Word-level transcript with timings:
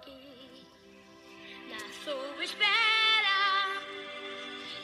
aqui 0.00 0.66
na 1.68 1.78
sua 2.02 2.44
espera 2.44 3.80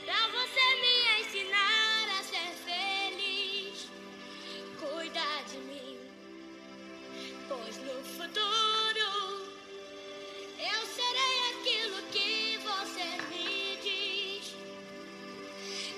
pra 0.05 0.29
você 0.29 0.65
me 0.83 1.21
ensinar 1.21 2.05
a 2.19 2.23
ser 2.23 2.53
feliz. 2.65 3.89
Cuidar 4.79 5.43
de 5.51 5.59
mim, 5.59 5.99
pois 7.49 7.77
no 7.79 8.05
futuro 8.05 9.09
eu 10.59 10.87
serei 10.87 11.37
aquilo 11.53 12.03
que 12.13 12.59
você 12.59 13.07
me 13.31 13.77
diz. 13.83 14.55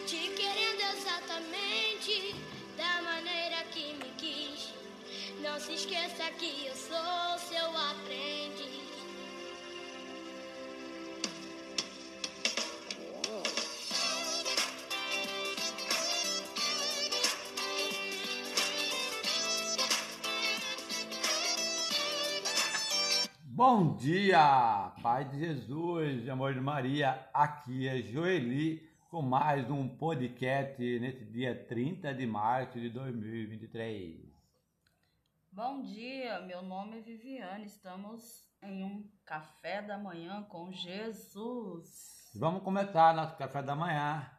Te 0.06 0.28
querendo 0.36 0.80
exatamente 0.96 2.34
da 2.76 3.02
maneira 3.02 3.64
que 3.72 3.94
me 3.94 4.10
quis. 4.16 4.72
Não 5.40 5.58
se 5.58 5.74
esqueça 5.74 6.30
que 6.38 6.66
eu 6.66 6.76
sou 6.76 7.38
Bom 23.58 23.96
dia, 23.96 24.94
Pai 25.02 25.24
de 25.24 25.40
Jesus, 25.40 26.22
de 26.22 26.30
amor 26.30 26.54
de 26.54 26.60
Maria. 26.60 27.28
Aqui 27.34 27.88
é 27.88 28.00
Joeli 28.00 28.88
com 29.10 29.20
mais 29.20 29.68
um 29.68 29.88
podcast 29.96 30.80
nesse 31.00 31.24
dia 31.24 31.66
30 31.66 32.14
de 32.14 32.24
março 32.24 32.78
de 32.78 32.88
2023. 32.88 34.32
Bom 35.50 35.82
dia, 35.82 36.38
meu 36.42 36.62
nome 36.62 36.98
é 36.98 37.00
Viviane. 37.00 37.64
Estamos 37.64 38.48
em 38.62 38.84
um 38.84 39.10
café 39.24 39.82
da 39.82 39.98
manhã 39.98 40.44
com 40.44 40.70
Jesus. 40.70 42.30
Vamos 42.36 42.62
começar 42.62 43.12
nosso 43.12 43.36
café 43.36 43.60
da 43.60 43.74
manhã 43.74 44.30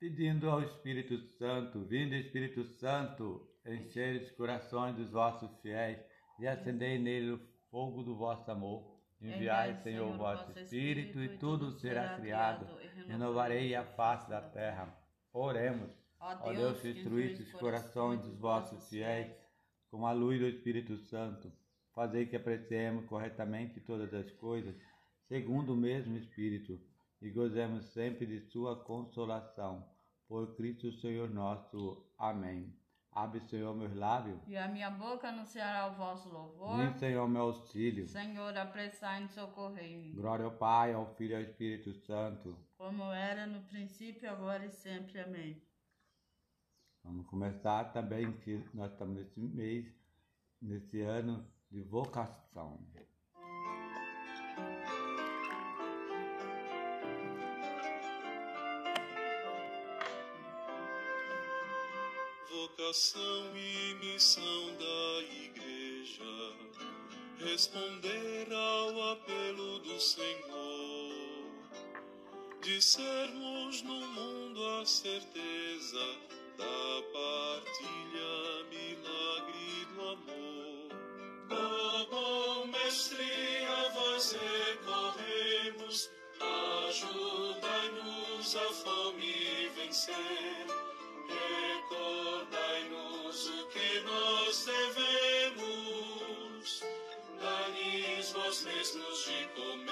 pedindo 0.00 0.50
ao 0.50 0.60
Espírito 0.64 1.16
Santo, 1.38 1.84
vindo 1.84 2.16
Espírito 2.16 2.64
Santo, 2.64 3.48
encher 3.64 4.20
os 4.20 4.32
corações 4.32 4.96
dos 4.96 5.12
vossos 5.12 5.56
fiéis 5.60 6.00
e 6.40 6.48
acendei 6.48 6.98
nele 6.98 7.34
o 7.34 7.49
fogo 7.70 8.02
do 8.02 8.16
vosso 8.16 8.50
amor. 8.50 8.98
Enviai, 9.20 9.74
Senhor, 9.82 10.14
o 10.14 10.16
vosso 10.16 10.50
Espírito, 10.58 11.22
e 11.22 11.36
tudo 11.36 11.72
será 11.72 12.16
criado, 12.16 12.66
renovarei 13.06 13.74
a 13.74 13.84
face 13.84 14.28
da 14.30 14.40
terra. 14.40 14.96
Oremos. 15.32 15.90
Ó 16.18 16.52
Deus, 16.52 16.80
que 16.80 16.90
instruísse 16.90 17.42
os 17.42 17.52
corações 17.52 18.20
dos 18.22 18.38
vossos 18.38 18.88
fiéis 18.88 19.30
com 19.90 20.06
a 20.06 20.12
luz 20.12 20.40
do 20.40 20.46
Espírito 20.46 20.96
Santo. 20.96 21.52
Fazei 21.94 22.26
que 22.26 22.36
apreciemos 22.36 23.04
corretamente 23.06 23.80
todas 23.80 24.12
as 24.14 24.30
coisas, 24.32 24.74
segundo 25.28 25.74
o 25.74 25.76
mesmo 25.76 26.16
Espírito, 26.16 26.80
e 27.20 27.30
gozemos 27.30 27.86
sempre 27.92 28.26
de 28.26 28.40
sua 28.50 28.84
consolação. 28.84 29.86
Por 30.26 30.54
Cristo 30.56 30.92
Senhor 30.92 31.28
nosso. 31.28 32.06
Amém. 32.16 32.79
Abre, 33.12 33.40
Senhor, 33.40 33.74
meus 33.74 33.94
lábios. 33.94 34.38
E 34.46 34.56
a 34.56 34.68
minha 34.68 34.88
boca 34.88 35.28
anunciará 35.28 35.88
o 35.88 35.94
vosso 35.94 36.28
louvor. 36.28 36.76
Vem, 36.76 36.92
Senhor, 36.94 37.28
meu 37.28 37.42
auxílio. 37.42 38.08
Senhor, 38.08 38.56
apressai-me 38.56 39.28
socorrei-me. 39.28 40.12
Glória 40.12 40.44
ao 40.44 40.52
Pai, 40.52 40.92
ao 40.92 41.06
Filho 41.16 41.32
e 41.32 41.36
ao 41.36 41.42
Espírito 41.42 41.92
Santo. 41.92 42.56
Como 42.76 43.02
era 43.12 43.46
no 43.46 43.62
princípio, 43.62 44.30
agora 44.30 44.64
e 44.64 44.70
sempre. 44.70 45.20
Amém. 45.20 45.60
Vamos 47.02 47.26
começar 47.26 47.92
também 47.92 48.30
que 48.38 48.64
nós 48.72 48.92
estamos 48.92 49.16
nesse 49.16 49.40
mês, 49.40 49.86
nesse 50.62 51.00
ano 51.00 51.44
de 51.70 51.80
vocação. 51.82 52.78
Vocação 62.80 63.52
e 63.54 63.94
missão 63.96 64.74
da 64.78 65.22
Igreja, 65.44 66.24
responder 67.38 68.50
ao 68.50 69.12
apelo 69.12 69.80
do 69.80 70.00
Senhor, 70.00 71.44
de 72.62 72.80
sermos 72.80 73.82
no 73.82 74.00
mundo 74.00 74.66
a 74.80 74.86
certeza 74.86 76.16
da 76.56 77.02
partilha, 77.12 78.64
milagre 78.70 79.84
do 79.94 80.00
amor. 80.00 80.88
Ó 81.50 82.06
bom 82.06 82.66
mestre, 82.68 83.62
a 83.66 83.90
vós 83.90 84.32
recorremos, 84.32 86.10
ajudai-nos 86.88 88.56
a 88.56 88.72
fome 88.72 89.68
vencer. 89.76 90.66
Recordai-nos 91.28 92.16
o 92.16 92.19
que 93.48 94.00
nós 94.00 94.66
devemos, 94.66 96.00
dai-lhes 97.40 98.32
vós 98.32 98.64
mesmos 98.64 99.24
de 99.24 99.48
comer, 99.54 99.90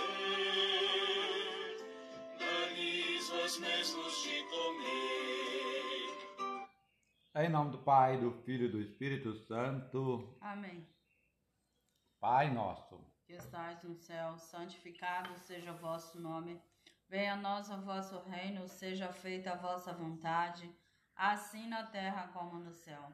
vós 3.31 3.59
mesmos 3.59 4.23
de 4.23 4.45
comer. 4.45 5.09
Em 7.37 7.49
nome 7.49 7.71
do 7.71 7.79
Pai, 7.79 8.19
do 8.19 8.33
Filho 8.43 8.67
e 8.67 8.71
do 8.71 8.81
Espírito 8.83 9.35
Santo. 9.35 10.37
Amém. 10.43 10.87
Pai 12.21 12.53
nosso, 12.53 13.01
Que 13.25 13.33
estais 13.35 13.83
no 13.83 13.95
céu, 13.95 14.37
santificado 14.37 15.39
seja 15.39 15.73
o 15.73 15.77
vosso 15.79 16.21
nome. 16.21 16.61
Venha 17.09 17.33
a 17.33 17.37
nós 17.37 17.71
o 17.71 17.81
vosso 17.81 18.19
reino, 18.25 18.69
seja 18.69 19.11
feita 19.11 19.53
a 19.53 19.57
vossa 19.57 19.91
vontade, 19.95 20.71
assim 21.17 21.67
na 21.67 21.87
terra 21.87 22.29
como 22.29 22.59
no 22.59 22.75
céu. 22.75 23.11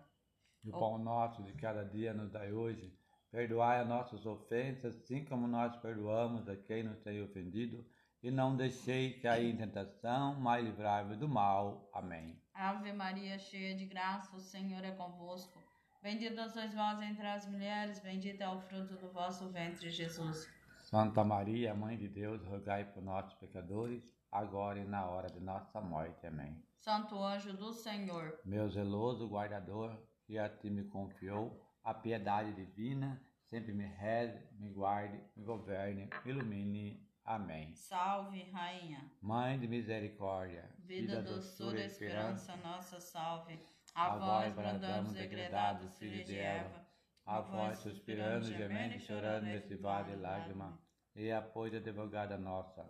O 0.65 0.71
pão 0.71 0.99
nosso 0.99 1.43
de 1.43 1.53
cada 1.53 1.85
dia 1.85 2.15
nos 2.15 2.31
dai 2.31 2.53
hoje. 2.53 2.93
Perdoai 3.31 3.81
as 3.81 3.89
nossas 3.89 4.25
ofensas, 4.25 4.97
assim 4.97 5.25
como 5.25 5.47
nós 5.47 5.77
perdoamos 5.77 6.49
a 6.49 6.57
quem 6.57 6.85
nos 6.85 6.99
tem 7.01 7.23
ofendido. 7.23 7.85
E 8.23 8.31
não 8.31 8.57
deixei 8.57 9.21
cair 9.21 9.53
em 9.53 9.57
tentação, 9.57 10.35
mas 10.41 10.65
livrai-me 10.65 11.17
do 11.17 11.29
mal. 11.29 11.91
Amém. 11.93 12.41
Ave 12.55 12.93
Maria, 12.93 13.39
cheia 13.39 13.75
de 13.75 13.85
graça, 13.85 14.35
o 14.35 14.41
Senhor 14.41 14.83
é 14.83 14.93
convosco. 14.93 15.63
Bendita 16.03 16.49
sois 16.49 16.73
vós 16.75 17.03
entre 17.03 17.27
as 17.27 17.47
mulheres, 17.47 17.99
bendito 17.99 18.41
é 18.41 18.49
o 18.49 18.61
fruto 18.61 18.95
do 18.97 19.11
vosso 19.11 19.51
ventre, 19.51 19.91
Jesus. 19.91 20.47
Santa 20.85 21.25
Maria, 21.25 21.75
Mãe 21.75 21.97
de 21.97 22.09
Deus, 22.09 22.45
rogai 22.45 22.85
por 22.85 23.03
nós 23.03 23.33
pecadores, 23.35 24.15
agora 24.31 24.79
e 24.79 24.85
na 24.85 25.07
hora 25.07 25.29
de 25.31 25.41
nossa 25.41 25.81
morte. 25.81 26.27
Amém. 26.27 26.63
Santo 26.79 27.17
anjo 27.23 27.57
do 27.57 27.73
Senhor, 27.73 28.39
Meu 28.45 28.69
zeloso 28.69 29.27
guardador, 29.27 29.99
que 30.27 30.39
a 30.39 30.49
ti 30.49 30.71
me 30.71 30.85
confiou, 30.85 31.61
a 31.83 31.93
piedade 31.95 32.53
divina, 32.55 33.21
sempre 33.45 33.73
me 33.73 33.85
reze, 33.87 34.39
me 34.59 34.71
guarde, 34.71 35.21
me 35.37 35.45
governe, 35.45 36.09
me 36.25 36.31
ilumine. 36.31 37.05
Amém. 37.27 37.75
salve, 37.75 38.43
Rainha. 38.53 39.11
Mãe 39.23 39.59
de 39.59 39.67
misericórdia, 39.67 40.69
Vida, 40.81 41.23
doçura, 41.23 41.83
esperança, 41.83 42.55
nossa 42.57 43.01
salve. 43.01 43.59
A 43.95 44.13
A 44.13 44.19
vós 44.19 44.55
bradamos, 44.55 45.15
degredados, 45.15 45.97
filhos 45.99 46.27
de 46.27 46.37
Eva. 46.37 46.87
a 47.25 47.41
vós 47.41 47.79
suspirando, 47.79 48.45
gemendo 48.45 48.97
e 48.97 49.01
chorando 49.01 49.45
nesse 49.45 49.75
vale 49.75 50.11
de 50.11 50.17
lágrima, 50.21 50.79
e 51.17 51.31
apoio 51.33 51.73
da 51.73 51.79
advogada 51.79 52.37
nossa. 52.37 52.85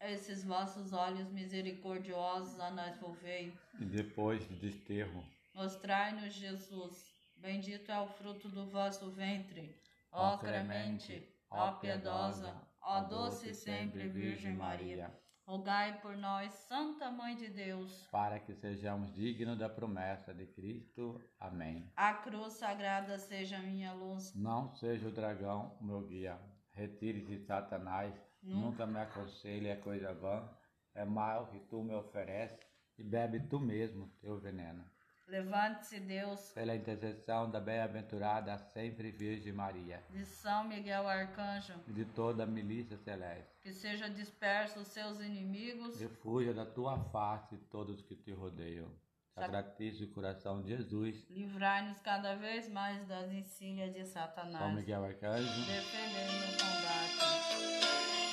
Esses 0.00 0.44
vossos 0.44 0.92
olhos 0.92 1.30
misericordiosos 1.30 2.60
a 2.60 2.70
nós 2.70 2.98
volvei. 2.98 3.52
E 3.80 3.84
depois 3.86 4.46
do 4.46 4.56
desterro, 4.56 5.24
Mostrai-nos 5.58 6.34
Jesus. 6.34 7.12
Bendito 7.36 7.90
é 7.90 8.00
o 8.00 8.06
fruto 8.06 8.48
do 8.48 8.70
vosso 8.70 9.10
ventre. 9.10 9.74
Ó 10.12 10.36
clemente, 10.38 11.28
ó 11.50 11.72
piedosa, 11.72 12.54
ó 12.80 13.00
doce 13.00 13.52
sempre 13.52 14.06
Virgem 14.08 14.54
Maria. 14.54 15.12
Rogai 15.44 16.00
por 16.00 16.16
nós, 16.16 16.52
Santa 16.52 17.10
Mãe 17.10 17.34
de 17.34 17.48
Deus. 17.48 18.06
para 18.12 18.38
que 18.38 18.54
sejamos 18.54 19.12
dignos 19.12 19.58
da 19.58 19.68
promessa 19.68 20.32
de 20.32 20.46
Cristo. 20.46 21.20
Amém. 21.40 21.90
A 21.96 22.14
cruz 22.14 22.52
sagrada 22.52 23.18
seja 23.18 23.58
minha 23.58 23.92
luz. 23.92 24.32
Não 24.36 24.72
seja 24.76 25.08
o 25.08 25.12
dragão 25.12 25.76
meu 25.80 26.02
guia. 26.06 26.38
Retire-se, 26.70 27.36
Satanás. 27.40 28.14
Nunca 28.40 28.86
me 28.86 29.00
aconselhe, 29.00 29.66
é 29.66 29.74
coisa 29.74 30.14
vã. 30.14 30.48
É 30.94 31.04
mal 31.04 31.48
que 31.48 31.58
tu 31.58 31.82
me 31.82 31.94
ofereces 31.96 32.64
e 32.96 33.02
bebe 33.02 33.40
tu 33.40 33.58
mesmo 33.58 34.08
teu 34.20 34.38
veneno. 34.38 34.84
Levante-se, 35.28 36.00
Deus, 36.00 36.52
Pela 36.52 36.74
intercessão 36.74 37.50
da 37.50 37.60
bem-aventurada 37.60 38.56
sempre 38.58 39.10
Virgem 39.10 39.52
Maria 39.52 40.02
de 40.10 40.24
São 40.24 40.64
Miguel 40.64 41.06
Arcanjo, 41.06 41.74
e 41.86 41.92
de 41.92 42.04
toda 42.06 42.44
a 42.44 42.46
milícia 42.46 42.96
celeste. 42.96 43.60
que 43.60 43.72
seja 43.72 44.08
disperso 44.08 44.80
os 44.80 44.88
seus 44.88 45.20
inimigos. 45.20 46.00
Refúgio 46.00 46.54
da 46.54 46.64
tua 46.64 46.98
face 47.10 47.58
todos 47.70 48.00
que 48.02 48.16
te 48.16 48.32
rodeiam. 48.32 48.90
Sacratíssimo 49.34 50.12
Coração 50.14 50.62
de 50.62 50.68
Jesus, 50.76 51.24
Livrai-nos 51.30 52.00
cada 52.00 52.34
vez 52.34 52.68
mais 52.68 53.06
das 53.06 53.30
encilhas 53.30 53.92
de 53.92 54.04
São 54.04 54.22
Satanás. 54.22 54.74
Miguel 54.74 55.04
Arcanjo, 55.04 55.46
Defendendo 55.66 56.32
no 56.40 56.52
combate. 56.58 58.27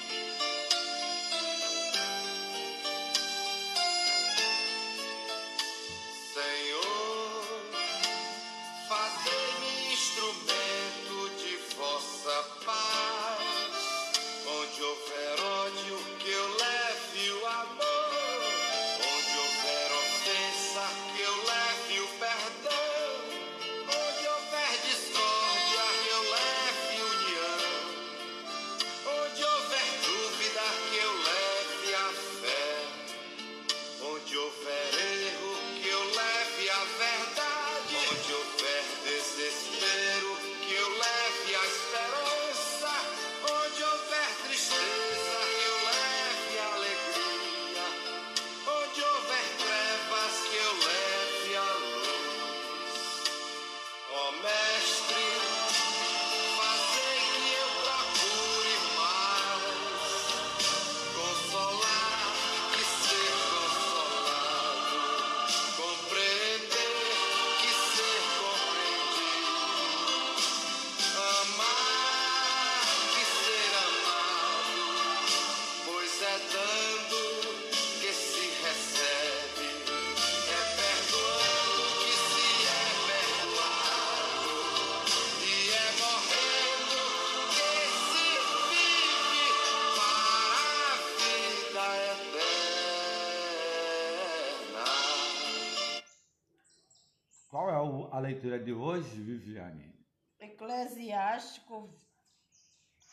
hoje, 98.96 99.22
Viviane. 99.22 99.94
Eclesiástico 100.40 101.94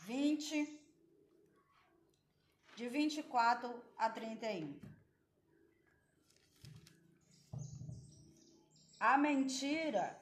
20, 0.07 0.81
de 2.77 2.89
24 2.89 3.83
a 3.99 4.09
31. 4.09 4.79
A 9.01 9.19
mentira 9.19 10.17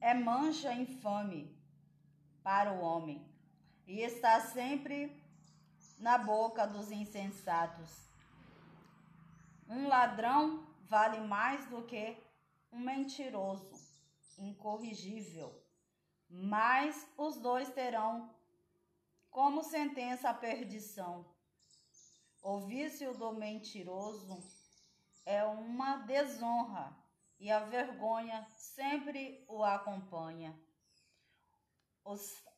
é 0.00 0.14
mancha 0.14 0.72
infame 0.72 1.52
para 2.44 2.72
o 2.72 2.80
homem 2.80 3.20
e 3.88 4.00
está 4.00 4.38
sempre 4.40 5.20
na 5.98 6.18
boca 6.18 6.66
dos 6.66 6.92
insensatos. 6.92 7.90
Um 9.68 9.88
ladrão 9.88 10.64
vale 10.84 11.18
mais 11.26 11.66
do 11.66 11.82
que 11.82 12.16
um 12.72 12.80
mentiroso 12.80 13.71
incorrigível. 14.62 15.60
Mas 16.28 17.06
os 17.18 17.36
dois 17.36 17.68
terão 17.70 18.32
como 19.28 19.64
sentença 19.64 20.30
a 20.30 20.34
perdição. 20.34 21.26
O 22.42 22.60
vício 22.60 23.12
do 23.14 23.32
mentiroso 23.32 24.42
é 25.26 25.44
uma 25.44 25.96
desonra 25.98 26.96
e 27.38 27.50
a 27.50 27.60
vergonha 27.60 28.46
sempre 28.56 29.44
o 29.48 29.62
acompanha. 29.64 30.58
O, 32.04 32.14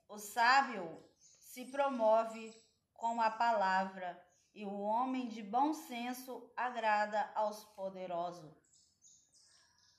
o 0.09 0.19
sábio 0.19 1.03
se 1.19 1.65
promove 1.67 2.55
com 2.93 3.21
a 3.21 3.31
palavra 3.31 4.23
e 4.55 4.65
o 4.65 4.81
homem 4.81 5.29
de 5.29 5.43
bom 5.43 5.75
senso 5.75 6.51
agrada 6.56 7.31
aos 7.35 7.65
poderosos. 7.65 8.64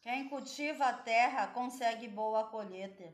Quem 0.05 0.29
cultiva 0.29 0.85
a 0.85 0.93
terra 0.93 1.47
consegue 1.47 2.07
boa 2.07 2.43
colheita, 2.49 3.11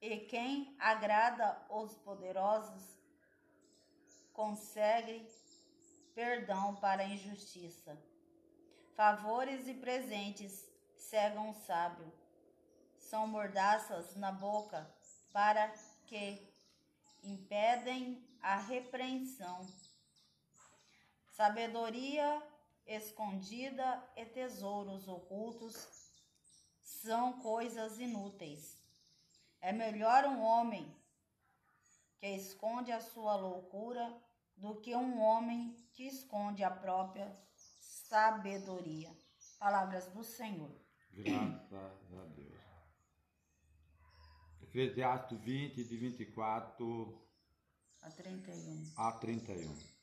e 0.00 0.18
quem 0.26 0.76
agrada 0.76 1.64
os 1.70 1.96
poderosos 1.98 2.98
consegue 4.32 5.24
perdão 6.12 6.74
para 6.74 7.02
a 7.02 7.06
injustiça. 7.06 7.96
Favores 8.96 9.68
e 9.68 9.74
presentes 9.74 10.68
cegam 10.96 11.50
o 11.50 11.54
sábio, 11.54 12.12
são 12.98 13.28
mordaças 13.28 14.16
na 14.16 14.32
boca 14.32 14.92
para 15.32 15.68
que 16.08 16.52
impedem 17.22 18.20
a 18.42 18.56
repreensão. 18.56 19.64
Sabedoria 21.30 22.42
escondida 22.86 24.02
e 24.16 24.24
tesouros 24.26 25.08
ocultos 25.08 25.88
são 26.82 27.40
coisas 27.40 27.98
inúteis. 27.98 28.76
É 29.60 29.72
melhor 29.72 30.24
um 30.26 30.42
homem 30.42 30.94
que 32.18 32.26
esconde 32.26 32.92
a 32.92 33.00
sua 33.00 33.36
loucura 33.36 34.14
do 34.56 34.80
que 34.80 34.94
um 34.94 35.20
homem 35.20 35.74
que 35.92 36.06
esconde 36.06 36.62
a 36.62 36.70
própria 36.70 37.34
sabedoria. 37.54 39.10
Palavras 39.58 40.06
do 40.08 40.22
Senhor. 40.22 40.70
Graças 41.10 42.12
a 42.12 42.24
Deus. 42.26 42.54
Eclesiastes 44.62 45.40
20, 45.40 45.84
de 45.84 45.96
24 45.96 47.28
A 48.02 48.10
31. 48.10 48.92
a 48.96 49.12
31. 49.12 49.93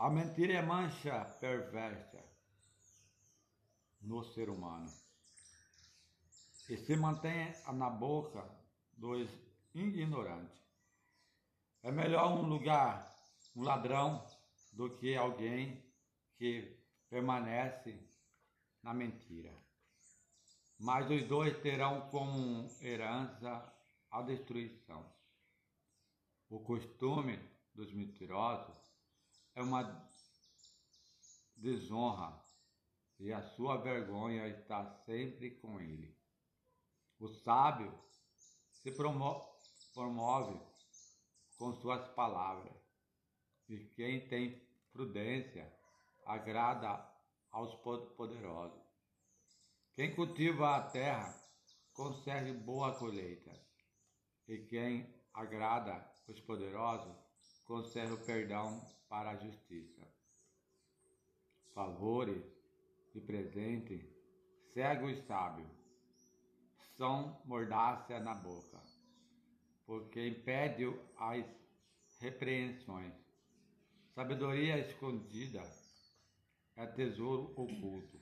A 0.00 0.08
mentira 0.08 0.52
é 0.52 0.62
mancha 0.62 1.24
perversa 1.40 2.24
no 4.00 4.22
ser 4.22 4.48
humano 4.48 4.88
e 6.70 6.76
se 6.76 6.96
mantém 6.96 7.52
na 7.74 7.90
boca 7.90 8.48
dos 8.96 9.28
ignorantes. 9.74 10.62
É 11.82 11.90
melhor 11.90 12.28
um 12.38 12.46
lugar, 12.46 13.12
um 13.56 13.64
ladrão, 13.64 14.24
do 14.72 14.88
que 14.98 15.16
alguém 15.16 15.84
que 16.36 16.80
permanece 17.10 17.98
na 18.84 18.94
mentira. 18.94 19.52
Mas 20.78 21.10
os 21.10 21.24
dois 21.24 21.60
terão 21.60 22.08
como 22.08 22.70
herança 22.80 23.74
a 24.12 24.22
destruição. 24.22 25.04
O 26.48 26.60
costume 26.60 27.36
dos 27.74 27.92
mentirosos 27.92 28.87
é 29.58 29.60
uma 29.62 30.08
desonra 31.56 32.40
e 33.18 33.32
a 33.32 33.42
sua 33.42 33.76
vergonha 33.76 34.46
está 34.46 34.88
sempre 35.04 35.50
com 35.56 35.80
ele. 35.80 36.16
O 37.18 37.26
sábio 37.26 37.92
se 38.70 38.92
promo- 38.92 39.44
promove 39.92 40.64
com 41.56 41.72
suas 41.72 42.06
palavras 42.14 42.72
e 43.68 43.78
quem 43.96 44.28
tem 44.28 44.64
prudência 44.92 45.76
agrada 46.24 47.04
aos 47.50 47.74
po- 47.82 48.14
poderosos. 48.14 48.80
Quem 49.96 50.14
cultiva 50.14 50.76
a 50.76 50.88
terra 50.88 51.34
consegue 51.92 52.52
boa 52.52 52.96
colheita 52.96 53.60
e 54.46 54.58
quem 54.66 55.12
agrada 55.34 56.08
os 56.28 56.40
poderosos 56.42 57.27
concede 57.68 58.10
o 58.12 58.24
perdão 58.24 58.80
para 59.10 59.32
a 59.32 59.36
justiça. 59.36 60.02
Favores 61.74 62.42
e 63.14 63.20
presente 63.20 64.08
cega 64.72 65.04
os 65.04 65.18
sábios, 65.26 65.68
são 66.96 67.40
mordácia 67.44 68.18
na 68.20 68.34
boca, 68.34 68.80
porque 69.84 70.28
impede 70.28 70.84
as 71.18 71.44
repreensões. 72.18 73.12
Sabedoria 74.14 74.78
escondida 74.78 75.62
é 76.74 76.86
tesouro 76.86 77.52
oculto. 77.54 78.18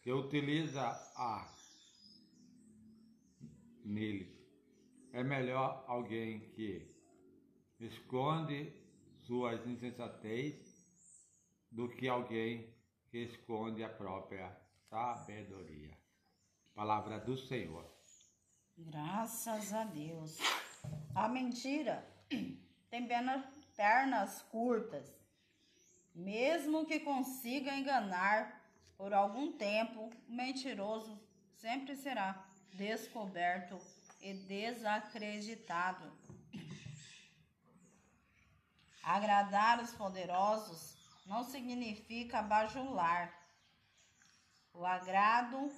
que 0.00 0.12
utiliza 0.12 0.82
a 1.16 1.52
neles. 3.84 4.36
É 5.12 5.24
melhor 5.24 5.84
alguém 5.88 6.48
que 6.50 6.95
esconde 7.78 8.72
suas 9.26 9.66
insensatez 9.66 10.54
do 11.70 11.88
que 11.88 12.08
alguém 12.08 12.74
que 13.10 13.18
esconde 13.18 13.82
a 13.84 13.88
própria 13.88 14.50
sabedoria. 14.88 15.96
Palavra 16.74 17.18
do 17.18 17.36
Senhor. 17.36 17.84
Graças 18.76 19.72
a 19.72 19.84
Deus. 19.84 20.38
A 21.14 21.28
mentira 21.28 22.06
tem 22.90 23.08
pernas 23.76 24.42
curtas. 24.50 25.14
Mesmo 26.14 26.86
que 26.86 27.00
consiga 27.00 27.74
enganar 27.74 28.62
por 28.96 29.12
algum 29.12 29.52
tempo, 29.52 30.10
o 30.28 30.32
mentiroso 30.32 31.18
sempre 31.54 31.94
será 31.96 32.46
descoberto 32.72 33.78
e 34.20 34.32
desacreditado. 34.32 36.10
Agradar 39.06 39.80
os 39.80 39.92
poderosos 39.94 40.96
não 41.24 41.44
significa 41.44 42.42
bajular. 42.42 43.32
O 44.72 44.84
agrado 44.84 45.72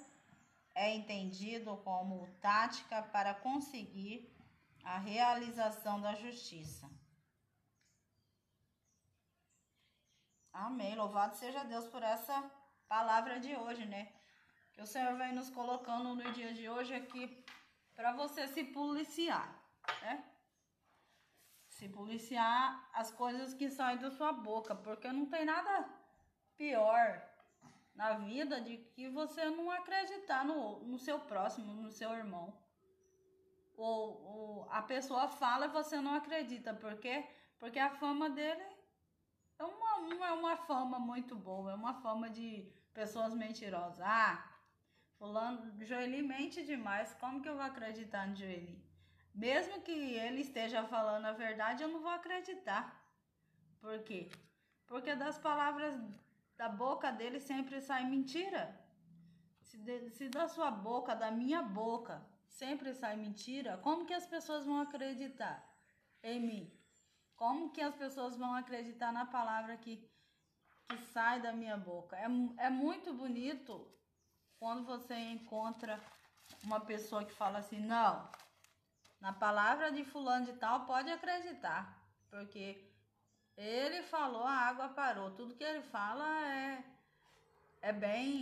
é 0.73 0.95
entendido 0.95 1.77
como 1.77 2.27
tática 2.41 3.03
para 3.03 3.35
conseguir 3.35 4.35
a 4.83 4.97
realização 4.97 6.01
da 6.01 6.15
justiça. 6.15 6.89
Amém. 10.51 10.95
Louvado 10.95 11.35
seja 11.35 11.63
Deus 11.63 11.85
por 11.85 12.01
essa 12.01 12.51
palavra 12.87 13.39
de 13.39 13.55
hoje, 13.55 13.85
né? 13.85 14.11
Que 14.73 14.81
o 14.81 14.87
Senhor 14.87 15.15
vem 15.17 15.33
nos 15.33 15.51
colocando 15.51 16.15
no 16.15 16.33
dia 16.33 16.51
de 16.51 16.67
hoje 16.67 16.95
aqui 16.95 17.45
para 17.95 18.11
você 18.13 18.47
se 18.47 18.63
policiar, 18.63 19.47
né? 20.01 20.28
Se 21.79 21.87
policiar 21.87 22.89
as 22.93 23.09
coisas 23.09 23.53
que 23.53 23.69
saem 23.69 23.99
da 23.99 24.11
sua 24.11 24.33
boca, 24.33 24.75
porque 24.75 25.09
não 25.13 25.25
tem 25.27 25.45
nada 25.45 25.89
pior 26.57 27.25
na 27.95 28.15
vida 28.15 28.59
de 28.59 28.75
que 28.93 29.07
você 29.07 29.45
não 29.49 29.71
acreditar 29.71 30.43
no, 30.43 30.81
no 30.83 30.99
seu 30.99 31.21
próximo, 31.21 31.73
no 31.73 31.89
seu 31.89 32.11
irmão. 32.11 32.53
Ou, 33.77 34.21
ou 34.31 34.67
a 34.69 34.81
pessoa 34.81 35.29
fala 35.29 35.67
e 35.67 35.69
você 35.69 36.01
não 36.01 36.15
acredita. 36.15 36.73
Por 36.73 36.97
quê? 36.97 37.25
Porque 37.57 37.79
a 37.79 37.91
fama 37.91 38.29
dele 38.29 38.67
é 39.57 39.63
uma, 39.63 39.99
não 40.01 40.25
é 40.25 40.33
uma 40.33 40.57
fama 40.57 40.99
muito 40.99 41.33
boa, 41.33 41.71
é 41.71 41.75
uma 41.75 41.93
fama 42.01 42.29
de 42.29 42.69
pessoas 42.93 43.33
mentirosas. 43.33 44.01
Ah, 44.01 44.53
fulano, 45.17 45.81
Joeli 45.85 46.21
mente 46.21 46.61
demais, 46.61 47.13
como 47.21 47.41
que 47.41 47.47
eu 47.47 47.55
vou 47.55 47.63
acreditar 47.63 48.27
no 48.27 48.35
Joeli? 48.35 48.88
Mesmo 49.33 49.81
que 49.81 49.91
ele 49.91 50.41
esteja 50.41 50.83
falando 50.83 51.25
a 51.25 51.31
verdade, 51.31 51.83
eu 51.83 51.89
não 51.89 52.01
vou 52.01 52.11
acreditar. 52.11 52.99
Por 53.79 54.03
quê? 54.03 54.29
Porque 54.87 55.15
das 55.15 55.37
palavras 55.37 55.95
da 56.57 56.67
boca 56.67 57.11
dele 57.11 57.39
sempre 57.39 57.79
sai 57.81 58.03
mentira. 58.05 58.77
Se, 59.61 59.77
de- 59.77 60.09
se 60.09 60.29
da 60.29 60.47
sua 60.47 60.71
boca, 60.71 61.15
da 61.15 61.31
minha 61.31 61.61
boca, 61.61 62.25
sempre 62.47 62.93
sai 62.93 63.15
mentira, 63.15 63.77
como 63.77 64.05
que 64.05 64.13
as 64.13 64.25
pessoas 64.25 64.65
vão 64.65 64.81
acreditar 64.81 65.63
em 66.23 66.39
mim? 66.39 66.79
Como 67.35 67.71
que 67.71 67.81
as 67.81 67.95
pessoas 67.95 68.35
vão 68.35 68.53
acreditar 68.53 69.13
na 69.13 69.25
palavra 69.25 69.77
que, 69.77 70.09
que 70.89 70.97
sai 70.97 71.39
da 71.39 71.53
minha 71.53 71.77
boca? 71.77 72.17
É, 72.17 72.25
é 72.57 72.69
muito 72.69 73.13
bonito 73.13 73.87
quando 74.59 74.83
você 74.83 75.15
encontra 75.15 76.01
uma 76.63 76.81
pessoa 76.81 77.23
que 77.23 77.31
fala 77.31 77.59
assim, 77.59 77.79
não, 77.79 78.29
na 79.19 79.33
palavra 79.33 79.91
de 79.91 80.03
fulano 80.03 80.45
de 80.45 80.53
tal 80.53 80.85
pode 80.85 81.09
acreditar, 81.09 82.01
porque 82.29 82.89
ele 83.57 84.03
falou, 84.03 84.43
a 84.43 84.51
água 84.51 84.89
parou. 84.89 85.31
Tudo 85.31 85.55
que 85.55 85.63
ele 85.63 85.81
fala 85.81 86.27
é, 86.47 86.83
é 87.81 87.91
bem 87.91 88.41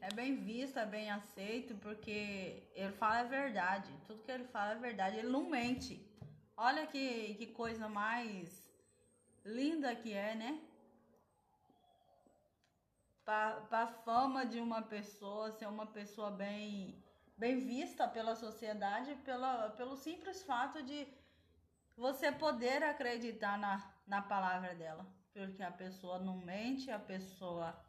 é 0.00 0.12
bem 0.14 0.36
visto, 0.36 0.78
é 0.78 0.86
bem 0.86 1.10
aceito, 1.10 1.74
porque 1.76 2.62
ele 2.74 2.92
fala 2.92 3.20
a 3.20 3.24
verdade. 3.24 3.92
Tudo 4.06 4.22
que 4.22 4.30
ele 4.30 4.44
fala 4.44 4.72
é 4.72 4.76
verdade. 4.76 5.18
Ele 5.18 5.28
não 5.28 5.50
mente. 5.50 6.06
Olha 6.56 6.86
que, 6.86 7.34
que 7.34 7.46
coisa 7.46 7.88
mais 7.88 8.68
linda 9.44 9.94
que 9.94 10.12
é, 10.12 10.34
né? 10.34 10.60
Para 13.24 13.66
a 13.70 13.86
fama 13.86 14.46
de 14.46 14.58
uma 14.60 14.82
pessoa 14.82 15.50
ser 15.50 15.66
uma 15.66 15.86
pessoa 15.86 16.30
bem, 16.30 17.02
bem 17.38 17.60
vista 17.60 18.08
pela 18.08 18.34
sociedade, 18.34 19.14
pela, 19.24 19.70
pelo 19.70 19.96
simples 19.96 20.42
fato 20.42 20.82
de 20.82 21.06
você 21.96 22.32
poder 22.32 22.82
acreditar 22.82 23.56
na, 23.56 23.94
na 24.06 24.20
palavra 24.20 24.74
dela. 24.74 25.06
Porque 25.32 25.62
a 25.62 25.70
pessoa 25.70 26.18
não 26.18 26.36
mente, 26.38 26.90
a 26.90 26.98
pessoa 26.98 27.80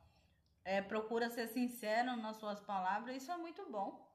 é, 0.64 0.82
procura 0.82 1.30
ser 1.32 1.48
sincera 1.48 2.16
nas 2.16 2.38
suas 2.38 2.60
palavras, 2.60 3.16
isso 3.16 3.32
é 3.32 3.38
muito 3.38 3.66
bom. 3.72 4.08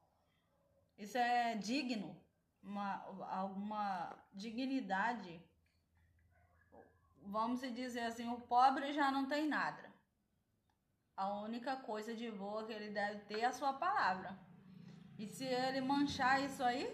Isso 0.97 1.17
é 1.17 1.55
digno, 1.55 2.15
uma, 2.63 3.03
alguma 3.29 4.17
dignidade. 4.33 5.41
Vamos 7.23 7.59
dizer 7.59 8.05
assim, 8.05 8.29
o 8.29 8.39
pobre 8.39 8.93
já 8.93 9.11
não 9.11 9.27
tem 9.27 9.47
nada. 9.47 9.83
A 11.17 11.27
única 11.41 11.75
coisa 11.75 12.15
de 12.15 12.31
boa 12.31 12.65
que 12.65 12.71
ele 12.71 12.91
deve 12.91 13.19
ter 13.25 13.41
é 13.41 13.45
a 13.45 13.51
sua 13.51 13.73
palavra. 13.73 14.44
E 15.17 15.27
se 15.27 15.45
ele 15.45 15.81
manchar 15.81 16.43
isso 16.43 16.63
aí, 16.63 16.85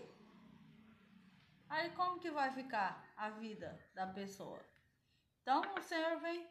aí 1.70 1.90
como 1.92 2.20
que 2.20 2.30
vai 2.30 2.52
ficar 2.52 3.04
a 3.18 3.30
vida 3.30 3.80
da 3.94 4.06
pessoa? 4.06 4.60
Então 5.42 5.62
o 5.78 5.82
Senhor 5.82 6.20
vem 6.20 6.48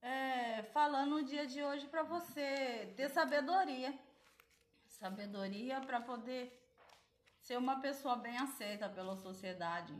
é, 0.00 0.62
falando 0.72 1.10
no 1.10 1.22
dia 1.22 1.46
de 1.46 1.62
hoje 1.62 1.86
para 1.86 2.02
você 2.02 2.92
ter 2.96 3.08
sabedoria. 3.10 3.96
Sabedoria 4.86 5.80
para 5.80 6.00
poder 6.00 6.42
ser 7.40 7.56
uma 7.58 7.80
pessoa 7.80 8.16
bem 8.16 8.36
aceita 8.38 8.88
pela 8.88 9.16
sociedade. 9.16 9.94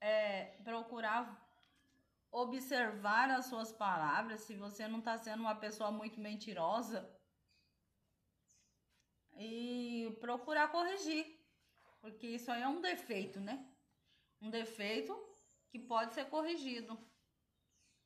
É, 0.00 0.56
procurar 0.64 1.42
observar 2.32 3.30
as 3.30 3.44
suas 3.46 3.70
palavras, 3.70 4.40
se 4.40 4.54
você 4.54 4.88
não 4.88 5.00
está 5.00 5.18
sendo 5.18 5.40
uma 5.40 5.54
pessoa 5.54 5.90
muito 5.90 6.18
mentirosa. 6.18 7.08
E 9.36 10.16
procurar 10.20 10.70
corrigir. 10.70 11.38
Porque 12.00 12.26
isso 12.26 12.50
aí 12.50 12.62
é 12.62 12.68
um 12.68 12.80
defeito, 12.80 13.40
né? 13.40 13.64
Um 14.40 14.50
defeito 14.50 15.16
que 15.70 15.78
pode 15.78 16.14
ser 16.14 16.26
corrigido. 16.26 16.98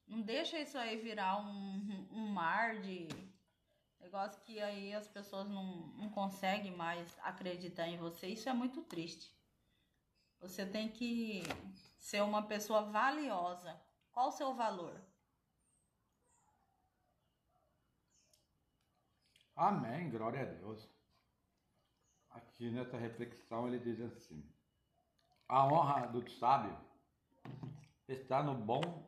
Não 0.07 0.21
deixa 0.21 0.59
isso 0.59 0.79
aí 0.79 0.97
virar 0.97 1.39
um, 1.39 2.09
um 2.13 2.29
mar 2.29 2.81
de 2.81 3.09
negócio 3.99 4.41
que 4.43 4.61
aí 4.61 4.95
as 4.95 5.09
pessoas 5.09 5.49
não, 5.49 5.89
não 5.99 6.09
conseguem 6.11 6.77
mais 6.77 7.19
acreditar 7.23 7.89
em 7.89 7.97
você. 7.97 8.29
Isso 8.29 8.49
é 8.49 8.53
muito 8.53 8.83
triste. 8.83 9.35
Você 10.39 10.65
tem 10.65 10.89
que 10.89 11.43
ser 11.99 12.23
uma 12.23 12.43
pessoa 12.43 12.83
valiosa. 12.83 13.81
Qual 14.13 14.29
o 14.29 14.33
seu 14.33 14.55
valor? 14.55 15.01
Amém, 19.57 20.11
glória 20.11 20.43
a 20.43 20.45
Deus. 20.45 20.96
Aqui 22.57 22.71
nessa 22.71 22.97
reflexão 22.97 23.69
ele 23.69 23.79
diz 23.79 24.01
assim: 24.01 24.43
a 25.47 25.67
honra 25.67 26.07
do 26.07 26.27
sábio 26.27 26.75
está 28.09 28.43
no 28.43 28.55
bom 28.55 29.07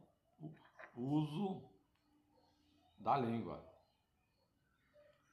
uso 0.94 1.66
da 2.98 3.16
língua. 3.16 3.66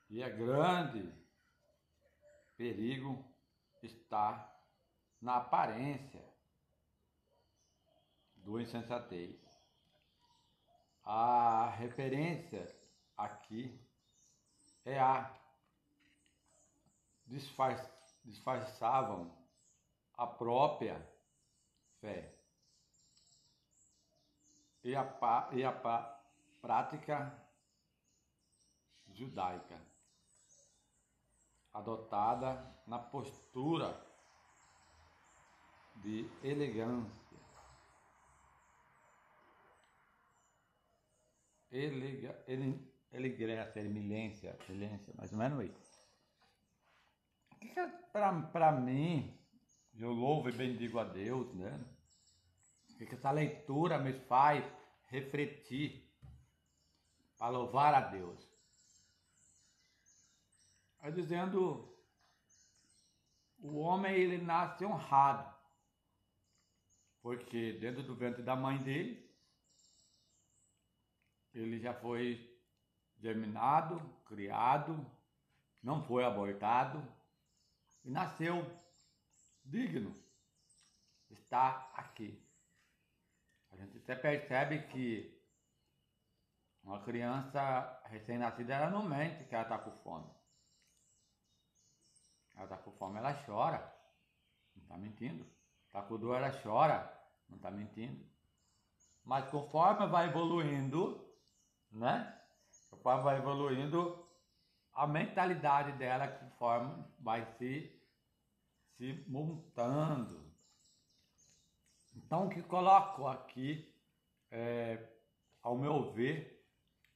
E 0.10 0.24
é 0.24 0.30
grande 0.30 1.14
perigo 2.56 3.22
está 3.84 4.50
na 5.22 5.36
aparência 5.36 6.24
do 8.38 8.62
insensatez. 8.62 9.36
A 11.04 11.70
referência 11.72 12.74
aqui 13.18 13.78
é 14.86 14.98
a 14.98 15.38
disfaz, 17.28 17.95
disfarçavam 18.26 19.32
a 20.18 20.26
própria 20.26 21.00
fé 22.02 22.34
e 24.84 24.96
a, 24.96 25.04
pa- 25.04 25.50
e 25.54 25.64
a 25.64 25.72
pa- 25.72 26.22
prática 26.62 27.32
judaica 29.14 29.80
adotada 31.74 32.74
na 32.88 32.98
postura 33.00 34.00
de 35.98 36.26
elegância, 36.44 37.38
elega, 41.72 42.44
ele- 42.48 42.80
aquele 43.10 43.30
Grécia, 43.30 43.84
milência, 43.84 44.58
milência, 44.70 45.14
mais 45.18 45.32
ou 45.32 45.38
menos 45.40 45.64
isso. 45.66 45.85
É 47.74 48.42
pra 48.52 48.72
mim, 48.72 49.38
eu 49.98 50.12
louvo 50.12 50.50
e 50.50 50.52
bendigo 50.52 51.00
a 51.00 51.04
Deus, 51.04 51.54
né? 51.54 51.84
O 52.90 52.98
que 52.98 53.06
que 53.06 53.16
essa 53.16 53.32
leitura 53.32 53.98
me 53.98 54.14
faz 54.14 54.64
refletir 55.08 56.10
para 57.38 57.50
louvar 57.50 57.94
a 57.94 58.02
Deus? 58.02 58.50
É 61.02 61.12
dizendo, 61.12 61.94
o 63.60 63.78
homem 63.80 64.14
ele 64.16 64.38
nasce 64.38 64.86
honrado, 64.86 65.54
porque 67.22 67.74
dentro 67.74 68.04
do 68.04 68.16
ventre 68.16 68.44
da 68.44 68.56
mãe 68.56 68.82
dele, 68.82 69.30
ele 71.54 71.80
já 71.80 71.94
foi 71.94 72.58
germinado, 73.18 74.00
criado, 74.26 75.06
não 75.82 76.04
foi 76.04 76.24
abortado 76.24 77.15
e 78.06 78.12
nasceu 78.12 78.64
digno. 79.64 80.16
Está 81.30 81.92
aqui. 81.96 82.42
A 83.72 83.76
gente 83.76 83.98
até 83.98 84.16
percebe 84.16 84.84
que 84.88 85.36
uma 86.84 87.04
criança 87.04 88.02
recém-nascida 88.06 88.76
ela 88.76 88.90
não 88.92 89.04
mente 89.04 89.44
que 89.46 89.56
ela 89.56 89.64
está 89.64 89.80
com 89.80 89.92
fome. 90.04 90.30
Ela 92.54 92.66
está 92.66 92.78
com 92.78 92.92
fome, 92.92 93.18
ela 93.18 93.34
chora. 93.46 93.94
Não 94.76 94.84
está 94.84 94.98
mentindo. 94.98 95.46
Está 95.88 96.04
com 96.04 96.18
dor, 96.18 96.38
ela 96.38 96.52
chora. 96.62 97.12
Não 97.50 97.58
está 97.58 97.72
mentindo. 97.72 98.24
Mas 99.24 99.50
conforme 99.50 100.06
vai 100.08 100.28
evoluindo, 100.30 101.28
né? 101.92 102.40
Conforme 102.90 103.24
vai 103.24 103.38
evoluindo, 103.38 104.25
a 104.96 105.06
mentalidade 105.06 105.92
dela 105.94 106.28
conforme 106.28 107.04
vai 107.20 107.46
se, 107.58 107.92
se 108.96 109.26
montando. 109.28 110.46
Então, 112.16 112.48
o 112.48 112.50
que 112.50 112.62
coloco 112.64 113.28
aqui, 113.28 113.94
é, 114.50 114.98
ao 115.62 115.78
meu 115.78 116.14
ver, 116.14 116.66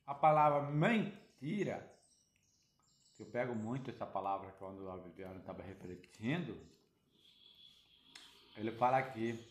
a 0.06 0.14
palavra 0.14 0.70
mentira, 0.70 1.90
que 3.14 3.24
eu 3.24 3.28
pego 3.28 3.56
muito 3.56 3.90
essa 3.90 4.06
palavra 4.06 4.52
quando 4.60 4.90
a 4.90 4.98
Viviane 4.98 5.40
estava 5.40 5.64
refletindo, 5.64 6.58
ele 8.58 8.72
fala 8.74 8.98
aqui, 8.98 9.48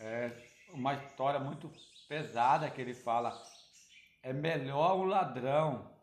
é 0.00 0.30
uma 0.68 0.92
história 0.94 1.40
muito 1.40 1.72
pesada 2.06 2.70
que 2.70 2.80
ele 2.80 2.92
fala, 2.92 3.42
é 4.22 4.34
melhor 4.34 4.96
um 4.96 5.04
ladrão, 5.04 5.93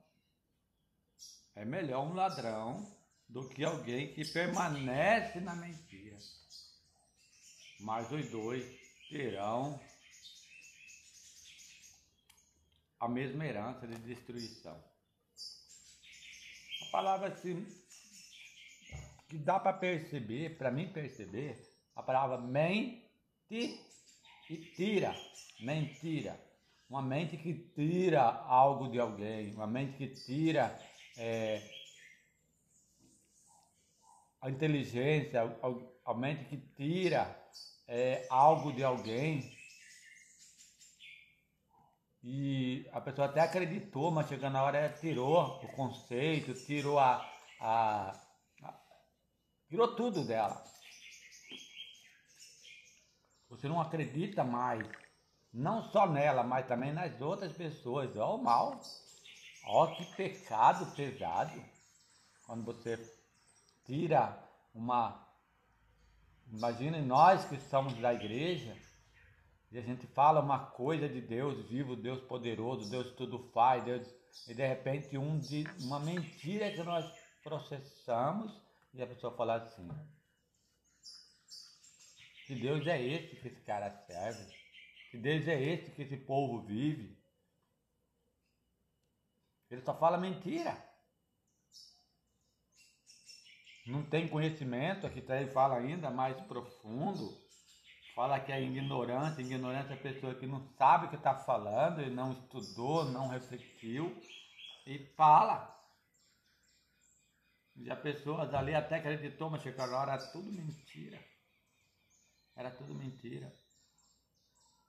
é 1.55 1.65
melhor 1.65 2.05
um 2.05 2.13
ladrão 2.13 2.85
do 3.27 3.47
que 3.47 3.63
alguém 3.63 4.13
que 4.13 4.25
permanece 4.25 5.39
na 5.39 5.55
mentira. 5.55 6.17
Mas 7.79 8.11
os 8.11 8.29
dois 8.29 8.65
terão 9.09 9.79
a 12.99 13.07
mesma 13.07 13.45
herança 13.45 13.87
de 13.87 13.95
destruição. 13.95 14.77
A 16.81 16.91
palavra 16.91 17.29
assim, 17.29 17.65
que 19.27 19.37
dá 19.37 19.59
para 19.59 19.73
perceber, 19.73 20.57
para 20.57 20.69
mim 20.69 20.91
perceber, 20.91 21.57
a 21.95 22.03
palavra 22.03 22.37
mente 22.37 23.01
e 24.49 24.57
tira, 24.75 25.15
mentira. 25.59 26.39
Uma 26.89 27.01
mente 27.01 27.37
que 27.37 27.53
tira 27.53 28.21
algo 28.21 28.91
de 28.91 28.99
alguém, 28.99 29.53
uma 29.53 29.65
mente 29.65 29.97
que 29.97 30.07
tira 30.09 30.77
é, 31.17 31.61
a 34.41 34.49
inteligência, 34.49 35.41
a, 35.43 36.11
a 36.11 36.13
mente 36.13 36.45
que 36.45 36.57
tira 36.57 37.39
é, 37.87 38.25
algo 38.29 38.73
de 38.73 38.83
alguém 38.83 39.55
e 42.23 42.87
a 42.91 43.01
pessoa 43.01 43.27
até 43.27 43.41
acreditou, 43.41 44.11
mas 44.11 44.27
chegando 44.27 44.53
na 44.53 44.63
hora 44.63 44.89
tirou 44.99 45.59
o 45.63 45.67
conceito, 45.69 46.53
tirou 46.53 46.99
a, 46.99 47.27
a, 47.59 48.11
a 48.63 48.79
tirou 49.67 49.95
tudo 49.95 50.25
dela. 50.25 50.63
Você 53.49 53.67
não 53.67 53.81
acredita 53.81 54.43
mais, 54.43 54.87
não 55.51 55.83
só 55.91 56.07
nela, 56.07 56.43
mas 56.43 56.67
também 56.67 56.93
nas 56.93 57.19
outras 57.19 57.51
pessoas. 57.51 58.15
Olha 58.15 58.25
o 58.25 58.37
mal. 58.37 58.79
Olha 59.65 59.95
que 59.95 60.05
pecado 60.15 60.95
pesado. 60.95 61.63
Quando 62.45 62.65
você 62.65 62.97
tira 63.85 64.37
uma. 64.73 65.27
Imagine 66.51 67.01
nós 67.01 67.45
que 67.45 67.59
somos 67.61 67.93
da 67.95 68.13
igreja 68.13 68.75
e 69.71 69.77
a 69.77 69.81
gente 69.81 70.05
fala 70.07 70.41
uma 70.41 70.59
coisa 70.59 71.07
de 71.07 71.21
Deus 71.21 71.65
vivo, 71.69 71.95
Deus 71.95 72.19
poderoso, 72.21 72.89
Deus 72.89 73.11
tudo 73.13 73.39
faz, 73.53 73.81
Deus, 73.85 74.05
e 74.45 74.53
de 74.53 74.67
repente 74.67 75.17
um 75.17 75.39
de, 75.39 75.63
uma 75.79 75.97
mentira 75.97 76.71
que 76.71 76.83
nós 76.83 77.09
processamos 77.41 78.51
e 78.93 79.01
a 79.01 79.07
pessoa 79.07 79.33
fala 79.37 79.55
assim: 79.55 79.87
Que 82.45 82.55
Deus 82.55 82.85
é 82.85 83.01
esse 83.01 83.35
que 83.37 83.47
esse 83.47 83.61
cara 83.61 83.89
serve? 84.05 84.45
Que 85.09 85.17
Deus 85.17 85.47
é 85.47 85.61
esse 85.61 85.91
que 85.91 86.01
esse 86.01 86.17
povo 86.17 86.61
vive? 86.61 87.20
Ele 89.71 89.81
só 89.81 89.97
fala 89.97 90.17
mentira. 90.17 90.77
Não 93.87 94.03
tem 94.03 94.27
conhecimento, 94.27 95.07
aqui 95.07 95.23
ele 95.27 95.51
fala 95.51 95.77
ainda 95.77 96.11
mais 96.11 96.39
profundo 96.41 97.41
fala 98.13 98.39
que 98.39 98.51
é 98.51 98.61
ignorância, 98.61 99.41
ignorância 99.41 99.93
é 99.93 99.95
a 99.95 100.01
pessoa 100.01 100.35
que 100.35 100.45
não 100.45 100.61
sabe 100.77 101.05
o 101.05 101.09
que 101.09 101.15
está 101.15 101.35
falando, 101.35 102.01
e 102.01 102.09
não 102.09 102.33
estudou, 102.33 103.05
não 103.05 103.27
refletiu 103.27 104.15
e 104.85 104.99
fala. 105.15 105.75
E 107.75 107.89
a 107.89 107.95
pessoas 107.95 108.53
ali 108.53 108.75
até 108.75 108.97
acreditou, 108.97 109.49
mas 109.49 109.61
chegou 109.61 109.85
a 109.85 109.99
hora, 109.99 110.13
era 110.13 110.27
tudo 110.27 110.51
mentira. 110.51 111.19
Era 112.55 112.69
tudo 112.69 112.93
mentira. 112.93 113.51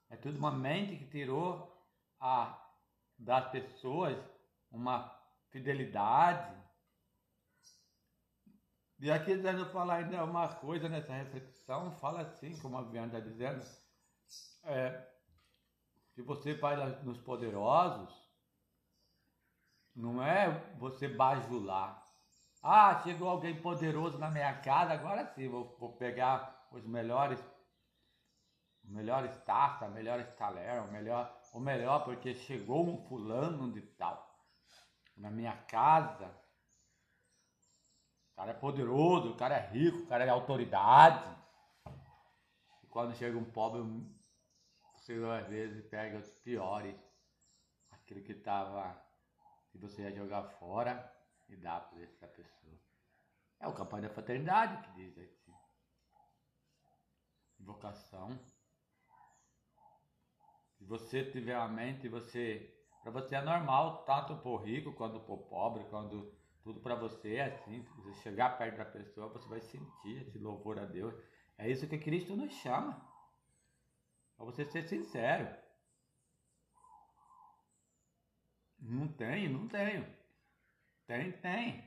É 0.09 0.17
tudo 0.17 0.37
uma 0.37 0.51
mente 0.51 0.97
que 0.97 1.09
tirou 1.09 1.75
a, 2.19 2.61
das 3.17 3.49
pessoas 3.51 4.17
uma 4.73 5.15
fidelidade, 5.49 6.51
e 8.99 9.11
aqui 9.11 9.35
dando 9.35 9.69
falar 9.69 9.95
ainda 9.95 10.23
uma 10.23 10.47
coisa 10.47 10.89
nessa 10.89 11.13
reflexão, 11.13 11.91
fala 11.99 12.21
assim, 12.21 12.57
como 12.59 12.77
a 12.77 12.81
Viana 12.81 13.07
está 13.07 13.19
dizendo, 13.19 13.63
é, 14.63 15.07
se 16.13 16.21
você 16.21 16.53
vai 16.55 16.75
nos 17.03 17.19
poderosos, 17.19 18.13
não 19.95 20.23
é 20.23 20.49
você 20.77 21.07
bajular. 21.07 22.01
Ah, 22.61 23.01
chegou 23.03 23.27
alguém 23.27 23.61
poderoso 23.61 24.17
na 24.17 24.31
minha 24.31 24.61
casa, 24.61 24.93
agora 24.93 25.27
sim, 25.33 25.49
vou, 25.49 25.75
vou 25.77 25.97
pegar 25.97 26.67
os 26.71 26.85
melhores, 26.85 27.43
melhores 28.85 29.35
taças, 29.43 29.91
melhores 29.91 30.33
talheres, 30.35 30.87
o 30.87 30.91
melhor, 30.91 31.41
o 31.53 31.59
melhor 31.59 32.05
porque 32.05 32.33
chegou 32.33 32.87
um 32.87 33.05
fulano 33.05 33.71
de 33.71 33.81
tal 33.81 34.32
na 35.15 35.29
minha 35.29 35.55
casa 35.63 36.43
o 38.33 38.35
cara 38.35 38.49
é 38.49 38.55
poderoso, 38.55 39.29
o 39.29 39.37
cara 39.37 39.55
é 39.55 39.67
rico, 39.69 39.99
o 39.99 40.07
cara 40.07 40.25
é 40.25 40.29
autoridade. 40.29 41.23
E 42.83 42.87
quando 42.87 43.15
chega 43.15 43.37
um 43.37 43.45
pobre, 43.45 43.81
Senhor 44.97 45.31
às 45.39 45.47
vezes 45.47 45.85
pega 45.85 46.17
os 46.17 46.35
piores, 46.37 46.99
aquele 47.91 48.21
que 48.23 48.31
estava, 48.31 48.99
que 49.71 49.77
você 49.77 50.01
ia 50.01 50.15
jogar 50.15 50.43
fora 50.57 51.13
e 51.47 51.55
dá 51.55 51.79
para 51.79 52.01
essa 52.01 52.27
pessoa. 52.27 52.73
É 53.59 53.67
o 53.67 53.73
campanha 53.73 54.07
da 54.07 54.13
fraternidade 54.13 54.81
que 54.83 54.93
diz 54.93 55.17
aqui. 55.17 55.53
Vocação. 57.59 58.37
Se 60.77 60.83
você 60.85 61.23
tiver 61.23 61.55
a 61.55 61.67
mente, 61.67 62.09
você. 62.09 62.72
Para 63.03 63.11
você 63.11 63.35
é 63.35 63.41
normal, 63.41 64.05
tanto 64.05 64.37
por 64.37 64.63
rico 64.63 64.93
quanto 64.93 65.19
por 65.19 65.37
pobre, 65.49 65.83
quando 65.89 66.33
tudo 66.63 66.79
para 66.79 66.95
você 66.95 67.35
é 67.35 67.45
assim. 67.47 67.83
Se 67.83 68.01
você 68.01 68.13
chegar 68.21 68.57
perto 68.57 68.77
da 68.77 68.85
pessoa, 68.85 69.27
você 69.27 69.47
vai 69.49 69.59
sentir 69.59 70.21
esse 70.21 70.39
louvor 70.39 70.79
a 70.79 70.85
Deus. 70.85 71.13
É 71.57 71.69
isso 71.69 71.87
que 71.87 71.97
Cristo 71.97 72.33
nos 72.37 72.53
chama. 72.53 73.05
Para 74.37 74.45
você 74.45 74.63
ser 74.63 74.83
sincero. 74.83 75.53
Não 78.79 79.09
tenho, 79.09 79.51
não 79.51 79.67
tenho. 79.67 80.07
Tem, 81.05 81.31
tem. 81.33 81.85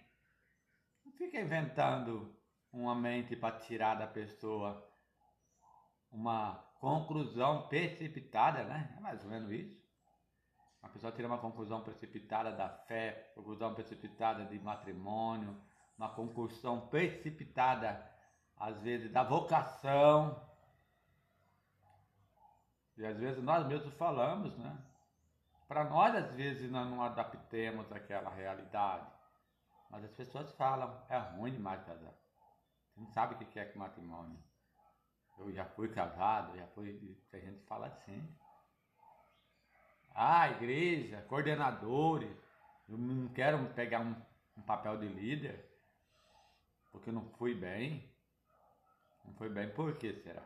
Não 1.02 1.12
fica 1.12 1.40
inventando 1.40 2.36
uma 2.70 2.94
mente 2.94 3.34
para 3.34 3.58
tirar 3.58 3.94
da 3.94 4.06
pessoa 4.06 4.86
uma 6.10 6.56
conclusão 6.78 7.68
precipitada, 7.68 8.64
né? 8.64 8.94
É 8.98 9.00
mais 9.00 9.24
ou 9.24 9.30
menos 9.30 9.50
isso. 9.50 9.85
A 10.86 10.88
pessoa 10.88 11.12
tira 11.12 11.26
uma 11.26 11.38
conclusão 11.38 11.82
precipitada 11.82 12.52
da 12.52 12.68
fé, 12.68 13.32
conclusão 13.34 13.74
precipitada 13.74 14.44
de 14.44 14.56
matrimônio, 14.60 15.60
uma 15.98 16.08
conclusão 16.14 16.86
precipitada, 16.86 18.08
às 18.56 18.80
vezes, 18.82 19.10
da 19.10 19.24
vocação. 19.24 20.40
E 22.96 23.04
às 23.04 23.18
vezes 23.18 23.42
nós 23.42 23.66
mesmos 23.66 23.92
falamos, 23.94 24.56
né? 24.56 24.78
Para 25.66 25.84
nós, 25.84 26.14
às 26.14 26.32
vezes, 26.34 26.70
nós 26.70 26.88
não 26.88 27.02
adaptemos 27.02 27.90
aquela 27.90 28.30
realidade. 28.30 29.10
Mas 29.90 30.04
as 30.04 30.12
pessoas 30.12 30.52
falam, 30.52 31.04
é 31.08 31.18
ruim 31.18 31.52
demais 31.52 31.82
casar. 31.82 32.14
Você 32.94 33.00
não 33.00 33.08
sabe 33.08 33.34
o 33.34 33.38
que 33.38 33.58
é 33.58 33.64
que 33.64 33.76
matrimônio. 33.76 34.38
Eu 35.36 35.52
já 35.52 35.64
fui 35.64 35.88
casado, 35.88 36.56
já 36.56 36.66
fui. 36.68 37.18
A 37.32 37.38
gente 37.38 37.64
fala 37.64 37.88
assim. 37.88 38.24
Ah, 40.18 40.50
igreja, 40.50 41.20
coordenadores. 41.28 42.34
Eu 42.88 42.96
não 42.96 43.28
quero 43.28 43.62
pegar 43.74 44.00
um, 44.00 44.16
um 44.56 44.62
papel 44.62 44.96
de 44.98 45.06
líder 45.06 45.66
porque 46.96 47.10
eu 47.10 47.14
não 47.14 47.28
fui 47.32 47.54
bem. 47.54 48.10
Não 49.22 49.34
foi 49.34 49.50
bem, 49.50 49.68
por 49.68 49.94
que 49.98 50.14
será? 50.14 50.42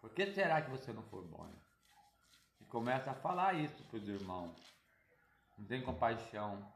Por 0.00 0.08
que 0.14 0.32
será 0.32 0.62
que 0.62 0.70
você 0.70 0.90
não 0.90 1.02
foi 1.02 1.22
bom? 1.26 1.52
E 2.60 2.64
começa 2.64 3.10
a 3.10 3.14
falar 3.14 3.52
isso 3.54 3.84
para 3.84 3.98
os 3.98 4.08
irmãos. 4.08 4.56
Não 5.58 5.66
tem 5.66 5.82
compaixão. 5.82 6.66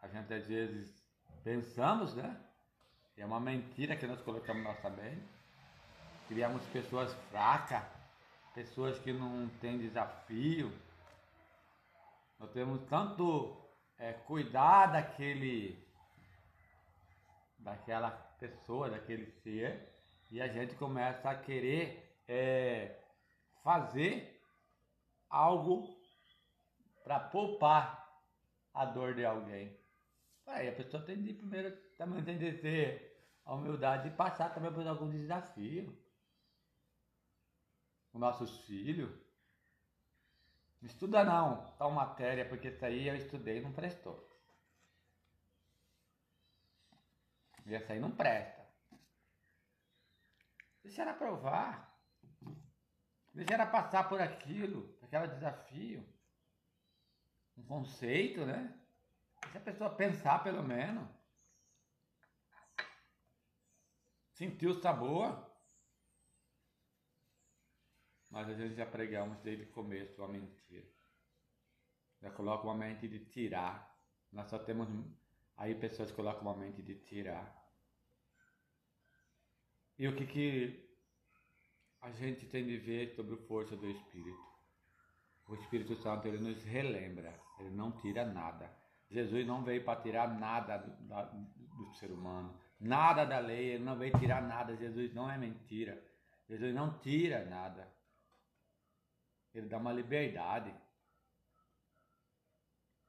A 0.00 0.06
gente 0.06 0.32
às 0.32 0.46
vezes 0.46 1.04
pensamos, 1.42 2.14
né? 2.14 2.40
E 3.16 3.22
é 3.22 3.26
uma 3.26 3.40
mentira 3.40 3.96
que 3.96 4.06
nós 4.06 4.20
colocamos 4.20 4.62
na 4.62 4.74
nossa 4.74 4.88
mente. 4.88 5.26
Criamos 6.28 6.64
pessoas 6.66 7.12
fracas, 7.30 7.82
pessoas 8.54 8.98
que 8.98 9.12
não 9.12 9.48
têm 9.60 9.78
desafio. 9.78 10.72
Nós 12.38 12.50
temos 12.52 12.80
tanto 12.88 13.56
é, 13.98 14.12
cuidar 14.12 14.86
daquele, 14.86 15.78
daquela 17.58 18.10
pessoa, 18.10 18.90
daquele 18.90 19.26
ser, 19.42 19.88
e 20.30 20.40
a 20.40 20.48
gente 20.48 20.74
começa 20.74 21.30
a 21.30 21.34
querer 21.34 22.16
é, 22.26 22.98
fazer 23.62 24.42
algo 25.28 25.96
para 27.04 27.20
poupar 27.20 28.02
a 28.74 28.84
dor 28.84 29.14
de 29.14 29.24
alguém. 29.24 29.76
Aí 30.46 30.68
a 30.68 30.72
pessoa 30.72 31.02
tem 31.02 31.22
de 31.22 31.32
primeiro 31.34 31.70
também 31.96 32.22
tem 32.24 32.36
de 32.36 32.52
ter 32.58 33.12
a 33.44 33.54
humildade 33.54 34.10
de 34.10 34.16
passar 34.16 34.52
também 34.52 34.72
por 34.72 34.86
algum 34.86 35.08
desafio. 35.08 35.96
Os 38.12 38.20
nossos 38.20 38.60
filhos. 38.66 39.10
Não 40.80 40.86
estuda 40.86 41.24
não, 41.24 41.64
tal 41.78 41.90
matéria, 41.90 42.48
porque 42.48 42.68
isso 42.68 42.84
aí 42.84 43.08
eu 43.08 43.16
estudei 43.16 43.58
e 43.58 43.60
não 43.60 43.72
prestou. 43.72 44.28
E 47.64 47.74
essa 47.74 47.92
aí 47.92 48.00
não 48.00 48.10
presta. 48.10 48.66
Deixa 50.82 51.02
ela 51.02 51.14
provar. 51.14 51.96
Deixa 53.32 53.54
ela 53.54 53.66
passar 53.66 54.08
por 54.08 54.20
aquilo, 54.20 54.98
aquele 55.00 55.28
desafio. 55.28 56.06
Um 57.56 57.64
conceito, 57.64 58.44
né? 58.44 58.78
Deixa 59.42 59.58
a 59.58 59.62
pessoa 59.62 59.94
pensar 59.94 60.42
pelo 60.42 60.62
menos. 60.62 61.08
Sentir 64.32 64.66
o 64.66 64.80
sabor. 64.80 65.51
Mas 68.32 68.48
a 68.48 68.54
gente 68.54 68.74
já 68.74 68.86
pregamos 68.86 69.38
desde 69.40 69.64
o 69.64 69.72
começo 69.72 70.18
uma 70.22 70.28
mentira. 70.28 70.88
Já 72.22 72.30
coloca 72.30 72.64
uma 72.64 72.74
mente 72.74 73.06
de 73.06 73.18
tirar. 73.26 73.94
Nós 74.32 74.48
só 74.48 74.58
temos. 74.58 74.88
Aí 75.54 75.74
pessoas 75.74 76.10
colocam 76.10 76.40
uma 76.40 76.56
mente 76.56 76.80
de 76.82 76.94
tirar. 76.94 77.54
E 79.98 80.08
o 80.08 80.16
que, 80.16 80.26
que 80.26 80.88
a 82.00 82.10
gente 82.10 82.46
tem 82.46 82.64
de 82.64 82.78
ver 82.78 83.14
sobre 83.14 83.34
a 83.34 83.46
força 83.46 83.76
do 83.76 83.86
Espírito? 83.86 84.50
O 85.46 85.54
Espírito 85.54 85.94
Santo 85.96 86.26
ele 86.26 86.38
nos 86.38 86.64
relembra, 86.64 87.38
ele 87.60 87.70
não 87.70 87.92
tira 88.00 88.24
nada. 88.24 88.74
Jesus 89.10 89.46
não 89.46 89.62
veio 89.62 89.84
para 89.84 90.00
tirar 90.00 90.38
nada 90.38 90.78
do, 90.78 91.06
da, 91.06 91.24
do 91.24 91.92
ser 91.96 92.10
humano, 92.10 92.58
nada 92.80 93.26
da 93.26 93.38
lei, 93.40 93.74
ele 93.74 93.84
não 93.84 93.98
veio 93.98 94.18
tirar 94.18 94.40
nada. 94.40 94.74
Jesus 94.74 95.12
não 95.12 95.30
é 95.30 95.36
mentira. 95.36 96.02
Jesus 96.48 96.74
não 96.74 96.98
tira 97.00 97.44
nada. 97.44 97.92
Ele 99.54 99.68
dá 99.68 99.78
uma 99.78 99.92
liberdade. 99.92 100.74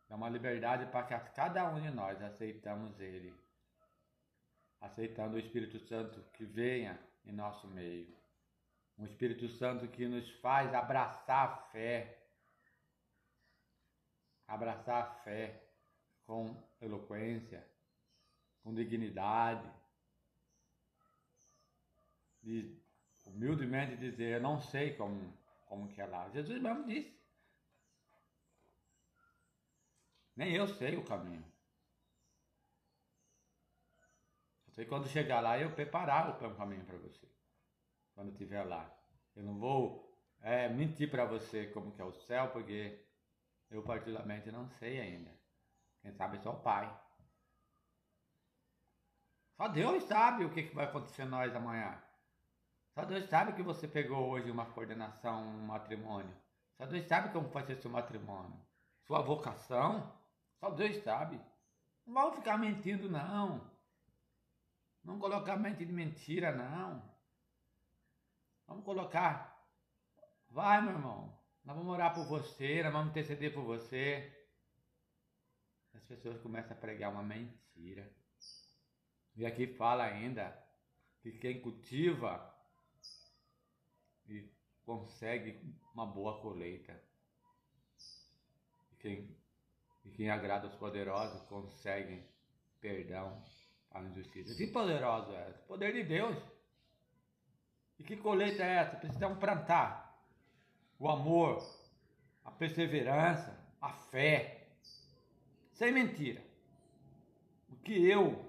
Dá 0.08 0.15
uma 0.15 0.29
liberdade 0.29 0.86
para 0.91 1.06
que 1.08 1.36
cada 1.36 1.69
um 1.69 1.82
de 1.82 1.89
nós 1.89 2.21
aceitamos 2.21 2.99
Ele. 2.99 3.34
Aceitando 4.82 5.36
o 5.36 5.39
Espírito 5.39 5.79
Santo 5.79 6.21
que 6.34 6.45
venha 6.45 6.99
em 7.25 7.32
nosso 7.32 7.67
meio. 7.67 8.13
Um 8.97 9.06
Espírito 9.06 9.47
Santo 9.47 9.88
que 9.88 10.08
nos 10.08 10.29
faz 10.39 10.73
abraçar 10.73 11.49
a 11.49 11.58
fé. 11.71 12.19
Abraçar 14.45 15.01
a 15.01 15.13
fé 15.23 15.63
com 16.25 16.62
eloquência, 16.82 17.65
com 18.62 18.73
dignidade. 18.73 19.71
De 22.41 22.77
humildemente 23.25 23.95
dizer, 23.95 24.36
eu 24.36 24.41
não 24.41 24.60
sei 24.60 24.95
como 24.95 25.34
como 25.73 25.88
que 25.88 25.99
é 25.99 26.05
lá. 26.05 26.29
Jesus 26.29 26.62
mesmo 26.62 26.86
disse. 26.86 27.19
Nem 30.36 30.53
eu 30.53 30.67
sei 30.67 30.95
o 30.95 31.03
caminho. 31.03 31.43
Eu 34.67 34.73
sei 34.73 34.86
quando 34.86 35.07
chegar 35.07 35.41
lá 35.41 35.57
eu 35.57 35.73
preparar 35.73 36.29
o 36.29 36.55
caminho 36.55 36.86
para 36.86 36.97
você. 36.99 37.27
Quando 38.13 38.31
estiver 38.31 38.63
lá. 38.63 38.88
Eu 39.36 39.43
não 39.43 39.57
vou 39.57 40.15
é, 40.41 40.69
mentir 40.69 41.09
para 41.09 41.25
você 41.25 41.65
como 41.67 41.91
que 41.91 42.01
é 42.01 42.05
o 42.05 42.13
céu, 42.13 42.51
porque 42.51 43.03
eu 43.71 43.81
particularmente 43.81 44.51
não 44.51 44.69
sei 44.69 44.99
ainda. 44.99 45.31
Quem 46.03 46.12
sabe 46.12 46.38
é 46.38 46.41
só 46.41 46.51
o 46.51 46.62
Pai. 46.62 46.86
Só 49.57 49.67
Deus 49.69 50.03
sabe 50.03 50.45
o 50.45 50.51
que, 50.51 50.63
que 50.63 50.75
vai 50.75 50.86
acontecer 50.86 51.25
nós 51.25 51.55
amanhã. 51.55 51.99
Só 52.93 53.06
Deus 53.06 53.27
sabe 53.27 53.53
que 53.53 53.63
você 53.63 53.88
pegou 53.88 54.29
hoje 54.29 54.51
uma 54.51 54.67
coordenação, 54.67 55.41
um 55.41 55.65
matrimônio. 55.65 56.34
Só 56.77 56.86
Deus 56.86 57.06
sabe 57.08 57.34
como 57.34 57.49
ser 57.65 57.75
seu 57.77 57.89
matrimônio. 57.89 58.60
Sua 59.08 59.21
vocação, 59.21 60.15
só 60.60 60.69
Deus 60.69 60.97
sabe. 61.03 61.39
Não 62.06 62.13
vamos 62.13 62.36
ficar 62.36 62.58
mentindo, 62.58 63.10
não. 63.10 63.69
Não 65.03 65.19
colocar 65.19 65.58
mente 65.58 65.84
de 65.84 65.91
mentira, 65.91 66.51
não. 66.51 67.03
Vamos 68.67 68.86
colocar. 68.86 69.60
Vai, 70.49 70.82
meu 70.82 70.91
irmão. 70.91 71.38
Nós 71.65 71.75
vamos 71.75 71.93
orar 71.93 72.13
por 72.13 72.25
você, 72.25 72.84
nós 72.84 72.93
vamos 72.93 73.10
interceder 73.10 73.53
por 73.53 73.63
você. 73.63 74.32
As 75.93 76.03
pessoas 76.03 76.39
começam 76.41 76.75
a 76.75 76.79
pregar 76.79 77.12
uma 77.12 77.23
mentira. 77.23 78.10
E 79.36 79.45
aqui 79.45 79.67
fala 79.67 80.03
ainda 80.03 80.56
que 81.21 81.32
quem 81.32 81.62
cultiva 81.62 82.53
e 84.27 84.49
consegue 84.86 85.59
uma 85.93 86.05
boa 86.05 86.39
colheita. 86.41 86.99
E 88.91 88.95
quem, 88.99 89.38
e 90.05 90.09
quem 90.12 90.29
agrada 90.29 90.67
os 90.67 90.75
poderosos 90.75 91.41
consegue 91.47 92.23
perdão 92.79 93.41
para 93.89 94.01
a 94.01 94.03
injustiça. 94.03 94.55
Que 94.55 94.67
poderoso 94.67 95.31
é? 95.31 95.51
Poder 95.67 95.93
de 95.93 96.03
Deus. 96.03 96.38
E 97.99 98.03
que 98.03 98.17
colheita 98.17 98.63
é 98.63 98.75
essa? 98.77 98.97
Precisamos 98.97 99.38
plantar 99.38 100.03
o 100.99 101.09
amor, 101.09 101.63
a 102.43 102.51
perseverança, 102.51 103.57
a 103.81 103.89
fé. 103.93 104.67
Sem 105.73 105.91
mentira. 105.91 106.41
O 107.69 107.75
que 107.77 108.07
eu 108.07 108.43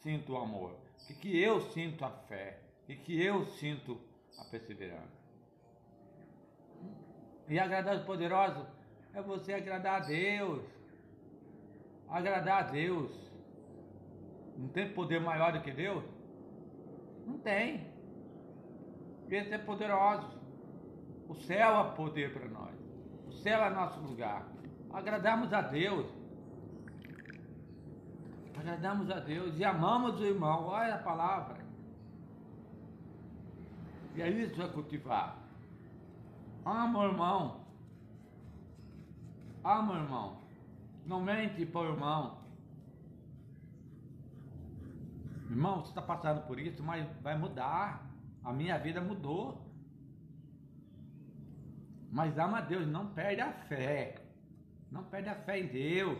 sinto 0.00 0.32
o 0.32 0.38
amor, 0.38 0.76
o 1.08 1.14
que 1.14 1.38
eu 1.38 1.60
sinto 1.72 2.04
a 2.04 2.10
fé, 2.10 2.60
o 2.88 2.96
que 2.96 3.22
eu 3.22 3.46
sinto 3.46 4.00
a 4.40 4.44
perseverança. 4.44 5.20
E 7.48 7.58
agradar 7.58 7.96
os 7.96 8.04
poderosos 8.04 8.66
é 9.12 9.20
você 9.20 9.52
agradar 9.52 10.02
a 10.02 10.06
Deus. 10.06 10.64
Agradar 12.08 12.64
a 12.64 12.70
Deus. 12.70 13.10
Não 14.56 14.68
tem 14.68 14.92
poder 14.92 15.20
maior 15.20 15.52
do 15.52 15.60
que 15.60 15.72
Deus? 15.72 16.04
Não 17.26 17.38
tem. 17.38 17.86
Esse 19.28 19.54
é 19.54 19.58
poderoso. 19.58 20.38
O 21.28 21.34
céu 21.34 21.80
é 21.80 21.94
poder 21.94 22.32
para 22.32 22.48
nós. 22.48 22.74
O 23.28 23.32
céu 23.32 23.62
é 23.64 23.70
nosso 23.70 24.00
lugar. 24.00 24.46
Agradamos 24.92 25.52
a 25.52 25.60
Deus. 25.60 26.06
Agradamos 28.58 29.10
a 29.10 29.20
Deus 29.20 29.56
e 29.56 29.64
amamos 29.64 30.20
o 30.20 30.24
irmão. 30.24 30.66
Olha 30.66 30.96
a 30.96 30.98
palavra. 30.98 31.59
E 34.14 34.22
é 34.22 34.28
isso 34.28 34.60
é 34.62 34.68
cultivar. 34.68 35.38
Ama 36.64 36.98
o 36.98 37.04
irmão. 37.04 37.60
Ama 39.64 39.92
o 39.92 39.96
irmão. 39.96 40.40
Não 41.06 41.20
mente 41.22 41.64
para 41.66 41.80
o 41.80 41.92
irmão. 41.92 42.38
Irmão, 45.48 45.80
você 45.80 45.88
está 45.88 46.02
passando 46.02 46.46
por 46.46 46.58
isso, 46.58 46.82
mas 46.82 47.06
vai 47.22 47.36
mudar. 47.36 48.08
A 48.44 48.52
minha 48.52 48.78
vida 48.78 49.00
mudou. 49.00 49.66
Mas 52.10 52.36
ama 52.38 52.58
a 52.58 52.60
Deus, 52.60 52.86
não 52.86 53.06
perde 53.14 53.40
a 53.40 53.52
fé. 53.52 54.22
Não 54.90 55.04
perde 55.04 55.28
a 55.28 55.34
fé 55.34 55.60
em 55.60 55.66
Deus. 55.68 56.18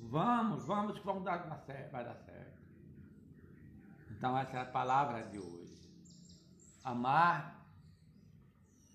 Vamos, 0.00 0.64
vamos, 0.66 0.98
que 0.98 1.04
vamos 1.04 1.24
dar 1.24 1.38
vai 1.90 2.04
dar 2.04 2.14
certo. 2.14 2.35
Então 4.16 4.36
essa 4.38 4.56
é 4.56 4.60
a 4.60 4.64
palavra 4.64 5.22
de 5.28 5.38
hoje. 5.38 5.76
Amar 6.82 7.66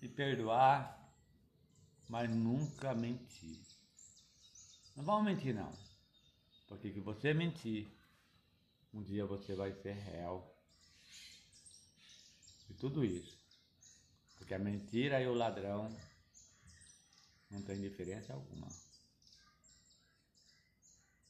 e 0.00 0.08
perdoar, 0.08 0.98
mas 2.08 2.28
nunca 2.28 2.92
mentir. 2.92 3.60
Não 4.96 5.04
vamos 5.04 5.24
mentir 5.24 5.54
não. 5.54 5.72
Porque 6.66 6.90
que 6.90 7.00
você 7.00 7.32
mentir, 7.32 7.88
um 8.92 9.00
dia 9.02 9.24
você 9.24 9.54
vai 9.54 9.72
ser 9.72 9.92
réu. 9.92 10.52
E 12.68 12.74
tudo 12.74 13.04
isso. 13.04 13.38
Porque 14.36 14.54
a 14.54 14.58
mentira 14.58 15.22
e 15.22 15.28
o 15.28 15.34
ladrão 15.34 15.88
não 17.48 17.62
tem 17.62 17.80
diferença 17.80 18.32
alguma. 18.32 18.66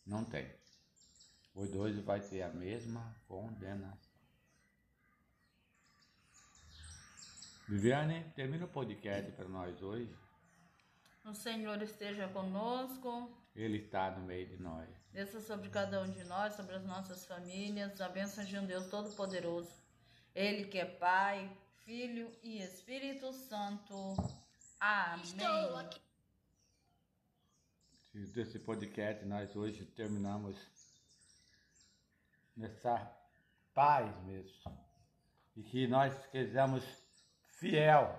Não 0.07 0.25
tem. 0.25 0.62
Os 1.55 1.71
dois 1.71 1.99
vai 2.01 2.21
ter 2.21 2.43
a 2.43 2.49
mesma 2.49 3.15
condenação. 3.29 4.13
Viviane, 7.69 8.25
termina 8.35 8.65
o 8.65 8.69
podcast 8.69 9.31
para 9.33 9.49
nós 9.49 9.81
hoje. 9.83 10.15
O 11.25 11.35
Senhor 11.35 11.81
esteja 11.83 12.27
conosco. 12.29 13.31
Ele 13.55 13.79
está 13.79 14.11
no 14.11 14.25
meio 14.25 14.47
de 14.49 14.57
nós. 14.57 14.89
Desça 15.13 15.41
sobre 15.41 15.69
cada 15.69 16.03
um 16.03 16.11
de 16.11 16.25
nós, 16.25 16.55
sobre 16.55 16.75
as 16.75 16.85
nossas 16.85 17.27
famílias, 17.27 18.01
a 18.01 18.09
bênção 18.09 18.45
de 18.45 18.59
um 18.59 18.67
Deus 18.67 18.89
Todo-Poderoso. 18.89 19.71
Ele 20.35 20.65
que 20.65 20.79
é 20.79 20.87
Pai, 20.87 21.55
Filho 21.85 22.31
e 22.43 22.63
Espírito 22.63 23.33
Santo. 23.33 23.95
Amém. 24.81 25.23
Estou 25.23 25.77
aqui. 25.77 26.01
Desse 28.33 28.59
podcast, 28.59 29.25
nós 29.27 29.55
hoje 29.55 29.85
terminamos 29.85 30.57
nessa 32.57 33.11
paz 33.75 34.15
mesmo. 34.25 34.79
E 35.57 35.63
que 35.63 35.87
nós 35.87 36.15
sejamos 36.31 36.85
fiel 37.59 38.17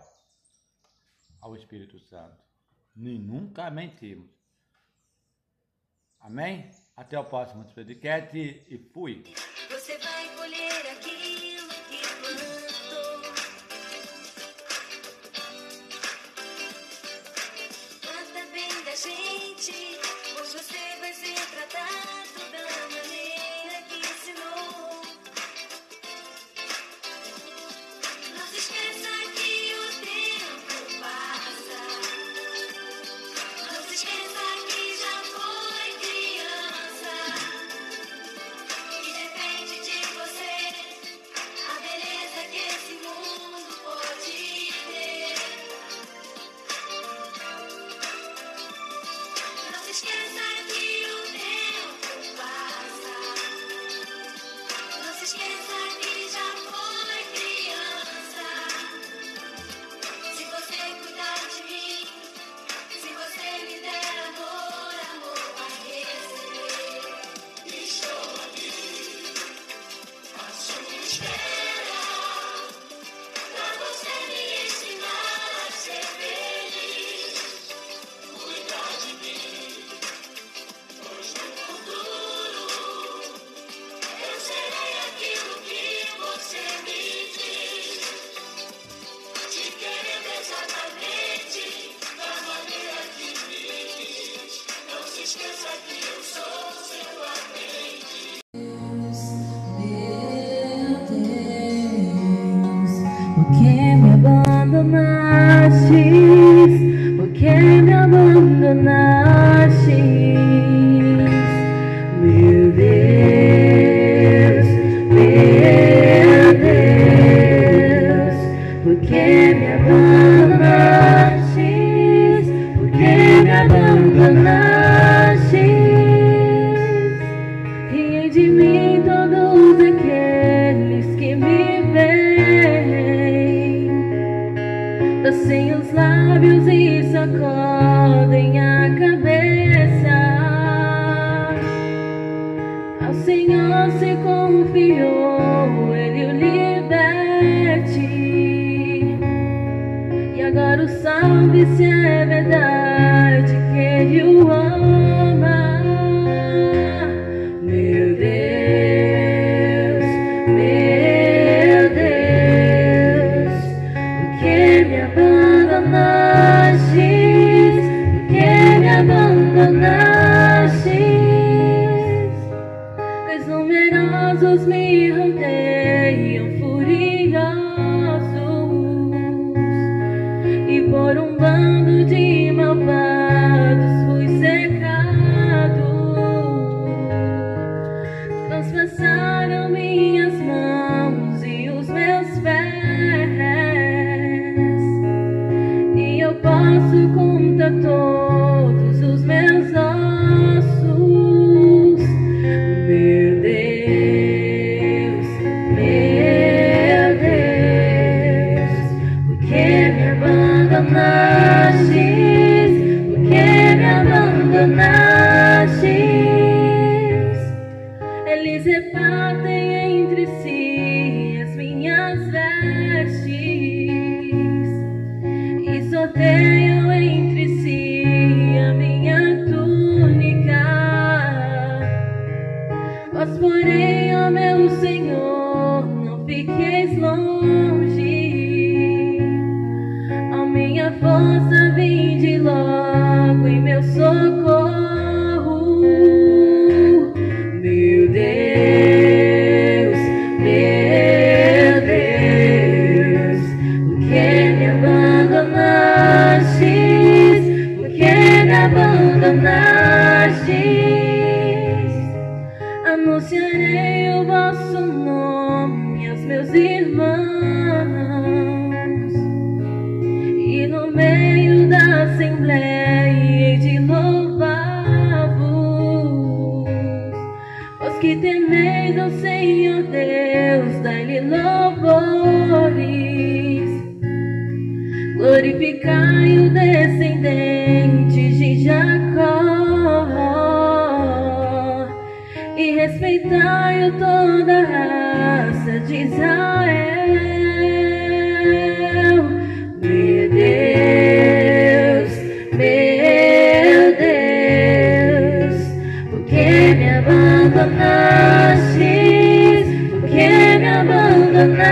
ao 1.42 1.56
Espírito 1.56 2.00
Santo. 2.00 2.44
Nem 2.96 3.20
nunca 3.20 3.70
mentimos. 3.70 4.32
Amém? 6.20 6.70
Até 6.96 7.20
o 7.20 7.26
próximo 7.26 7.66
podcast 7.74 8.38
e 8.38 8.78
fui. 8.94 9.24
Você 9.70 9.98
vai 9.98 10.36
colher 10.36 10.92
aquilo 10.92 11.53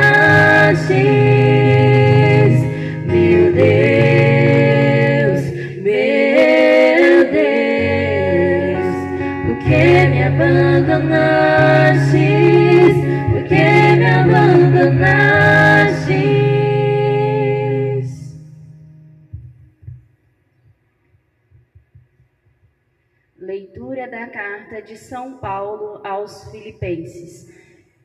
abandonastes? 0.02 0.98
Meu 3.06 3.54
Deus, 3.54 5.42
meu 5.82 7.32
Deus, 7.32 8.96
por 9.46 9.58
que 9.60 10.08
me 10.08 10.24
abandonastes? 10.24 12.96
Por 13.32 13.44
que 13.44 13.96
me 13.96 14.06
abandonastes? 14.06 15.22
Leitura 23.38 24.10
da 24.10 24.26
carta 24.28 24.82
de 24.82 24.98
São 24.98 25.38
Paulo 25.38 26.02
aos 26.06 26.50
Filipenses. 26.52 27.50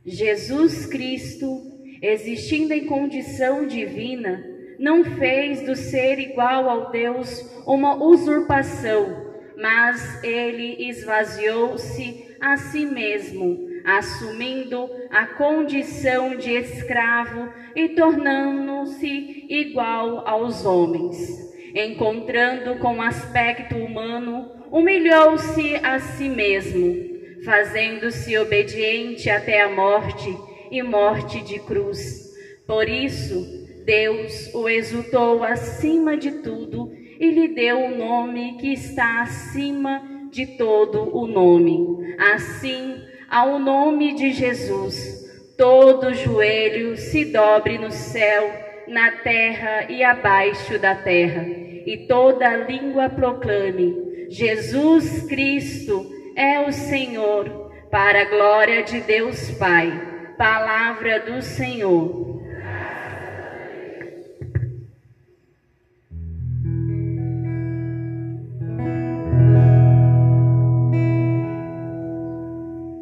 Jesus 0.04 0.86
Cristo, 0.86 1.65
existindo 2.02 2.72
em 2.72 2.86
condição 2.86 3.66
divina, 3.66 4.44
não 4.78 5.04
fez 5.04 5.62
do 5.62 5.74
ser 5.74 6.18
igual 6.18 6.68
ao 6.68 6.90
Deus 6.90 7.40
uma 7.66 7.96
usurpação, 7.96 9.34
mas 9.56 10.22
ele 10.22 10.88
esvaziou-se 10.88 12.36
a 12.40 12.56
si 12.56 12.84
mesmo, 12.84 13.66
assumindo 13.84 14.90
a 15.10 15.26
condição 15.26 16.36
de 16.36 16.50
escravo 16.50 17.48
e 17.74 17.90
tornando-se 17.90 19.46
igual 19.48 20.26
aos 20.28 20.64
homens. 20.66 21.46
Encontrando 21.74 22.76
com 22.76 23.00
aspecto 23.00 23.76
humano, 23.76 24.50
humilhou-se 24.70 25.76
a 25.76 25.98
si 25.98 26.28
mesmo, 26.28 27.42
fazendo-se 27.44 28.36
obediente 28.36 29.30
até 29.30 29.62
a 29.62 29.68
morte 29.68 30.36
e 30.70 30.82
morte 30.82 31.42
de 31.42 31.58
cruz. 31.60 32.26
Por 32.66 32.88
isso, 32.88 33.66
Deus 33.84 34.52
o 34.54 34.68
exultou 34.68 35.44
acima 35.44 36.16
de 36.16 36.42
tudo 36.42 36.90
e 37.20 37.30
lhe 37.30 37.48
deu 37.48 37.84
o 37.84 37.96
nome 37.96 38.56
que 38.58 38.72
está 38.72 39.22
acima 39.22 40.02
de 40.30 40.46
todo 40.58 41.16
o 41.16 41.26
nome. 41.26 42.14
Assim, 42.34 42.96
ao 43.30 43.58
nome 43.58 44.14
de 44.14 44.32
Jesus, 44.32 45.24
todo 45.56 46.14
joelho 46.14 46.96
se 46.96 47.24
dobre 47.26 47.78
no 47.78 47.90
céu, 47.90 48.50
na 48.88 49.10
terra 49.12 49.90
e 49.90 50.02
abaixo 50.04 50.78
da 50.78 50.94
terra, 50.94 51.44
e 51.44 52.06
toda 52.08 52.56
língua 52.56 53.08
proclame: 53.08 54.26
Jesus 54.28 55.22
Cristo 55.28 56.06
é 56.36 56.60
o 56.60 56.72
Senhor, 56.72 57.70
para 57.90 58.22
a 58.22 58.24
glória 58.24 58.82
de 58.82 59.00
Deus 59.00 59.50
Pai. 59.52 60.05
Palavra 60.36 61.18
do 61.20 61.40
Senhor. 61.40 62.42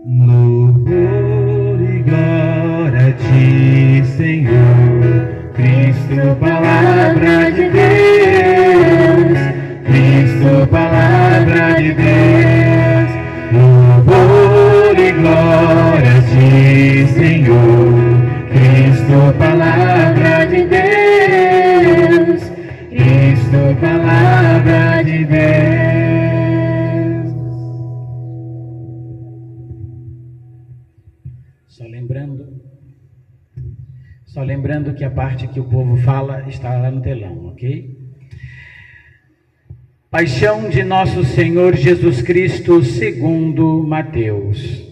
Louvor 0.06 1.80
e 1.82 2.02
glória 2.02 3.08
a 3.08 3.12
ti, 3.14 4.04
Senhor, 4.16 5.50
Cristo, 5.54 6.36
palavra 6.38 7.50
de 7.50 7.68
Deus, 7.68 9.38
Cristo, 9.84 10.68
palavra 10.70 11.82
de 11.82 11.94
Deus. 11.94 12.43
Cristo, 19.04 19.38
palavra 19.38 20.46
de 20.46 20.64
Deus, 20.64 22.42
Cristo, 22.88 23.76
palavra 23.78 25.02
de 25.02 25.24
Deus. 25.26 25.44
Só 31.66 31.84
lembrando, 31.84 32.62
só 34.24 34.42
lembrando 34.42 34.94
que 34.94 35.04
a 35.04 35.10
parte 35.10 35.48
que 35.48 35.60
o 35.60 35.64
povo 35.64 35.98
fala 35.98 36.48
está 36.48 36.74
lá 36.74 36.90
no 36.90 37.02
telão, 37.02 37.48
ok? 37.48 37.98
Paixão 40.10 40.70
de 40.70 40.82
nosso 40.82 41.24
Senhor 41.24 41.76
Jesus 41.76 42.22
Cristo 42.22 42.82
segundo 42.82 43.82
Mateus. 43.82 44.82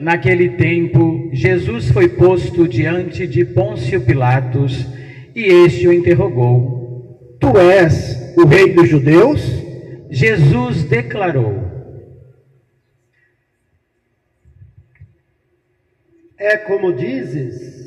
Naquele 0.00 0.48
tempo, 0.48 1.19
Jesus 1.32 1.90
foi 1.90 2.08
posto 2.08 2.66
diante 2.66 3.26
de 3.26 3.44
Pôncio 3.44 4.00
Pilatos 4.00 4.86
e 5.34 5.44
este 5.44 5.86
o 5.86 5.92
interrogou. 5.92 7.36
Tu 7.38 7.56
és 7.58 8.34
o 8.36 8.44
rei 8.44 8.72
dos 8.72 8.88
judeus? 8.88 9.40
Jesus 10.10 10.82
declarou: 10.84 11.54
É 16.36 16.56
como 16.56 16.92
dizes? 16.92 17.78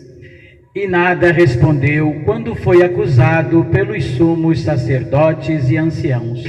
E 0.75 0.87
nada 0.87 1.31
respondeu 1.31 2.21
quando 2.25 2.55
foi 2.55 2.81
acusado 2.81 3.65
pelos 3.65 4.03
sumos 4.05 4.61
sacerdotes 4.61 5.69
e 5.69 5.77
anciãos. 5.77 6.43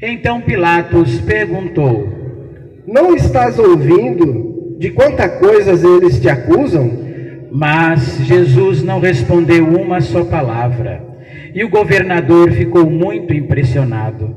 Então 0.00 0.40
Pilatos 0.40 1.20
perguntou: 1.20 2.82
Não 2.86 3.14
estás 3.14 3.58
ouvindo 3.58 4.53
de 4.78 4.90
quanta 4.90 5.28
coisas 5.28 5.84
eles 5.84 6.20
te 6.20 6.28
acusam? 6.28 6.90
Mas 7.50 8.18
Jesus 8.18 8.82
não 8.82 8.98
respondeu 8.98 9.64
uma 9.64 10.00
só 10.00 10.24
palavra. 10.24 11.02
E 11.54 11.62
o 11.62 11.68
governador 11.68 12.50
ficou 12.50 12.90
muito 12.90 13.32
impressionado. 13.32 14.34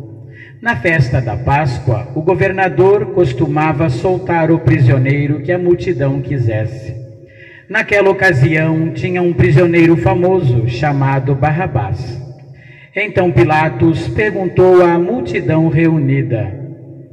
Na 0.62 0.76
festa 0.76 1.20
da 1.20 1.36
Páscoa, 1.36 2.08
o 2.14 2.22
governador 2.22 3.08
costumava 3.14 3.90
soltar 3.90 4.52
o 4.52 4.60
prisioneiro 4.60 5.42
que 5.42 5.52
a 5.52 5.58
multidão 5.58 6.22
quisesse. 6.22 6.96
Naquela 7.68 8.10
ocasião, 8.10 8.92
tinha 8.92 9.22
um 9.22 9.34
prisioneiro 9.34 9.98
famoso 9.98 10.68
chamado 10.68 11.34
Barrabás. 11.34 12.22
Então 12.96 13.32
Pilatos 13.32 14.08
perguntou 14.10 14.84
à 14.84 14.98
multidão 14.98 15.70
reunida: 15.70 16.52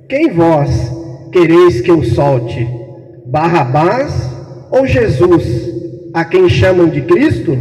Quem 0.09 0.31
vós 0.31 0.91
quereis 1.33 1.81
que 1.81 1.91
eu 1.91 2.03
solte? 2.05 2.84
Barrabás 3.35 4.31
ou 4.71 4.87
Jesus, 4.87 5.45
a 6.15 6.25
quem 6.25 6.49
chamam 6.49 6.89
de 6.89 7.01
Cristo? 7.01 7.59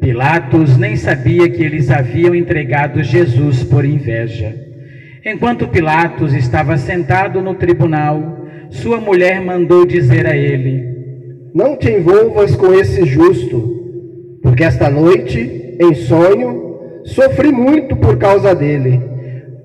Pilatos 0.00 0.78
nem 0.78 0.96
sabia 0.96 1.46
que 1.46 1.62
eles 1.62 1.90
haviam 1.90 2.34
entregado 2.34 3.02
Jesus 3.02 3.62
por 3.62 3.84
inveja. 3.84 4.56
Enquanto 5.22 5.68
Pilatos 5.68 6.32
estava 6.32 6.78
sentado 6.78 7.42
no 7.42 7.54
tribunal, 7.54 8.46
sua 8.70 8.98
mulher 8.98 9.42
mandou 9.42 9.84
dizer 9.84 10.26
a 10.26 10.34
ele: 10.34 10.82
Não 11.54 11.76
te 11.76 11.90
envolvas 11.90 12.56
com 12.56 12.72
esse 12.72 13.04
justo, 13.04 14.40
porque 14.42 14.64
esta 14.64 14.88
noite, 14.88 15.76
em 15.82 15.94
sonho, 15.96 17.02
sofri 17.04 17.52
muito 17.52 17.94
por 17.94 18.16
causa 18.16 18.54
dele. 18.54 19.02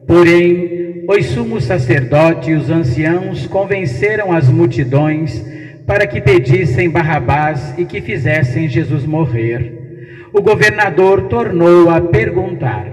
Porém, 0.06 0.89
os 1.18 1.26
sumos 1.26 1.64
sacerdotes 1.64 2.50
e 2.50 2.54
os 2.54 2.70
anciãos 2.70 3.48
convenceram 3.48 4.32
as 4.32 4.48
multidões 4.48 5.44
para 5.88 6.06
que 6.06 6.22
pedissem 6.22 6.88
Barrabás 6.88 7.74
e 7.80 7.84
que 7.84 8.00
fizessem 8.00 8.70
Jesus 8.70 9.08
morrer. 9.08 10.28
O 10.32 10.40
governador 10.40 11.24
tornou 11.24 11.90
a 11.90 12.00
perguntar: 12.00 12.86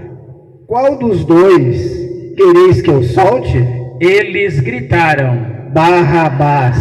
Qual 0.65 0.97
dos 0.97 1.23
dois 1.23 1.95
quereis 2.35 2.81
que 2.81 2.89
eu 2.89 3.03
solte? 3.03 3.63
Eles 4.01 4.59
gritaram: 4.61 5.69
Barrabás. 5.71 6.75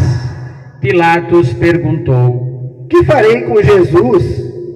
Pilatos 0.80 1.52
perguntou: 1.52 2.86
Que 2.88 3.04
farei 3.04 3.42
com 3.42 3.62
Jesus, 3.62 4.24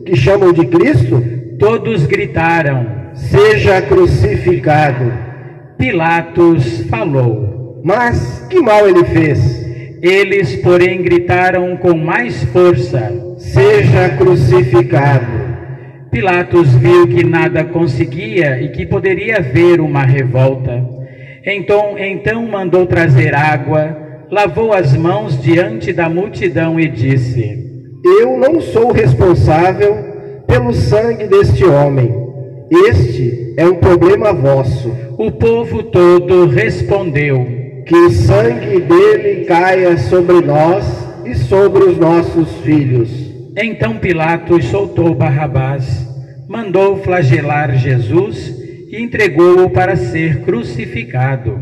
que 0.05 0.15
chamam 0.15 0.53
de 0.53 0.67
Cristo? 0.67 1.25
Todos 1.59 2.05
gritaram: 2.05 2.87
Seja 3.15 3.81
crucificado. 3.81 5.30
Pilatos 5.81 6.83
falou. 6.91 7.81
Mas 7.83 8.47
que 8.51 8.61
mal 8.61 8.87
ele 8.87 9.03
fez? 9.03 9.67
Eles, 10.03 10.57
porém, 10.57 11.01
gritaram 11.01 11.75
com 11.79 11.97
mais 11.97 12.45
força: 12.45 13.11
Seja 13.39 14.11
crucificado. 14.11 15.27
Pilatos 16.11 16.75
viu 16.75 17.09
que 17.09 17.25
nada 17.25 17.65
conseguia 17.65 18.61
e 18.61 18.69
que 18.69 18.85
poderia 18.85 19.39
haver 19.39 19.81
uma 19.81 20.03
revolta. 20.03 20.85
Então, 21.47 21.99
então 21.99 22.47
mandou 22.47 22.85
trazer 22.85 23.35
água, 23.35 23.97
lavou 24.31 24.75
as 24.75 24.95
mãos 24.95 25.41
diante 25.43 25.95
da 25.95 26.11
multidão 26.11 26.79
e 26.79 26.89
disse: 26.89 27.59
Eu 28.05 28.37
não 28.37 28.61
sou 28.61 28.93
responsável 28.93 29.97
pelo 30.47 30.75
sangue 30.75 31.27
deste 31.27 31.65
homem. 31.65 32.30
Este 32.71 33.53
é 33.57 33.67
um 33.67 33.75
problema 33.75 34.33
vosso. 34.33 34.95
O 35.19 35.33
povo 35.33 35.83
todo 35.83 36.47
respondeu: 36.47 37.45
Que 37.85 37.97
o 37.97 38.11
sangue 38.11 38.81
dele 38.81 39.45
caia 39.45 39.99
sobre 39.99 40.41
nós 40.41 40.85
e 41.25 41.35
sobre 41.35 41.83
os 41.83 41.99
nossos 41.99 42.59
filhos. 42.59 43.11
Então 43.57 43.99
Pilatos 43.99 44.67
soltou 44.67 45.13
Barrabás, 45.17 46.07
mandou 46.49 46.99
flagelar 46.99 47.77
Jesus 47.77 48.57
e 48.89 49.03
entregou-o 49.03 49.71
para 49.71 49.97
ser 49.97 50.43
crucificado. 50.43 51.59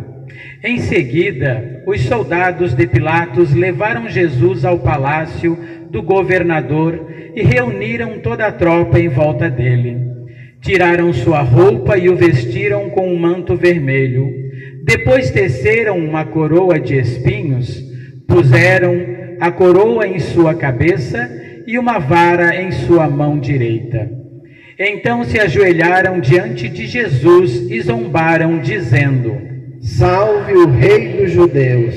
Em 0.63 0.79
seguida, 0.79 1.85
os 1.87 2.03
soldados 2.03 2.75
de 2.75 2.87
Pilatos 2.87 3.55
levaram 3.55 4.11
Jesus 4.11 4.63
ao 4.63 4.79
palácio 4.79 5.59
do 5.91 6.03
governador 6.03 7.07
e 7.35 7.43
reuniram 7.43 8.19
toda 8.19 8.47
a 8.47 8.53
tropa 8.53 9.01
em 9.01 9.09
volta 9.09 9.49
dele. 9.49 10.18
Tiraram 10.61 11.13
sua 11.13 11.41
roupa 11.41 11.97
e 11.97 12.09
o 12.09 12.17
vestiram 12.17 12.91
com 12.91 13.09
um 13.09 13.19
manto 13.19 13.57
vermelho. 13.57 14.29
Depois 14.85 15.31
teceram 15.31 15.99
uma 15.99 16.25
coroa 16.25 16.81
de 16.81 16.97
espinhos, 16.99 17.83
puseram 18.27 18.95
a 19.41 19.51
coroa 19.51 20.07
em 20.07 20.19
sua 20.19 20.55
cabeça 20.55 21.31
e 21.67 21.79
uma 21.79 21.99
vara 21.99 22.61
em 22.61 22.73
sua 22.73 23.09
mão 23.09 23.39
direita. 23.39 24.11
Então 24.79 25.25
se 25.25 25.39
ajoelharam 25.41 26.21
diante 26.21 26.69
de 26.69 26.87
Jesus 26.87 27.71
e 27.71 27.81
zombaram, 27.81 28.59
dizendo: 28.59 29.37
Salve 29.81 30.53
o 30.53 30.69
Rei 30.69 31.09
dos 31.09 31.33
Judeus. 31.33 31.95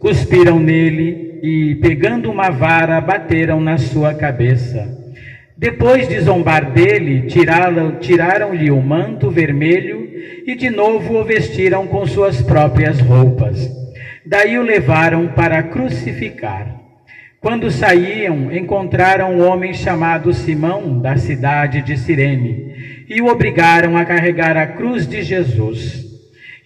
Cuspiram 0.00 0.58
nele 0.58 1.40
e, 1.42 1.76
pegando 1.76 2.30
uma 2.30 2.50
vara, 2.50 3.00
bateram 3.00 3.60
na 3.60 3.78
sua 3.78 4.14
cabeça. 4.14 5.01
Depois 5.62 6.08
de 6.08 6.18
zombar 6.18 6.72
dele, 6.72 7.28
tiraram-lhe 7.28 8.68
o 8.72 8.82
manto 8.82 9.30
vermelho 9.30 10.10
e 10.44 10.56
de 10.56 10.68
novo 10.68 11.20
o 11.20 11.24
vestiram 11.24 11.86
com 11.86 12.04
suas 12.04 12.42
próprias 12.42 12.98
roupas. 12.98 13.70
Daí 14.26 14.58
o 14.58 14.62
levaram 14.62 15.28
para 15.28 15.62
crucificar. 15.62 16.66
Quando 17.40 17.70
saíam, 17.70 18.52
encontraram 18.52 19.36
um 19.36 19.48
homem 19.48 19.72
chamado 19.72 20.34
Simão, 20.34 20.98
da 20.98 21.16
cidade 21.16 21.80
de 21.80 21.96
Cirene, 21.96 23.04
e 23.08 23.22
o 23.22 23.28
obrigaram 23.28 23.96
a 23.96 24.04
carregar 24.04 24.56
a 24.56 24.66
cruz 24.66 25.06
de 25.06 25.22
Jesus. 25.22 26.04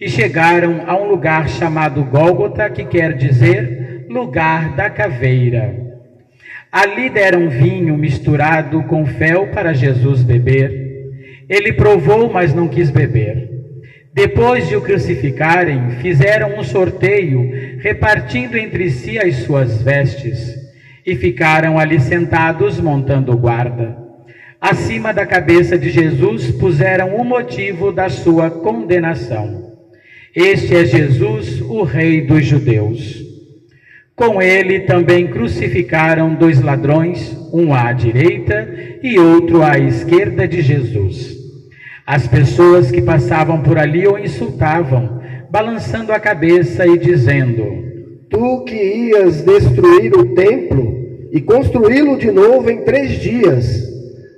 E 0.01 0.09
chegaram 0.09 0.85
a 0.87 0.97
um 0.97 1.07
lugar 1.07 1.47
chamado 1.47 2.03
Gólgota, 2.03 2.67
que 2.67 2.83
quer 2.83 3.13
dizer 3.13 4.07
lugar 4.09 4.75
da 4.75 4.89
caveira. 4.89 5.86
Ali 6.71 7.09
deram 7.09 7.49
vinho 7.49 7.97
misturado 7.97 8.83
com 8.83 9.05
fel 9.05 9.47
para 9.47 9.73
Jesus 9.73 10.21
beber. 10.21 10.87
Ele 11.49 11.73
provou, 11.73 12.31
mas 12.31 12.53
não 12.53 12.67
quis 12.67 12.89
beber. 12.89 13.49
Depois 14.13 14.67
de 14.67 14.75
o 14.75 14.81
crucificarem, 14.81 15.91
fizeram 16.01 16.59
um 16.59 16.63
sorteio, 16.63 17.77
repartindo 17.79 18.57
entre 18.57 18.89
si 18.89 19.17
as 19.17 19.35
suas 19.43 19.81
vestes, 19.81 20.55
e 21.05 21.15
ficaram 21.15 21.77
ali 21.77 21.99
sentados 21.99 22.79
montando 22.79 23.37
guarda. 23.37 23.95
Acima 24.59 25.13
da 25.13 25.25
cabeça 25.25 25.77
de 25.77 25.91
Jesus 25.91 26.49
puseram 26.51 27.15
o 27.15 27.23
motivo 27.23 27.91
da 27.91 28.09
sua 28.09 28.49
condenação. 28.49 29.77
Este 30.35 30.75
é 30.75 30.85
Jesus, 30.85 31.61
o 31.61 31.83
Rei 31.83 32.21
dos 32.21 32.43
Judeus. 32.43 33.26
Com 34.17 34.41
ele 34.41 34.79
também 34.79 35.27
crucificaram 35.27 36.33
dois 36.33 36.59
ladrões, 36.59 37.37
um 37.53 37.71
à 37.71 37.93
direita 37.93 38.67
e 39.03 39.19
outro 39.19 39.61
à 39.61 39.77
esquerda 39.77 40.47
de 40.47 40.59
Jesus. 40.59 41.37
As 42.03 42.27
pessoas 42.27 42.89
que 42.89 42.99
passavam 42.99 43.61
por 43.61 43.77
ali 43.77 44.07
o 44.07 44.17
insultavam, 44.17 45.21
balançando 45.51 46.11
a 46.11 46.19
cabeça 46.19 46.87
e 46.87 46.97
dizendo: 46.97 47.63
Tu 48.27 48.63
que 48.63 48.75
ias 48.75 49.43
destruir 49.43 50.11
o 50.15 50.33
templo 50.33 50.97
e 51.31 51.39
construí-lo 51.39 52.17
de 52.17 52.31
novo 52.31 52.71
em 52.71 52.81
três 52.81 53.19
dias, 53.19 53.83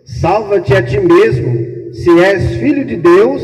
salva-te 0.03 0.75
a 0.75 0.83
ti 0.83 0.99
mesmo, 0.99 1.93
se 1.93 2.19
és 2.19 2.57
filho 2.57 2.83
de 2.83 2.97
Deus, 2.97 3.41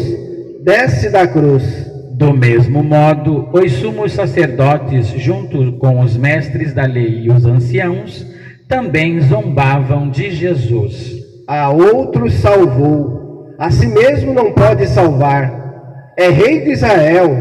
desce 0.65 1.09
da 1.09 1.25
cruz. 1.25 1.84
Do 2.17 2.31
mesmo 2.31 2.81
modo, 2.81 3.49
os 3.51 3.73
sumos 3.73 4.13
sacerdotes, 4.13 5.07
junto 5.17 5.73
com 5.73 5.99
os 5.99 6.15
mestres 6.15 6.73
da 6.73 6.85
lei 6.85 7.23
e 7.23 7.29
os 7.29 7.45
anciãos, 7.45 8.25
também 8.69 9.19
zombavam 9.19 10.09
de 10.09 10.31
Jesus. 10.31 11.13
A 11.45 11.69
outros 11.71 12.35
salvou, 12.35 13.53
a 13.59 13.69
si 13.69 13.87
mesmo 13.87 14.33
não 14.33 14.53
pode 14.53 14.87
salvar. 14.87 16.13
É 16.17 16.29
rei 16.29 16.61
de 16.61 16.71
Israel. 16.71 17.35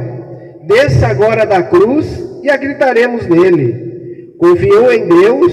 Desça 0.66 1.06
agora 1.06 1.46
da 1.46 1.62
cruz 1.62 2.40
e 2.42 2.50
acreditaremos 2.50 3.28
nele. 3.28 4.34
Confiou 4.38 4.92
em 4.92 5.06
Deus, 5.06 5.52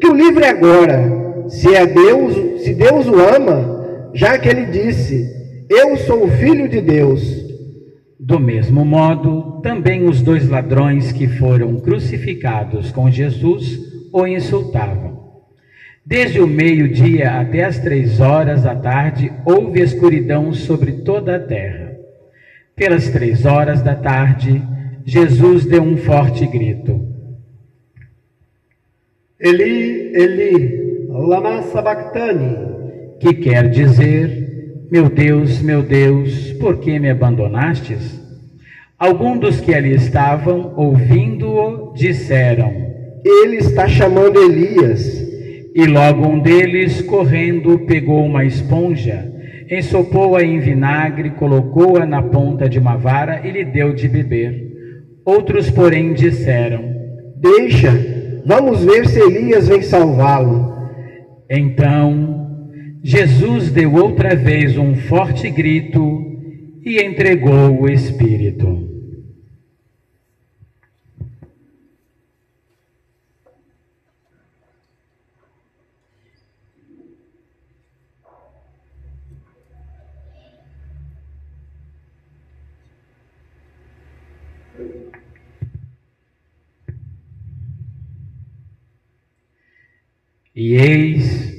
que 0.00 0.08
o 0.08 0.16
livre 0.16 0.44
agora. 0.44 1.46
Se 1.50 1.72
é 1.72 1.86
Deus, 1.86 2.64
se 2.64 2.74
Deus 2.74 3.06
o 3.06 3.14
ama, 3.14 4.10
já 4.12 4.36
que 4.36 4.48
ele 4.48 4.66
disse: 4.66 5.24
Eu 5.70 5.96
sou 5.98 6.24
o 6.24 6.30
filho 6.32 6.68
de 6.68 6.80
Deus. 6.80 7.45
Do 8.18 8.40
mesmo 8.40 8.84
modo, 8.84 9.60
também 9.62 10.08
os 10.08 10.22
dois 10.22 10.48
ladrões 10.48 11.12
que 11.12 11.28
foram 11.28 11.78
crucificados 11.80 12.90
com 12.90 13.10
Jesus 13.10 13.78
o 14.12 14.26
insultavam. 14.26 15.16
Desde 16.04 16.40
o 16.40 16.46
meio-dia 16.46 17.40
até 17.40 17.64
as 17.64 17.78
três 17.78 18.20
horas 18.20 18.62
da 18.62 18.74
tarde 18.74 19.30
houve 19.44 19.82
escuridão 19.82 20.52
sobre 20.52 20.92
toda 21.02 21.36
a 21.36 21.40
terra. 21.40 21.96
Pelas 22.74 23.08
três 23.10 23.44
horas 23.44 23.82
da 23.82 23.94
tarde, 23.94 24.62
Jesus 25.04 25.66
deu 25.66 25.82
um 25.82 25.96
forte 25.96 26.46
grito. 26.46 27.06
Eli, 29.38 30.12
Eli, 30.14 31.06
lama 31.08 31.62
sabachthani, 31.62 32.56
que 33.20 33.34
quer 33.34 33.68
dizer: 33.68 34.45
Meu 34.88 35.08
Deus, 35.08 35.60
meu 35.60 35.82
Deus, 35.82 36.52
por 36.60 36.78
que 36.78 36.96
me 37.00 37.10
abandonastes? 37.10 38.22
Alguns 38.96 39.40
dos 39.40 39.60
que 39.60 39.74
ali 39.74 39.92
estavam, 39.92 40.74
ouvindo-o, 40.76 41.92
disseram: 41.92 42.72
Ele 43.24 43.56
está 43.56 43.88
chamando 43.88 44.40
Elias. 44.40 45.26
E 45.74 45.86
logo 45.86 46.28
um 46.28 46.38
deles, 46.38 47.02
correndo, 47.02 47.80
pegou 47.80 48.24
uma 48.24 48.44
esponja, 48.44 49.30
ensopou-a 49.68 50.42
em 50.42 50.60
vinagre, 50.60 51.30
colocou-a 51.30 52.06
na 52.06 52.22
ponta 52.22 52.68
de 52.68 52.78
uma 52.78 52.96
vara 52.96 53.44
e 53.44 53.50
lhe 53.50 53.64
deu 53.64 53.92
de 53.92 54.06
beber. 54.06 54.70
Outros, 55.24 55.68
porém, 55.68 56.14
disseram: 56.14 56.84
Deixa, 57.36 57.90
vamos 58.46 58.84
ver 58.84 59.08
se 59.08 59.18
Elias 59.18 59.66
vem 59.66 59.82
salvá-lo. 59.82 60.76
Então 61.50 62.45
Jesus 63.08 63.70
deu 63.70 63.94
outra 63.94 64.34
vez 64.34 64.76
um 64.76 64.96
forte 64.96 65.48
grito 65.48 66.02
e 66.84 67.00
entregou 67.00 67.82
o 67.82 67.88
Espírito. 67.88 68.84
E 90.56 90.74
eis 90.74 91.55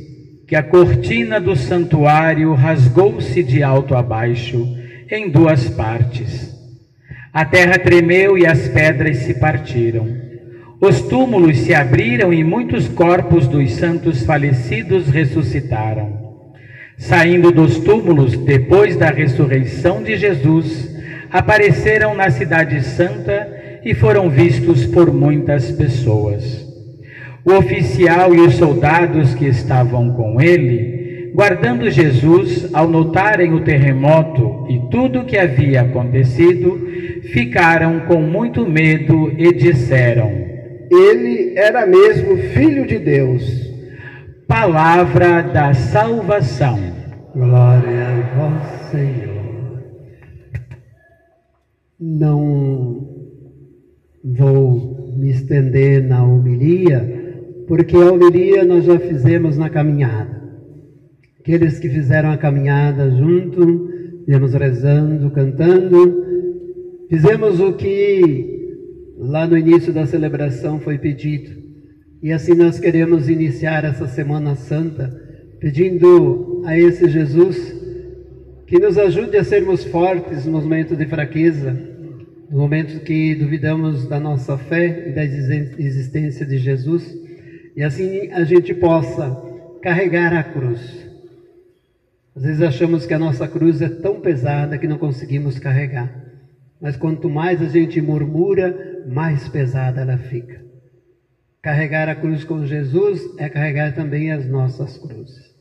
que 0.47 0.55
a 0.55 0.63
cortina 0.63 1.41
do 1.41 1.57
santuário 1.57 2.53
rasgou-se 2.53 3.43
de 3.43 3.61
alto 3.61 3.93
a 3.95 4.01
baixo 4.01 4.65
em 5.11 5.29
duas 5.29 5.67
partes. 5.69 6.55
A 7.33 7.43
terra 7.43 7.77
tremeu 7.77 8.37
e 8.37 8.47
as 8.47 8.69
pedras 8.69 9.17
se 9.17 9.33
partiram. 9.33 10.07
Os 10.79 11.01
túmulos 11.01 11.57
se 11.57 11.73
abriram 11.73 12.31
e 12.33 12.45
muitos 12.45 12.87
corpos 12.87 13.45
dos 13.45 13.73
santos 13.73 14.23
falecidos 14.23 15.09
ressuscitaram. 15.09 16.17
Saindo 16.97 17.51
dos 17.51 17.79
túmulos 17.79 18.37
depois 18.37 18.95
da 18.95 19.09
ressurreição 19.09 20.01
de 20.01 20.15
Jesus, 20.15 20.95
apareceram 21.29 22.15
na 22.15 22.29
Cidade 22.29 22.81
Santa 22.83 23.79
e 23.83 23.93
foram 23.93 24.29
vistos 24.29 24.85
por 24.85 25.13
muitas 25.13 25.71
pessoas. 25.71 26.66
O 27.47 27.53
oficial 27.53 28.35
e 28.35 28.41
os 28.41 28.55
soldados 28.55 29.33
que 29.33 29.45
estavam 29.45 30.11
com 30.11 30.41
ele, 30.41 31.31
guardando 31.33 31.89
Jesus, 31.89 32.69
ao 32.73 32.89
notarem 32.89 33.53
o 33.53 33.63
terremoto 33.63 34.65
e 34.67 34.77
tudo 34.91 35.19
o 35.19 35.25
que 35.25 35.37
havia 35.37 35.83
acontecido, 35.83 36.77
ficaram 37.31 38.01
com 38.01 38.19
muito 38.21 38.67
medo 38.67 39.31
e 39.37 39.53
disseram: 39.53 40.29
Ele 40.91 41.53
era 41.55 41.85
mesmo 41.85 42.35
filho 42.35 42.85
de 42.85 42.99
Deus. 42.99 43.43
Palavra 44.45 45.41
da 45.41 45.73
salvação. 45.73 46.77
Glória 47.33 48.07
a 48.07 48.35
vós, 48.35 48.91
Senhor. 48.91 49.83
Não 51.97 53.07
vou 54.21 55.15
me 55.17 55.31
estender 55.31 56.03
na 56.03 56.25
homilia, 56.25 57.16
porque 57.67 57.97
a 57.97 58.11
homilia 58.11 58.63
nós 58.63 58.85
já 58.85 58.97
fizemos 58.97 59.57
na 59.57 59.69
caminhada. 59.69 60.41
Aqueles 61.39 61.77
que 61.79 61.89
fizeram 61.89 62.31
a 62.31 62.37
caminhada 62.37 63.11
junto, 63.11 63.89
viemos 64.25 64.53
rezando, 64.53 65.29
cantando, 65.31 66.25
fizemos 67.09 67.59
o 67.59 67.73
que 67.73 68.73
lá 69.17 69.45
no 69.45 69.57
início 69.57 69.91
da 69.91 70.05
celebração 70.05 70.79
foi 70.79 70.97
pedido. 70.97 71.51
E 72.23 72.31
assim 72.31 72.53
nós 72.53 72.79
queremos 72.79 73.29
iniciar 73.29 73.83
essa 73.83 74.07
Semana 74.07 74.55
Santa, 74.55 75.13
pedindo 75.59 76.61
a 76.65 76.77
esse 76.77 77.09
Jesus 77.09 77.75
que 78.65 78.79
nos 78.79 78.97
ajude 78.97 79.37
a 79.37 79.43
sermos 79.43 79.83
fortes 79.85 80.45
nos 80.45 80.63
momentos 80.63 80.97
de 80.97 81.05
fraqueza, 81.05 81.71
nos 82.49 82.59
momentos 82.59 82.99
que 82.99 83.35
duvidamos 83.35 84.07
da 84.07 84.19
nossa 84.19 84.57
fé 84.57 85.09
e 85.09 85.11
da 85.13 85.23
existência 85.23 86.45
de 86.45 86.57
Jesus, 86.57 87.26
e 87.77 87.83
assim 87.83 88.31
a 88.31 88.43
gente 88.43 88.73
possa 88.73 89.39
carregar 89.83 90.33
a 90.33 90.43
cruz. 90.43 91.07
Às 92.35 92.41
vezes 92.41 92.61
achamos 92.63 93.05
que 93.05 93.13
a 93.13 93.19
nossa 93.19 93.47
cruz 93.47 93.83
é 93.83 93.87
tão 93.87 94.19
pesada 94.19 94.79
que 94.79 94.87
não 94.87 94.97
conseguimos 94.97 95.59
carregar, 95.59 96.11
mas 96.81 96.97
quanto 96.97 97.29
mais 97.29 97.61
a 97.61 97.67
gente 97.67 98.01
murmura, 98.01 99.03
mais 99.07 99.47
pesada 99.47 100.01
ela 100.01 100.17
fica. 100.17 100.59
Carregar 101.61 102.09
a 102.09 102.15
cruz 102.15 102.43
com 102.43 102.65
Jesus 102.65 103.21
é 103.37 103.47
carregar 103.47 103.93
também 103.93 104.31
as 104.31 104.47
nossas 104.47 104.97
cruzes. 104.97 105.55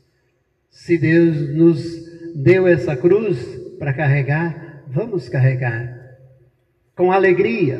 Se 0.71 0.97
Deus 0.97 1.55
nos 1.55 1.81
deu 2.35 2.65
essa 2.65 2.95
cruz 2.95 3.37
para 3.77 3.93
carregar, 3.93 4.83
vamos 4.87 5.29
carregar 5.29 5.95
com 6.95 7.11
alegria, 7.11 7.79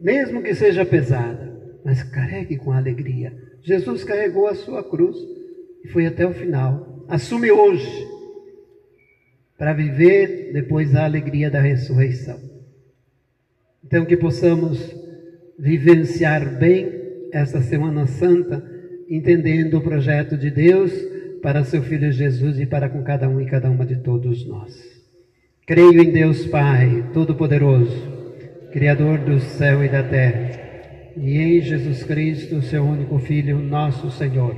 mesmo 0.00 0.42
que 0.42 0.54
seja 0.54 0.86
pesada, 0.86 1.49
mas 1.84 2.02
carregue 2.02 2.56
com 2.56 2.72
alegria. 2.72 3.32
Jesus 3.62 4.04
carregou 4.04 4.46
a 4.46 4.54
sua 4.54 4.82
cruz 4.82 5.16
e 5.84 5.88
foi 5.88 6.06
até 6.06 6.26
o 6.26 6.32
final. 6.32 7.04
Assume 7.08 7.50
hoje 7.50 8.08
para 9.58 9.72
viver 9.72 10.52
depois 10.52 10.94
a 10.94 11.04
alegria 11.04 11.50
da 11.50 11.60
ressurreição. 11.60 12.40
Então 13.84 14.04
que 14.04 14.16
possamos 14.16 14.78
vivenciar 15.58 16.58
bem 16.58 17.00
essa 17.32 17.60
Semana 17.60 18.06
Santa, 18.06 18.64
entendendo 19.08 19.76
o 19.76 19.82
projeto 19.82 20.36
de 20.36 20.50
Deus 20.50 20.92
para 21.42 21.64
seu 21.64 21.82
Filho 21.82 22.10
Jesus 22.10 22.58
e 22.58 22.66
para 22.66 22.88
com 22.88 23.02
cada 23.02 23.28
um 23.28 23.40
e 23.40 23.46
cada 23.46 23.70
uma 23.70 23.84
de 23.84 23.96
todos 23.96 24.46
nós. 24.46 24.74
Creio 25.66 26.02
em 26.02 26.10
Deus 26.10 26.46
Pai, 26.46 27.10
Todo-Poderoso, 27.12 27.94
Criador 28.72 29.18
do 29.18 29.38
céu 29.40 29.84
e 29.84 29.88
da 29.88 30.02
terra, 30.02 30.59
e 31.20 31.38
em 31.38 31.60
Jesus 31.60 32.02
Cristo, 32.02 32.62
seu 32.62 32.82
único 32.82 33.18
Filho, 33.18 33.58
nosso 33.58 34.10
Senhor. 34.10 34.56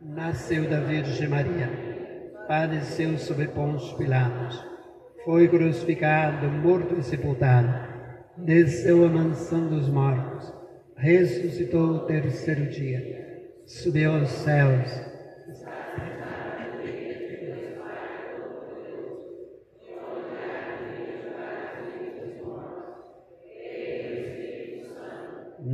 Nasceu 0.00 0.68
da 0.70 0.80
Virgem 0.80 1.28
Maria, 1.28 1.68
padeceu 2.48 3.18
sob 3.18 3.46
Pôncio 3.48 3.96
Pilatos, 3.98 4.64
foi 5.24 5.48
crucificado, 5.48 6.48
morto 6.48 6.96
e 6.98 7.02
sepultado 7.02 7.96
desceu 8.36 9.04
à 9.04 9.08
mansão 9.08 9.66
dos 9.68 9.88
mortos, 9.88 10.52
ressuscitou 10.96 11.96
o 11.96 11.98
terceiro 12.00 12.66
dia, 12.66 13.50
subiu 13.64 14.14
aos 14.14 14.28
céus. 14.28 15.15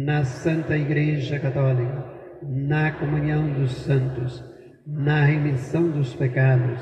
Na 0.05 0.25
Santa 0.25 0.77
Igreja 0.77 1.39
Católica, 1.39 2.05
na 2.43 2.91
comunhão 2.91 3.53
dos 3.53 3.71
santos, 3.71 4.43
na 4.85 5.25
remissão 5.25 5.93
dos 5.93 6.13
pecados, 6.13 6.81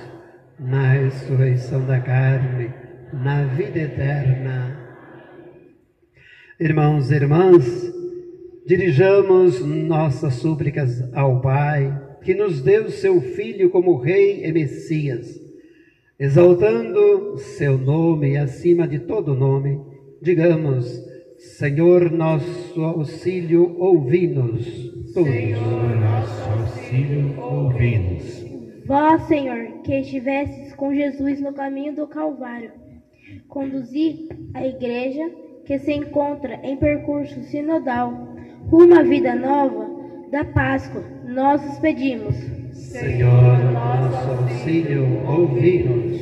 na 0.59 0.93
ressurreição 0.93 1.85
da 1.85 2.01
carne, 2.01 2.73
na 3.13 3.45
vida 3.45 3.79
eterna. 3.79 4.75
Irmãos 6.59 7.11
e 7.11 7.15
irmãs, 7.15 7.93
dirijamos 8.67 9.61
nossas 9.61 10.37
súplicas 10.37 11.07
ao 11.13 11.43
Pai, 11.43 11.95
que 12.23 12.35
nos 12.35 12.63
deu 12.63 12.89
seu 12.89 13.21
Filho 13.21 13.69
como 13.69 13.99
Rei 13.99 14.47
e 14.47 14.51
Messias, 14.51 15.39
exaltando 16.19 17.37
seu 17.37 17.77
nome 17.77 18.39
acima 18.39 18.89
de 18.89 18.99
todo 19.01 19.35
nome, 19.35 19.79
digamos, 20.23 21.10
Senhor 21.41 22.11
nosso 22.11 22.85
auxílio, 22.85 23.75
ouvi-nos. 23.79 24.63
Senhor 25.15 25.97
nosso 25.97 26.51
auxílio, 26.51 27.35
ouvi-nos. 27.41 28.45
Vós, 28.85 29.23
Senhor, 29.23 29.81
que 29.83 30.01
estivestes 30.01 30.75
com 30.75 30.95
Jesus 30.95 31.41
no 31.41 31.55
caminho 31.55 31.97
do 31.97 32.07
Calvário, 32.07 32.73
conduzi 33.49 34.29
a 34.53 34.67
igreja 34.67 35.31
que 35.65 35.79
se 35.79 35.95
encontra 35.95 36.61
em 36.63 36.77
percurso 36.77 37.43
sinodal 37.45 38.13
rumo 38.69 38.99
à 38.99 39.03
vida 39.03 39.35
nova 39.35 39.89
da 40.31 40.45
Páscoa, 40.45 41.03
nós 41.27 41.65
os 41.73 41.79
pedimos. 41.79 42.37
Senhor, 42.73 43.59
nosso 43.73 44.31
auxílio, 44.43 45.27
ouvi-nos. 45.27 46.21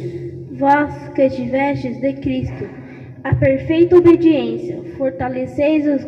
Vós 0.57 1.09
que 1.09 1.23
estivestes 1.23 2.01
de 2.01 2.13
Cristo, 2.15 2.78
a 3.25 3.35
perfeita 3.35 3.97
obediência, 3.97 4.83
fortaleceis 4.97 5.87
os, 5.87 6.05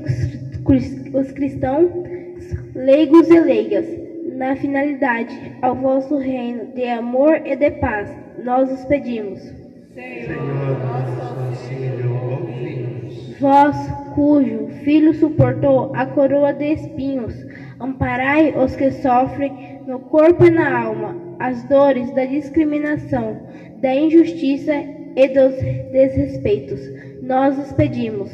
os 1.14 1.32
cristãos, 1.32 1.90
leigos 2.74 3.28
e 3.28 3.40
leigas, 3.40 3.86
na 4.36 4.56
finalidade 4.56 5.36
ao 5.60 5.74
vosso 5.74 6.16
reino 6.16 6.66
de 6.74 6.84
amor 6.84 7.42
e 7.44 7.54
de 7.56 7.70
paz, 7.72 8.10
nós 8.42 8.72
os 8.72 8.84
pedimos. 8.86 9.40
Senhor, 9.92 10.78
nosso 10.78 11.46
auxílio, 11.46 12.14
ouvi-nos. 12.30 13.38
Vós, 13.38 13.76
cujo 14.14 14.68
Filho 14.82 15.12
suportou 15.14 15.92
a 15.94 16.06
coroa 16.06 16.54
de 16.54 16.72
espinhos, 16.72 17.34
amparai 17.78 18.54
os 18.56 18.74
que 18.76 18.90
sofrem 18.92 19.80
no 19.86 19.98
corpo 19.98 20.44
e 20.44 20.50
na 20.50 20.84
alma 20.84 21.16
as 21.38 21.62
dores 21.64 22.10
da 22.14 22.24
discriminação, 22.24 23.40
da 23.80 23.94
injustiça 23.94 24.72
e 25.16 25.28
dos 25.28 25.54
desrespeitos. 25.92 26.80
Nós 27.22 27.58
os 27.58 27.72
pedimos. 27.72 28.30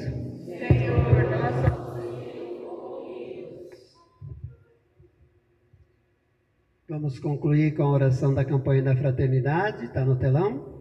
Vamos 6.88 7.18
concluir 7.18 7.74
com 7.74 7.82
a 7.82 7.90
oração 7.90 8.32
da 8.32 8.44
campanha 8.44 8.82
da 8.82 8.96
fraternidade, 8.96 9.86
está 9.86 10.04
no 10.04 10.16
telão. 10.16 10.76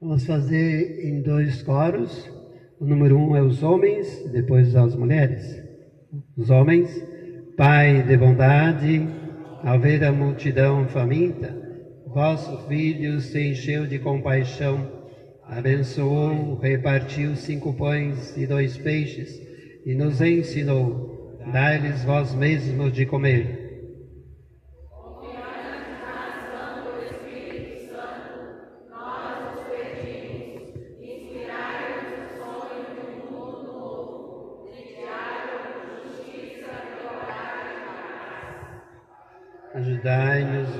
Vamos 0.00 0.26
fazer 0.26 1.04
em 1.06 1.22
dois 1.22 1.62
coros. 1.62 2.28
O 2.80 2.84
número 2.84 3.16
um 3.16 3.36
é 3.36 3.42
os 3.42 3.62
homens, 3.62 4.28
depois 4.30 4.74
as 4.74 4.96
mulheres. 4.96 5.62
Os 6.36 6.50
homens, 6.50 6.90
Pai 7.60 8.02
de 8.02 8.16
bondade, 8.16 9.06
ao 9.62 9.78
ver 9.78 10.02
a 10.02 10.10
multidão 10.10 10.88
faminta, 10.88 11.54
vosso 12.06 12.56
filho 12.66 13.20
se 13.20 13.38
encheu 13.50 13.86
de 13.86 13.98
compaixão 13.98 14.88
abençoou, 15.42 16.58
repartiu 16.58 17.36
cinco 17.36 17.74
pães 17.74 18.34
e 18.34 18.46
dois 18.46 18.78
peixes 18.78 19.28
e 19.84 19.92
nos 19.92 20.22
ensinou: 20.22 21.06
dai-lhes 21.52 22.02
vós 22.02 22.34
mesmos 22.34 22.94
de 22.94 23.04
comer. 23.04 23.59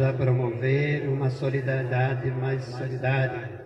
A 0.02 0.12
promover 0.12 1.08
uma 1.08 1.30
solidariedade 1.30 2.30
mais 2.30 2.64
solidária 2.64 3.60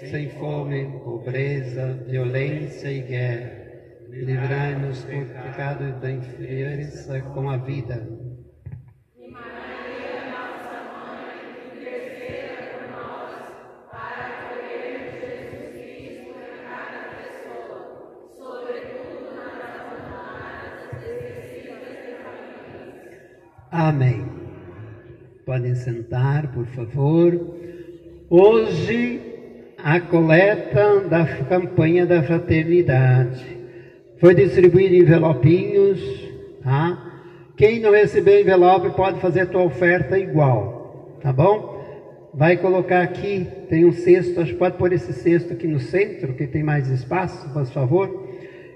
sem 0.00 0.28
fome, 0.30 1.00
pobreza, 1.02 2.04
violência 2.06 2.90
e 2.90 3.02
guerra. 3.02 3.50
Livrai-nos 4.08 5.04
por 5.04 5.26
pecado 5.26 6.00
da 6.00 6.10
inferioridade 6.10 7.22
com 7.34 7.50
a 7.50 7.56
vida. 7.56 8.06
Amém. 23.70 24.37
Podem 25.48 25.74
sentar, 25.76 26.52
por 26.52 26.66
favor. 26.66 27.40
Hoje 28.28 29.18
a 29.82 29.98
coleta 29.98 31.00
da 31.08 31.24
campanha 31.24 32.04
da 32.04 32.22
fraternidade. 32.22 33.46
Foi 34.20 34.34
distribuído 34.34 34.94
envelopinhos, 34.96 35.98
tá? 36.62 37.02
Quem 37.56 37.80
não 37.80 37.92
recebeu 37.92 38.42
envelope 38.42 38.90
pode 38.90 39.20
fazer 39.20 39.40
a 39.40 39.46
tua 39.46 39.62
oferta 39.62 40.18
igual, 40.18 41.16
tá 41.22 41.32
bom? 41.32 42.28
Vai 42.34 42.58
colocar 42.58 43.00
aqui, 43.00 43.46
tem 43.70 43.86
um 43.86 43.92
cesto, 43.92 44.42
acho 44.42 44.52
que 44.52 44.58
pode 44.58 44.76
pôr 44.76 44.92
esse 44.92 45.14
cesto 45.14 45.54
aqui 45.54 45.66
no 45.66 45.80
centro, 45.80 46.34
que 46.34 46.46
tem 46.46 46.62
mais 46.62 46.90
espaço, 46.90 47.50
por 47.54 47.64
favor. 47.64 48.28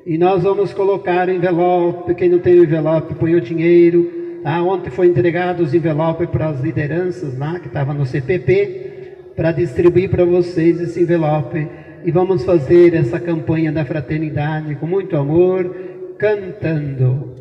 E 0.06 0.16
nós 0.16 0.42
vamos 0.42 0.72
colocar 0.72 1.28
envelope, 1.28 2.14
quem 2.14 2.30
não 2.30 2.38
tem 2.38 2.56
envelope 2.56 3.14
põe 3.16 3.34
o 3.34 3.42
dinheiro. 3.42 4.21
Tá? 4.43 4.62
Ontem 4.62 4.90
foi 4.90 5.07
entregado 5.07 5.62
os 5.62 5.72
envelopes 5.72 6.28
para 6.28 6.49
as 6.49 6.61
lideranças 6.61 7.38
lá, 7.38 7.61
que 7.61 7.68
estavam 7.68 7.95
no 7.95 8.05
CPP 8.05 8.93
para 9.36 9.53
distribuir 9.53 10.11
para 10.11 10.24
vocês 10.24 10.80
esse 10.80 11.01
envelope 11.03 11.68
e 12.05 12.11
vamos 12.11 12.45
fazer 12.45 12.95
essa 12.95 13.20
campanha 13.20 13.70
da 13.70 13.84
fraternidade 13.84 14.74
com 14.74 14.86
muito 14.86 15.16
amor, 15.16 15.74
cantando. 16.18 17.34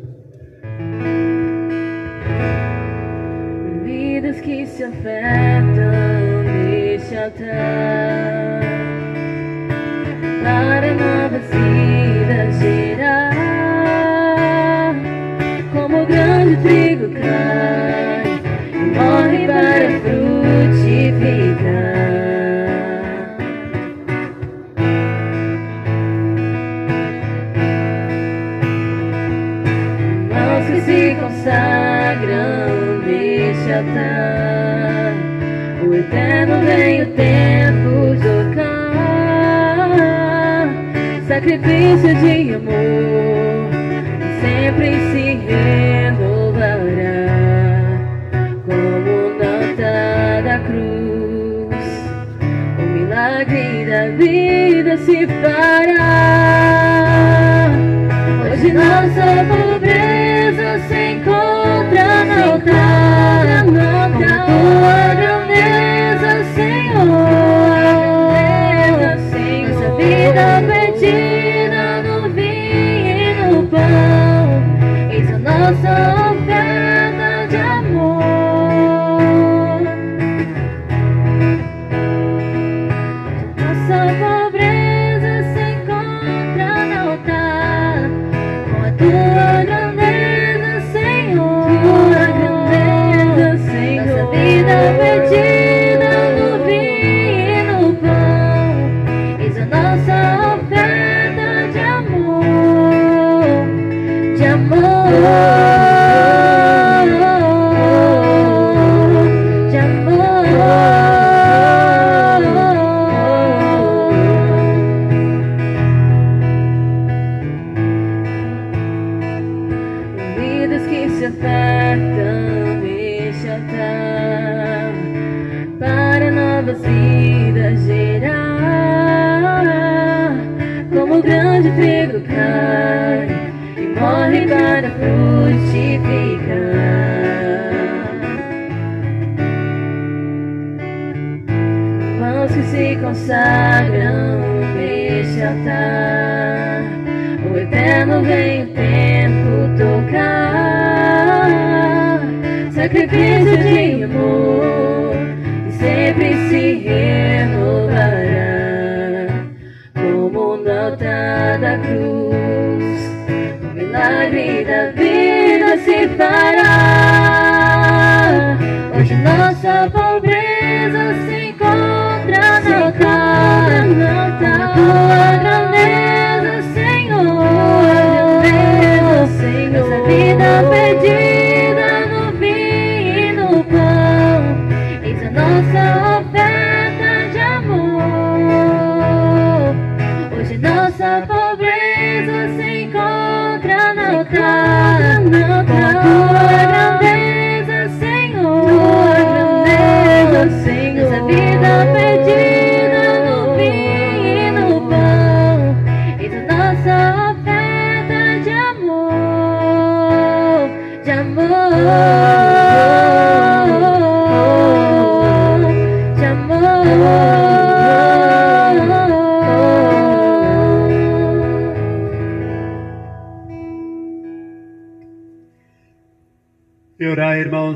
Vidas 3.84 4.40
que 4.40 4.66
se 4.66 4.84
afetam 4.84 6.44
neste 6.44 7.16
altar 7.16 8.41
sacrifício 41.62 42.14
de 42.16 42.54
amor, 42.54 43.70
sempre 44.40 44.90
se 45.12 45.24
renovará 45.46 46.82
como 48.66 49.12
nota 49.38 50.42
da 50.42 50.58
cruz. 50.66 51.86
O 52.78 52.82
milagre 52.82 53.86
da 53.86 54.02
vida 54.16 54.96
se 54.98 55.26
fará. 55.40 56.10
Hoje 58.50 58.72
nossa 58.72 59.44
pobreza 59.48 60.80
se 60.88 60.98
encontra 61.12 62.24
no 62.24 62.52
altar, 62.52 63.64
com 63.64 63.72
tua 64.18 65.14
grandeza, 65.14 66.30
Senhor. 66.54 67.41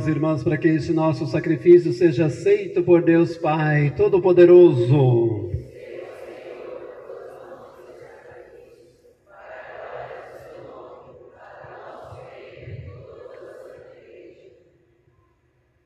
Irmãs, 0.08 0.42
para 0.42 0.56
que 0.56 0.68
esse 0.68 0.92
nosso 0.92 1.26
sacrifício 1.26 1.92
seja 1.92 2.26
aceito 2.26 2.82
por 2.82 3.02
Deus 3.02 3.36
Pai 3.36 3.92
Todo-Poderoso. 3.96 5.50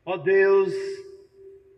Ó 0.05 0.17
Deus, 0.17 0.75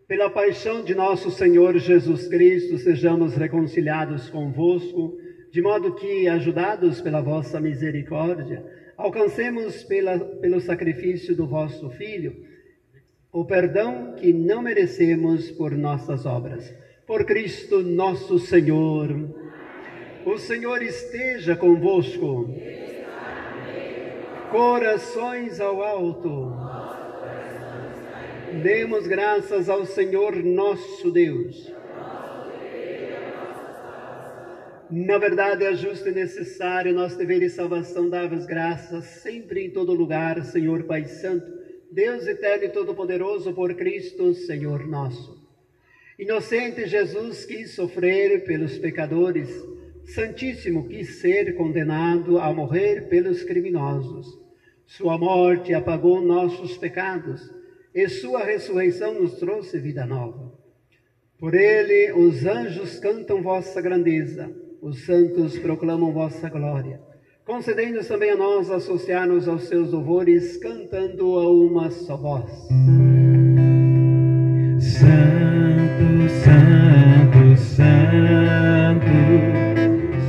pela 0.07 0.29
paixão 0.29 0.83
de 0.83 0.95
nosso 0.95 1.29
Senhor 1.29 1.77
Jesus 1.77 2.27
Cristo, 2.27 2.77
sejamos 2.79 3.35
reconciliados 3.35 4.29
convosco, 4.29 5.15
de 5.51 5.61
modo 5.61 5.93
que, 5.93 6.27
ajudados 6.27 6.99
pela 6.99 7.21
vossa 7.21 7.59
misericórdia, 7.59 8.65
alcancemos 8.97 9.83
pela, 9.83 10.19
pelo 10.19 10.59
sacrifício 10.61 11.35
do 11.35 11.47
vosso 11.47 11.89
Filho 11.91 12.53
o 13.33 13.43
perdão 13.43 14.13
que 14.13 14.31
não 14.31 14.61
merecemos 14.61 15.49
por 15.49 15.71
nossas 15.71 16.23
obras. 16.23 16.71
Por 17.07 17.25
Cristo 17.25 17.81
nosso 17.81 18.37
Senhor. 18.37 19.09
O 20.23 20.37
Senhor 20.37 20.83
esteja 20.83 21.55
convosco. 21.55 22.53
Corações 24.51 25.59
ao 25.59 25.81
alto. 25.81 26.53
Demos 28.61 29.07
graças 29.07 29.67
ao 29.67 29.83
Senhor 29.83 30.35
nosso 30.35 31.09
Deus. 31.09 31.73
Na 34.95 35.17
verdade, 35.17 35.65
é 35.65 35.73
justo 35.73 36.07
e 36.07 36.11
necessário 36.11 36.93
nosso 36.93 37.17
dever 37.17 37.41
e 37.41 37.49
salvação 37.49 38.07
dar-vos 38.07 38.45
graças 38.45 39.03
sempre 39.05 39.65
em 39.65 39.71
todo 39.71 39.91
lugar, 39.91 40.45
Senhor 40.45 40.83
Pai 40.83 41.05
Santo, 41.05 41.51
Deus 41.91 42.27
eterno 42.27 42.65
e 42.65 42.69
todo-poderoso, 42.69 43.53
por 43.53 43.73
Cristo, 43.73 44.35
Senhor 44.35 44.85
nosso. 44.85 45.43
Inocente 46.19 46.85
Jesus 46.85 47.43
quis 47.43 47.73
sofrer 47.73 48.43
pelos 48.43 48.77
pecadores, 48.77 49.49
Santíssimo 50.05 50.87
quis 50.87 51.15
ser 51.15 51.55
condenado 51.55 52.37
a 52.37 52.53
morrer 52.53 53.09
pelos 53.09 53.41
criminosos. 53.41 54.27
Sua 54.85 55.17
morte 55.17 55.73
apagou 55.73 56.21
nossos 56.21 56.77
pecados 56.77 57.51
e 57.95 58.07
sua 58.07 58.43
ressurreição 58.43 59.19
nos 59.19 59.39
trouxe 59.39 59.79
vida 59.79 60.05
nova. 60.05 60.53
Por 61.39 61.55
ele 61.55 62.11
os 62.11 62.45
anjos 62.45 62.99
cantam 62.99 63.41
vossa 63.41 63.81
grandeza, 63.81 64.61
os 64.83 65.05
santos 65.05 65.57
proclamam 65.59 66.11
vossa 66.11 66.49
glória. 66.49 66.99
Concedei-nos 67.45 68.05
também 68.07 68.31
a 68.31 68.35
nós 68.35 68.69
associar-nos 68.69 69.47
aos 69.47 69.63
seus 69.63 69.93
louvores, 69.93 70.57
cantando 70.57 71.39
a 71.39 71.49
uma 71.49 71.89
só 71.89 72.17
voz. 72.17 72.51
Santo, 74.81 76.29
Santo, 76.43 77.57
Santo, 77.57 79.07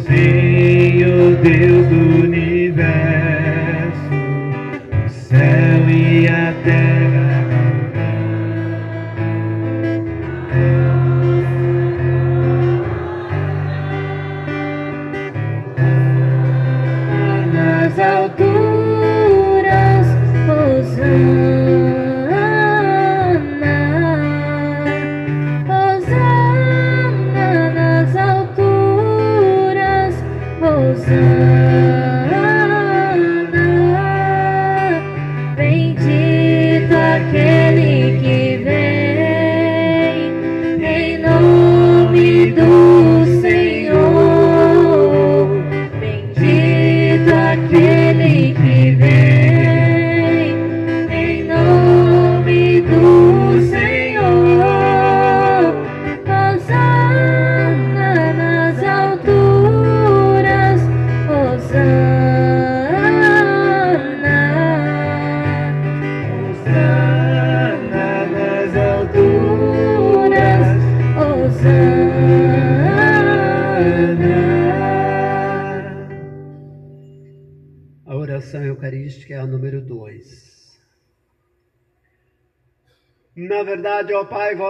Senhor 0.07 1.36
Deus 1.42 1.88
do 1.88 2.03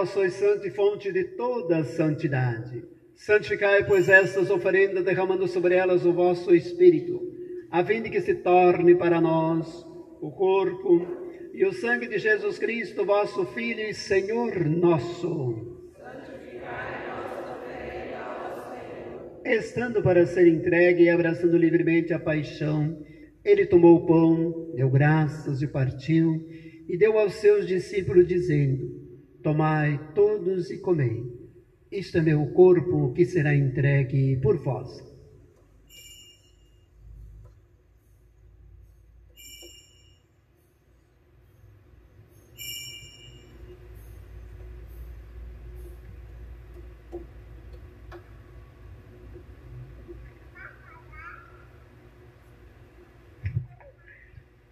vós 0.05 0.09
sois 0.11 0.33
santo 0.33 0.67
e 0.67 0.69
fonte 0.69 1.11
de 1.11 1.23
toda 1.35 1.83
santidade. 1.83 2.83
Santificai, 3.15 3.85
pois, 3.85 4.07
estas 4.07 4.51
oferendas, 4.51 5.03
derramando 5.03 5.47
sobre 5.47 5.73
elas 5.73 6.05
o 6.05 6.13
vosso 6.13 6.53
Espírito, 6.53 7.19
a 7.71 7.83
fim 7.83 8.01
de 8.01 8.09
que 8.11 8.21
se 8.21 8.35
torne 8.35 8.93
para 8.93 9.19
nós 9.19 9.67
o 10.21 10.29
corpo 10.31 11.07
e 11.53 11.65
o 11.65 11.73
sangue 11.73 12.07
de 12.07 12.19
Jesus 12.19 12.59
Cristo, 12.59 13.05
vosso 13.05 13.45
Filho 13.47 13.81
e 13.81 13.93
Senhor 13.93 14.65
nosso. 14.65 15.73
Estando 19.43 20.01
para 20.03 20.25
ser 20.25 20.47
entregue 20.47 21.03
e 21.03 21.09
abraçando 21.09 21.57
livremente 21.57 22.13
a 22.13 22.19
paixão, 22.19 23.03
ele 23.43 23.65
tomou 23.65 23.97
o 23.97 24.05
pão, 24.05 24.71
deu 24.75 24.89
graças 24.89 25.61
e 25.61 25.67
partiu, 25.67 26.45
e 26.87 26.97
deu 26.97 27.17
aos 27.17 27.35
seus 27.35 27.65
discípulos, 27.67 28.27
dizendo: 28.27 29.04
Tomai 29.45 29.99
todos 30.15 30.71
e 30.71 30.79
comei. 30.79 31.21
Isto 31.91 32.17
é 32.17 32.21
meu 32.23 32.47
corpo 32.47 33.13
que 33.13 33.23
será 33.25 33.55
entregue 33.55 34.39
por 34.41 34.57
vós. 34.57 34.89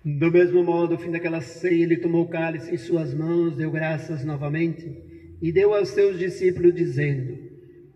Do 0.06 0.30
mesmo 0.30 0.64
modo, 0.64 0.96
ao 0.96 1.00
fim 1.00 1.12
daquela 1.12 1.40
ceia, 1.40 1.84
ele 1.84 1.96
tomou 1.96 2.24
o 2.24 2.30
cálice 2.30 2.74
em 2.74 2.78
suas 2.78 3.14
mãos, 3.14 3.56
deu 3.56 3.72
graças 3.72 4.26
novamente 4.26 4.92
e 5.42 5.50
deu 5.50 5.74
aos 5.74 5.90
seus 5.90 6.20
discípulos, 6.20 6.76
dizendo: 6.76 7.38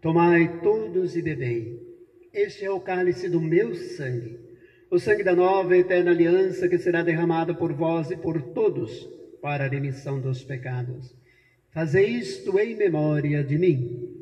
Tomai 0.01 0.61
todos 0.61 1.17
e 1.17 1.21
bebei. 1.21 1.85
Este 2.33 2.63
é 2.63 2.71
o 2.71 2.79
cálice 2.79 3.27
do 3.27 3.41
meu 3.41 3.75
sangue, 3.75 4.39
o 4.89 4.97
sangue 4.97 5.23
da 5.23 5.35
nova 5.35 5.75
e 5.75 5.81
eterna 5.81 6.11
aliança 6.11 6.69
que 6.69 6.77
será 6.77 7.03
derramado 7.03 7.55
por 7.55 7.73
vós 7.73 8.09
e 8.09 8.15
por 8.15 8.41
todos 8.53 9.09
para 9.41 9.65
a 9.65 9.67
remissão 9.67 10.21
dos 10.21 10.43
pecados. 10.43 11.13
Fazei 11.71 12.07
isto 12.07 12.57
em 12.57 12.75
memória 12.75 13.43
de 13.43 13.57
mim. 13.57 14.16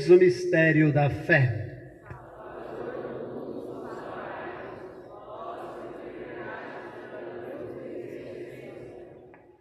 Eis 0.00 0.08
o 0.08 0.16
mistério 0.16 0.90
da 0.90 1.10
fé. 1.10 1.66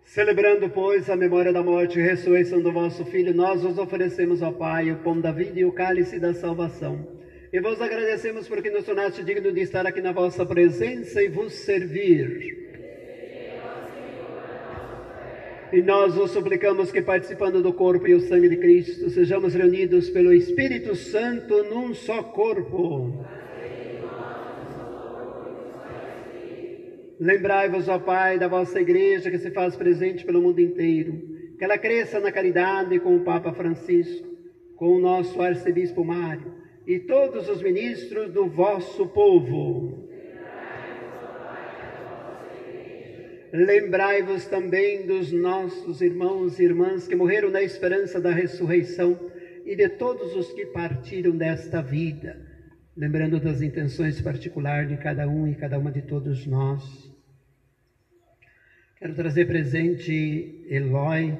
Celebrando, 0.05 0.69
pois, 0.69 1.09
a 1.09 1.17
memória 1.17 1.51
da 1.51 1.61
morte 1.61 1.99
e 1.99 2.01
ressurreição 2.01 2.61
do 2.61 2.71
vosso 2.71 3.03
Filho, 3.03 3.33
nós 3.33 3.63
vos 3.63 3.77
oferecemos 3.77 4.41
ao 4.41 4.53
Pai 4.53 4.89
o 4.93 4.99
pão 4.99 5.19
da 5.19 5.33
vida 5.33 5.59
e 5.59 5.65
o 5.65 5.73
cálice 5.73 6.17
da 6.17 6.33
salvação. 6.33 7.05
E 7.51 7.59
vos 7.59 7.81
agradecemos 7.81 8.47
porque 8.47 8.69
nos 8.69 8.85
tornaste 8.85 9.21
digno 9.21 9.51
de 9.51 9.59
estar 9.59 9.85
aqui 9.85 9.99
na 9.99 10.13
vossa 10.13 10.45
presença 10.45 11.21
e 11.21 11.27
vos 11.27 11.51
servir. 11.51 12.68
E 15.71 15.81
nós 15.83 16.15
vos 16.15 16.31
suplicamos 16.31 16.91
que, 16.91 17.01
participando 17.01 17.61
do 17.61 17.71
corpo 17.71 18.07
e 18.07 18.15
o 18.15 18.19
sangue 18.21 18.49
de 18.49 18.57
Cristo, 18.57 19.09
sejamos 19.09 19.53
reunidos 19.53 20.09
pelo 20.09 20.33
Espírito 20.33 20.95
Santo 20.95 21.63
num 21.65 21.93
só 21.93 22.23
corpo. 22.23 23.25
Lembrai-vos, 27.19 27.87
ó 27.87 27.99
Pai, 27.99 28.39
da 28.39 28.47
vossa 28.47 28.79
igreja 28.79 29.29
que 29.29 29.37
se 29.37 29.51
faz 29.51 29.75
presente 29.75 30.25
pelo 30.25 30.41
mundo 30.41 30.59
inteiro, 30.59 31.21
que 31.57 31.63
ela 31.63 31.77
cresça 31.77 32.19
na 32.19 32.31
caridade 32.31 32.97
com 32.99 33.15
o 33.15 33.23
Papa 33.23 33.51
Francisco, 33.53 34.27
com 34.75 34.95
o 34.95 34.99
nosso 34.99 35.41
arcebispo 35.41 36.03
Mário 36.03 36.59
e 36.87 36.97
todos 36.97 37.47
os 37.47 37.61
ministros 37.61 38.31
do 38.31 38.47
vosso 38.47 39.05
povo. 39.09 39.98
Lembrai-vos 43.51 44.45
também 44.45 45.07
dos 45.07 45.31
nossos 45.31 46.01
irmãos 46.01 46.59
e 46.59 46.63
irmãs 46.63 47.07
que 47.07 47.15
morreram 47.15 47.49
na 47.49 47.63
esperança 47.63 48.21
da 48.21 48.31
ressurreição 48.31 49.19
e 49.65 49.75
de 49.75 49.89
todos 49.89 50.35
os 50.35 50.53
que 50.53 50.67
partiram 50.67 51.35
desta 51.35 51.81
vida, 51.81 52.39
lembrando 52.95 53.39
das 53.39 53.61
intenções 53.61 54.21
particulares 54.21 54.89
de 54.89 54.97
cada 54.97 55.27
um 55.27 55.47
e 55.47 55.55
cada 55.55 55.79
uma 55.79 55.91
de 55.91 56.03
todos 56.03 56.45
nós. 56.45 56.83
Quero 58.97 59.15
trazer 59.15 59.45
presente 59.45 60.65
Eloy, 60.69 61.35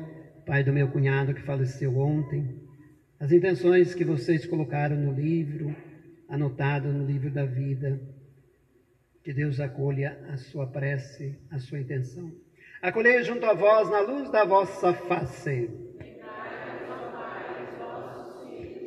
pai 0.45 0.64
do 0.64 0.74
meu 0.74 0.88
cunhado 0.88 1.34
que 1.34 1.41
faleceu 1.41 1.95
ontem, 1.97 2.60
as 3.20 3.32
intenções 3.32 3.93
que 3.93 4.03
vocês 4.03 4.45
colocaram 4.45 4.95
no 4.95 5.14
livro, 5.14 5.76
anotado 6.28 6.91
no 6.91 7.05
livro 7.05 7.30
da 7.30 7.45
vida. 7.45 7.99
Que 9.24 9.34
Deus 9.34 9.60
acolha 9.60 10.18
a 10.30 10.38
sua 10.38 10.66
prece, 10.66 11.38
a 11.52 11.60
sua 11.60 11.80
intenção. 11.80 12.32
Acolhei 12.82 13.22
junto 13.24 13.46
a 13.46 13.54
vós 13.54 13.90
na 13.90 14.00
luz 14.00 14.32
da 14.32 14.46
vossa 14.46 14.94
face. 14.94 15.70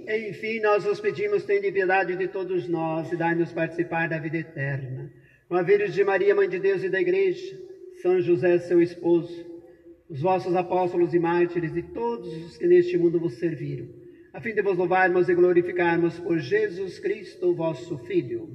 Enfim, 0.08 0.60
nós 0.60 0.84
vos 0.84 1.00
pedimos, 1.00 1.44
tende 1.44 1.70
piedade 1.70 2.16
de 2.16 2.26
todos 2.28 2.66
nós 2.66 3.12
e 3.12 3.16
dai-nos 3.16 3.52
participar 3.52 4.08
da 4.08 4.18
vida 4.18 4.38
eterna. 4.38 5.12
Com 5.48 5.54
a 5.54 5.62
Virgem 5.62 6.04
Maria, 6.04 6.34
Mãe 6.34 6.48
de 6.48 6.58
Deus 6.58 6.82
e 6.82 6.88
da 6.88 7.00
Igreja, 7.00 7.58
São 8.00 8.20
José, 8.20 8.58
seu 8.58 8.80
esposo, 8.80 9.46
os 10.08 10.20
vossos 10.20 10.56
apóstolos 10.56 11.14
e 11.14 11.18
mártires 11.18 11.76
e 11.76 11.82
todos 11.82 12.28
os 12.46 12.56
que 12.56 12.66
neste 12.66 12.96
mundo 12.98 13.20
vos 13.20 13.34
serviram, 13.34 13.88
a 14.32 14.40
fim 14.40 14.54
de 14.54 14.62
vos 14.62 14.76
louvarmos 14.76 15.28
e 15.28 15.34
glorificarmos 15.34 16.18
por 16.18 16.38
Jesus 16.38 16.98
Cristo, 16.98 17.54
vosso 17.54 17.98
Filho. 17.98 18.48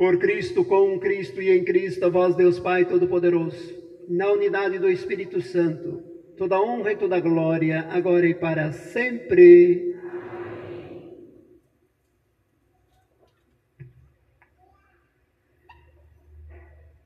Por 0.00 0.16
Cristo, 0.18 0.64
com 0.64 0.98
Cristo 0.98 1.42
e 1.42 1.50
em 1.50 1.62
Cristo, 1.62 2.06
a 2.06 2.08
vós, 2.08 2.34
Deus 2.34 2.58
Pai 2.58 2.86
Todo-Poderoso, 2.86 3.76
na 4.08 4.32
unidade 4.32 4.78
do 4.78 4.88
Espírito 4.88 5.42
Santo, 5.42 6.02
toda 6.38 6.58
honra 6.58 6.92
e 6.92 6.96
toda 6.96 7.20
glória, 7.20 7.86
agora 7.90 8.26
e 8.26 8.32
para 8.32 8.72
sempre. 8.72 9.94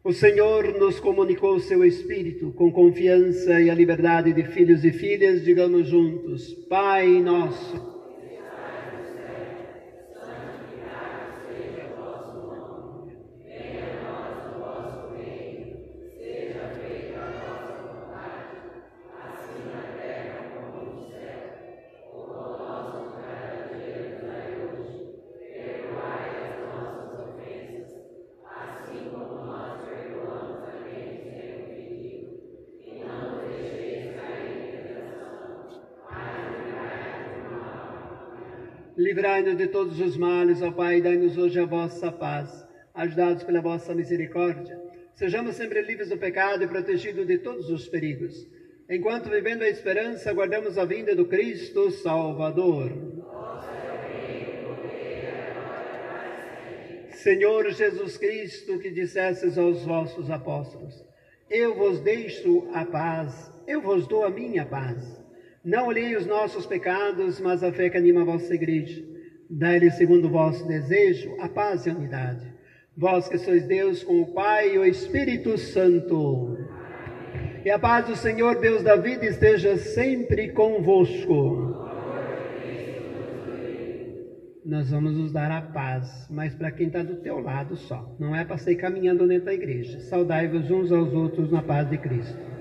O 0.04 0.12
Senhor 0.12 0.78
nos 0.78 1.00
comunicou 1.00 1.58
seu 1.58 1.84
Espírito 1.84 2.52
com 2.52 2.70
confiança 2.70 3.60
e 3.60 3.70
a 3.70 3.74
liberdade 3.74 4.32
de 4.32 4.44
filhos 4.44 4.84
e 4.84 4.92
filhas, 4.92 5.44
digamos 5.44 5.88
juntos: 5.88 6.54
Pai 6.68 7.20
nosso. 7.20 7.93
De 39.44 39.66
todos 39.68 40.00
os 40.00 40.16
males, 40.16 40.62
ó 40.62 40.72
Pai, 40.72 41.02
dai-nos 41.02 41.36
hoje 41.36 41.60
a 41.60 41.66
vossa 41.66 42.10
paz. 42.10 42.66
Ajudados 42.94 43.44
pela 43.44 43.60
vossa 43.60 43.94
misericórdia, 43.94 44.80
sejamos 45.14 45.54
sempre 45.54 45.82
livres 45.82 46.08
do 46.08 46.16
pecado 46.16 46.64
e 46.64 46.66
protegidos 46.66 47.26
de 47.26 47.36
todos 47.38 47.68
os 47.68 47.86
perigos. 47.86 48.34
Enquanto 48.88 49.28
vivendo 49.28 49.62
a 49.62 49.68
esperança, 49.68 50.30
aguardamos 50.30 50.78
a 50.78 50.86
vinda 50.86 51.14
do 51.14 51.26
Cristo 51.26 51.90
Salvador. 51.90 52.90
Senhor 57.10 57.70
Jesus 57.70 58.16
Cristo, 58.16 58.78
que 58.78 58.90
dissesses 58.90 59.58
aos 59.58 59.84
vossos 59.84 60.30
apóstolos: 60.30 61.04
Eu 61.50 61.74
vos 61.74 62.00
deixo 62.00 62.66
a 62.72 62.86
paz, 62.86 63.52
eu 63.68 63.82
vos 63.82 64.08
dou 64.08 64.24
a 64.24 64.30
minha 64.30 64.64
paz. 64.64 65.22
Não 65.62 65.88
olhei 65.88 66.16
os 66.16 66.26
nossos 66.26 66.64
pecados, 66.64 67.38
mas 67.40 67.62
a 67.62 67.70
fé 67.70 67.90
que 67.90 67.98
anima 67.98 68.22
a 68.22 68.24
vossa 68.24 68.54
igreja. 68.54 69.13
Dai-lhe, 69.50 69.90
segundo 69.90 70.26
o 70.26 70.30
vosso 70.30 70.66
desejo, 70.66 71.34
a 71.40 71.48
paz 71.48 71.86
e 71.86 71.90
a 71.90 71.94
unidade. 71.94 72.52
Vós 72.96 73.28
que 73.28 73.38
sois 73.38 73.66
Deus 73.66 74.02
com 74.02 74.22
o 74.22 74.32
Pai 74.32 74.74
e 74.74 74.78
o 74.78 74.84
Espírito 74.84 75.58
Santo. 75.58 76.56
E 77.64 77.70
a 77.70 77.78
paz 77.78 78.06
do 78.06 78.16
Senhor, 78.16 78.60
Deus 78.60 78.82
da 78.82 78.96
vida, 78.96 79.26
esteja 79.26 79.76
sempre 79.76 80.52
convosco. 80.52 81.74
Nós 84.64 84.90
vamos 84.90 85.16
nos 85.16 85.32
dar 85.32 85.50
a 85.50 85.60
paz, 85.60 86.26
mas 86.30 86.54
para 86.54 86.70
quem 86.70 86.86
está 86.86 87.02
do 87.02 87.16
teu 87.16 87.38
lado 87.40 87.76
só. 87.76 88.16
Não 88.18 88.34
é 88.34 88.44
para 88.44 88.56
sair 88.56 88.76
caminhando 88.76 89.26
dentro 89.26 89.46
da 89.46 89.54
igreja. 89.54 90.00
Saudai-vos 90.00 90.70
uns 90.70 90.90
aos 90.90 91.12
outros 91.12 91.50
na 91.50 91.62
paz 91.62 91.90
de 91.90 91.98
Cristo. 91.98 92.53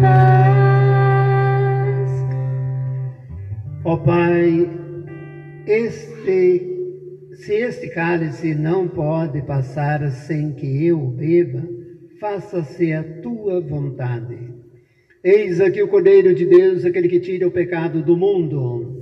paz. 0.00 0.40
Ó 3.84 3.96
Pai, 3.96 4.70
este, 5.66 6.68
se 7.34 7.54
este 7.54 7.88
cálice 7.88 8.54
não 8.54 8.86
pode 8.86 9.42
passar 9.42 10.08
sem 10.12 10.52
que 10.52 10.86
eu 10.86 10.98
beba, 10.98 11.62
faça-se 12.20 12.92
a 12.92 13.02
tua 13.20 13.60
vontade. 13.60 14.38
Eis 15.24 15.60
aqui 15.60 15.82
o 15.82 15.88
Cordeiro 15.88 16.32
de 16.34 16.46
Deus, 16.46 16.84
aquele 16.84 17.08
que 17.08 17.18
tira 17.18 17.46
o 17.46 17.50
pecado 17.50 18.02
do 18.02 18.16
mundo. 18.16 19.01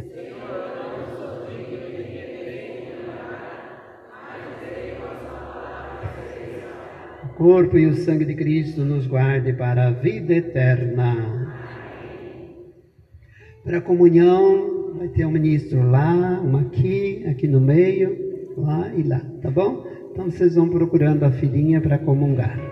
Corpo 7.40 7.78
e 7.78 7.86
o 7.86 7.94
sangue 7.94 8.26
de 8.26 8.34
Cristo 8.34 8.84
nos 8.84 9.06
guarde 9.06 9.54
para 9.54 9.88
a 9.88 9.90
vida 9.92 10.34
eterna. 10.34 11.56
Para 13.64 13.78
a 13.78 13.80
comunhão, 13.80 14.94
vai 14.98 15.08
ter 15.08 15.24
um 15.24 15.30
ministro 15.30 15.90
lá, 15.90 16.38
um 16.44 16.58
aqui, 16.58 17.24
aqui 17.26 17.48
no 17.48 17.58
meio, 17.58 18.14
lá 18.58 18.92
e 18.94 19.02
lá, 19.02 19.22
tá 19.40 19.50
bom? 19.50 19.86
Então 20.12 20.30
vocês 20.30 20.54
vão 20.54 20.68
procurando 20.68 21.22
a 21.24 21.30
filhinha 21.30 21.80
para 21.80 21.96
comungar. 21.96 22.69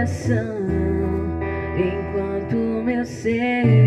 Coração, 0.00 0.56
enquanto 1.76 2.56
meu 2.82 3.04
ser 3.04 3.79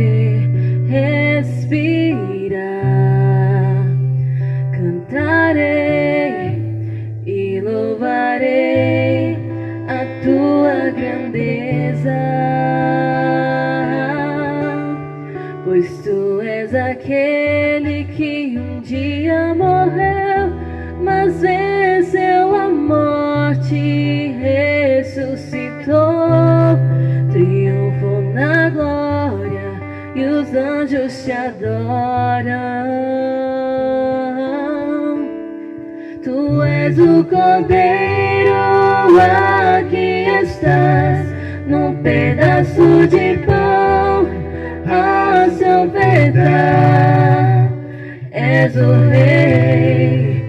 os 30.53 30.55
anjos 30.55 31.25
te 31.25 31.31
adoram. 31.31 32.53
Tu 36.23 36.63
és 36.63 36.99
o 36.99 37.23
Cordeiro, 37.23 38.53
aqui 39.19 40.27
estás, 40.43 41.25
num 41.67 41.95
pedaço 42.03 43.07
de 43.07 43.39
pão, 43.45 44.27
a 44.85 45.49
se 45.49 45.65
ofertar. 45.65 47.71
És 48.31 48.75
o 48.75 49.09
Rei, 49.09 50.43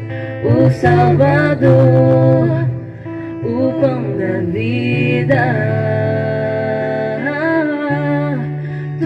o 0.44 0.70
Salvador, 0.70 2.46
o 3.42 3.72
pão 3.80 4.02
da 4.18 4.40
vida. 4.52 5.83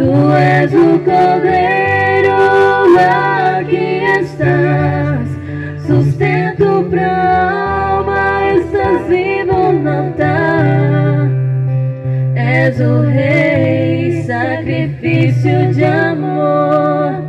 Tu 0.08 0.14
és 0.32 0.72
o 0.72 0.98
Cordeiro, 1.00 2.32
aqui 3.58 4.00
estás, 4.18 5.28
sustento 5.86 6.86
pra 6.88 7.98
alma, 7.98 8.42
estás 8.56 9.06
vivo. 9.06 9.58
És 12.34 12.80
o 12.80 13.02
Rei, 13.02 14.22
sacrifício 14.22 15.74
de 15.74 15.84
amor, 15.84 17.22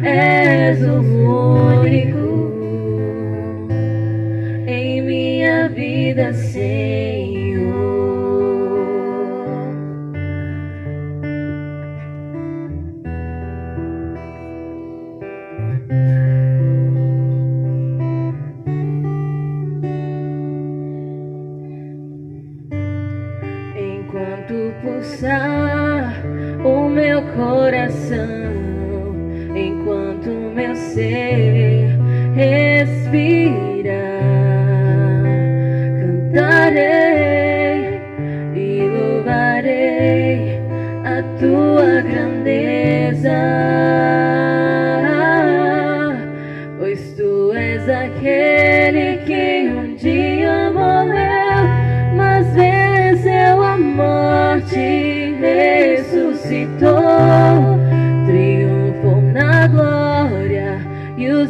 és 0.00 0.80
o 0.82 1.00
único 1.80 2.03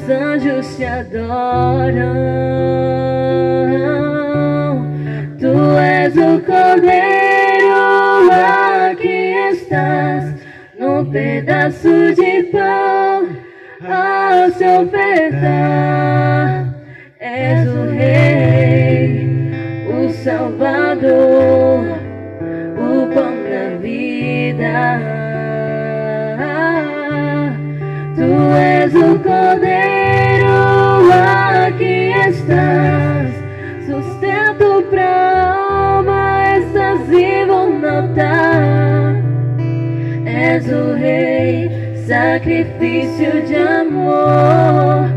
os 0.05 0.11
anjos 0.11 0.77
te 0.77 0.85
adoram. 0.85 2.15
Tu 5.39 5.79
és 5.79 6.15
o 6.17 6.41
Cordeiro, 6.41 8.31
aqui 8.91 9.35
estás, 9.51 10.35
num 10.79 11.11
pedaço 11.11 12.15
de 12.15 12.45
pão 12.53 13.29
a 13.83 14.51
se 14.51 14.67
ofertar. 14.67 16.75
És 17.19 17.67
o 17.69 17.91
Rei, 17.91 19.27
o 19.89 20.11
Salvador, 20.23 21.34
És 40.55 40.69
o 40.69 40.95
Rei, 40.95 41.69
sacrifício 42.07 43.43
de 43.49 43.57
amor, 43.57 45.11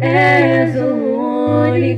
és 0.00 0.76
o 0.76 0.86
único 1.72 1.93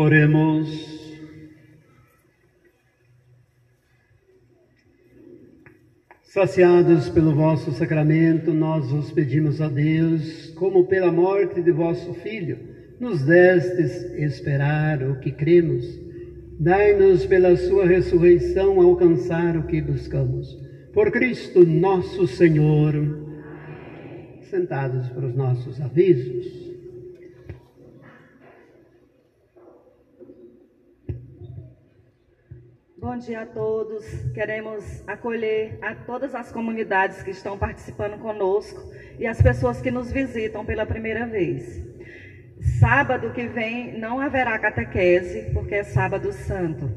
Oremos. 0.00 0.66
Saciados 6.22 7.10
pelo 7.10 7.34
vosso 7.34 7.70
sacramento, 7.72 8.54
nós 8.54 8.90
vos 8.90 9.12
pedimos 9.12 9.60
a 9.60 9.68
Deus, 9.68 10.54
como 10.56 10.86
pela 10.86 11.12
morte 11.12 11.60
de 11.60 11.70
vosso 11.70 12.14
Filho, 12.14 12.58
nos 12.98 13.22
destes 13.26 14.10
esperar 14.14 15.02
o 15.02 15.20
que 15.20 15.32
cremos. 15.32 15.84
Dai-nos 16.58 17.26
pela 17.26 17.54
sua 17.58 17.86
ressurreição 17.86 18.80
alcançar 18.80 19.54
o 19.58 19.64
que 19.64 19.82
buscamos. 19.82 20.58
Por 20.94 21.12
Cristo 21.12 21.66
nosso 21.66 22.26
Senhor. 22.26 22.94
Sentados 24.48 25.10
para 25.10 25.26
os 25.26 25.34
nossos 25.36 25.78
avisos. 25.78 26.59
Bom 33.10 33.18
dia 33.18 33.40
a 33.40 33.46
todos. 33.46 34.06
Queremos 34.32 35.02
acolher 35.04 35.76
a 35.82 35.96
todas 35.96 36.32
as 36.32 36.52
comunidades 36.52 37.20
que 37.24 37.32
estão 37.32 37.58
participando 37.58 38.16
conosco 38.20 38.88
e 39.18 39.26
as 39.26 39.42
pessoas 39.42 39.80
que 39.80 39.90
nos 39.90 40.12
visitam 40.12 40.64
pela 40.64 40.86
primeira 40.86 41.26
vez. 41.26 41.82
Sábado 42.78 43.32
que 43.32 43.48
vem 43.48 43.98
não 43.98 44.20
haverá 44.20 44.56
catequese, 44.60 45.50
porque 45.52 45.74
é 45.74 45.82
sábado 45.82 46.32
santo. 46.32 46.88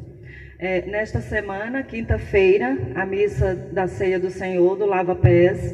É, 0.60 0.84
nesta 0.84 1.20
semana, 1.20 1.82
quinta-feira, 1.82 2.78
a 2.94 3.08
missa 3.08 3.56
da 3.56 3.88
Ceia 3.88 4.20
do 4.20 4.30
Senhor, 4.30 4.78
do 4.78 4.86
Lava 4.86 5.16
Pés, 5.16 5.74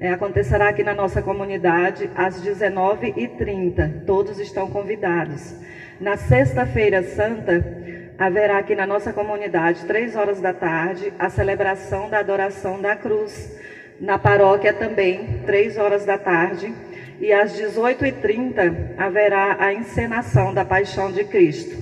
é, 0.00 0.10
acontecerá 0.10 0.70
aqui 0.70 0.82
na 0.82 0.94
nossa 0.94 1.22
comunidade 1.22 2.10
às 2.16 2.44
19h30. 2.44 4.04
Todos 4.04 4.40
estão 4.40 4.68
convidados. 4.68 5.54
Na 6.00 6.16
sexta-feira 6.16 7.04
santa, 7.04 7.85
haverá 8.18 8.58
aqui 8.58 8.74
na 8.74 8.86
nossa 8.86 9.12
comunidade, 9.12 9.84
três 9.84 10.16
horas 10.16 10.40
da 10.40 10.52
tarde, 10.52 11.12
a 11.18 11.28
celebração 11.28 12.08
da 12.08 12.18
adoração 12.18 12.80
da 12.80 12.96
cruz. 12.96 13.54
Na 14.00 14.18
paróquia 14.18 14.72
também, 14.72 15.42
três 15.46 15.76
horas 15.76 16.04
da 16.04 16.18
tarde. 16.18 16.72
E 17.20 17.32
às 17.32 17.52
18h30 17.58 18.94
haverá 18.98 19.56
a 19.58 19.72
encenação 19.72 20.52
da 20.52 20.64
Paixão 20.64 21.10
de 21.10 21.24
Cristo. 21.24 21.76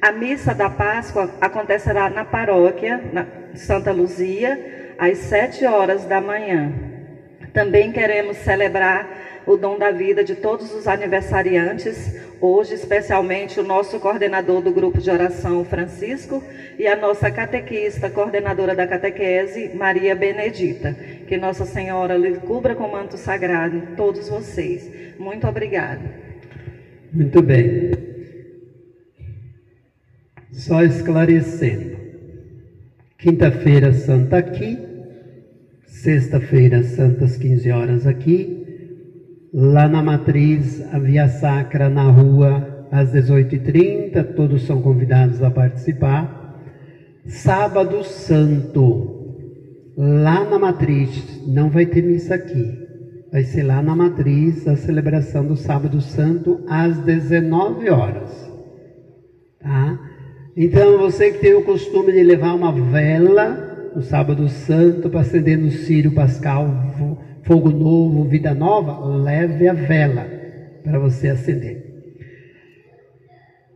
A 0.00 0.10
missa 0.10 0.54
da 0.54 0.68
Páscoa 0.70 1.30
acontecerá 1.40 2.08
na 2.08 2.24
paróquia 2.24 3.00
na 3.12 3.26
Santa 3.54 3.92
Luzia, 3.92 4.94
às 4.98 5.18
7 5.18 5.66
horas 5.66 6.04
da 6.06 6.20
manhã. 6.20 6.72
Também 7.52 7.92
queremos 7.92 8.38
celebrar 8.38 9.06
o 9.46 9.56
dom 9.56 9.78
da 9.78 9.90
vida 9.90 10.22
de 10.22 10.34
todos 10.34 10.72
os 10.74 10.86
aniversariantes, 10.86 12.16
hoje 12.40 12.74
especialmente 12.74 13.58
o 13.58 13.62
nosso 13.62 13.98
coordenador 14.00 14.60
do 14.60 14.72
grupo 14.72 15.00
de 15.00 15.10
oração, 15.10 15.64
Francisco, 15.64 16.42
e 16.78 16.86
a 16.86 16.96
nossa 16.96 17.30
catequista, 17.30 18.10
coordenadora 18.10 18.74
da 18.74 18.86
catequese, 18.86 19.70
Maria 19.74 20.14
Benedita. 20.14 20.94
Que 21.26 21.36
Nossa 21.36 21.64
Senhora 21.64 22.16
lhe 22.16 22.36
cubra 22.36 22.74
com 22.74 22.88
manto 22.88 23.16
sagrado 23.16 23.94
todos 23.96 24.28
vocês. 24.28 24.90
Muito 25.18 25.46
obrigada. 25.46 26.02
Muito 27.12 27.42
bem. 27.42 27.92
Só 30.50 30.82
esclarecendo. 30.82 31.96
Quinta-feira 33.18 33.92
santa 33.92 34.38
aqui, 34.38 34.76
sexta-feira 35.86 36.82
santas 36.82 37.36
15 37.36 37.70
horas 37.70 38.06
aqui, 38.06 38.71
lá 39.52 39.86
na 39.88 40.02
matriz 40.02 40.82
a 40.92 40.98
Via 40.98 41.28
Sacra 41.28 41.90
na 41.90 42.04
rua 42.10 42.86
às 42.90 43.12
18h30, 43.12 44.34
todos 44.34 44.62
são 44.62 44.80
convidados 44.80 45.42
a 45.42 45.50
participar. 45.50 46.60
Sábado 47.26 48.02
Santo, 48.04 49.36
lá 49.96 50.44
na 50.44 50.58
matriz, 50.58 51.46
não 51.46 51.68
vai 51.68 51.86
ter 51.86 52.02
missa 52.02 52.34
aqui. 52.34 52.80
Vai 53.30 53.44
ser 53.44 53.62
lá 53.62 53.82
na 53.82 53.94
matriz 53.94 54.66
a 54.68 54.76
celebração 54.76 55.46
do 55.46 55.56
Sábado 55.56 56.00
Santo 56.00 56.60
às 56.68 56.98
19 56.98 57.88
horas. 57.88 58.50
Tá? 59.60 59.98
Então, 60.56 60.98
você 60.98 61.30
que 61.30 61.38
tem 61.38 61.54
o 61.54 61.64
costume 61.64 62.12
de 62.12 62.22
levar 62.22 62.54
uma 62.54 62.72
vela 62.72 63.90
no 63.94 64.02
Sábado 64.02 64.48
Santo 64.48 65.08
para 65.08 65.20
acender 65.20 65.56
no 65.56 65.70
Círio 65.70 66.12
Pascal, 66.12 66.66
Fogo 67.42 67.70
Novo, 67.70 68.24
Vida 68.24 68.54
Nova, 68.54 69.04
leve 69.04 69.66
a 69.68 69.72
vela 69.72 70.26
para 70.82 70.98
você 70.98 71.28
acender. 71.28 71.92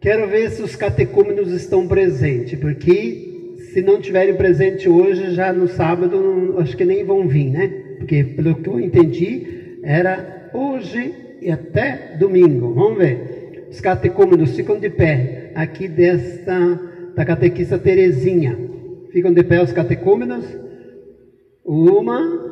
Quero 0.01 0.29
ver 0.29 0.51
se 0.51 0.63
os 0.63 0.77
catecúmenos 0.77 1.51
estão 1.51 1.89
presentes, 1.89 2.59
porque 2.59 3.57
se 3.73 3.83
não 3.83 4.01
tiverem 4.01 4.37
presente 4.37 4.89
hoje, 4.89 5.33
já 5.33 5.53
no 5.53 5.67
sábado, 5.69 6.55
acho 6.59 6.77
que 6.77 6.85
nem 6.85 7.05
vão 7.05 7.27
vir, 7.27 7.51
né? 7.51 7.69
Porque 7.99 8.23
pelo 8.23 8.55
que 8.55 8.69
eu 8.69 8.81
entendi, 8.81 9.79
era 9.83 10.51
hoje 10.55 11.13
e 11.43 11.51
até 11.51 12.17
domingo. 12.19 12.73
Vamos 12.73 12.99
ver. 12.99 13.67
Os 13.71 13.81
catecúmenos 13.81 14.55
ficam 14.55 14.79
de 14.79 14.89
pé 14.89 15.51
aqui 15.55 15.89
desta 15.89 16.81
da 17.17 17.25
catequista 17.25 17.79
Terezinha. 17.79 18.57
Ficam 19.11 19.33
de 19.33 19.43
pé 19.43 19.63
os 19.63 19.73
catecúmenos. 19.73 20.45
Uma, 21.65 22.46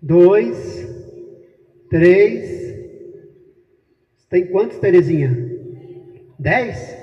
dois, 0.00 0.86
três. 1.90 2.74
Tem 4.28 4.46
quantos, 4.46 4.78
Terezinha? 4.78 5.36
Dez? 6.38 6.96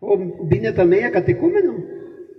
O 0.00 0.16
Bina 0.44 0.72
também 0.72 1.04
é 1.04 1.10
catecúmeno? 1.10 1.86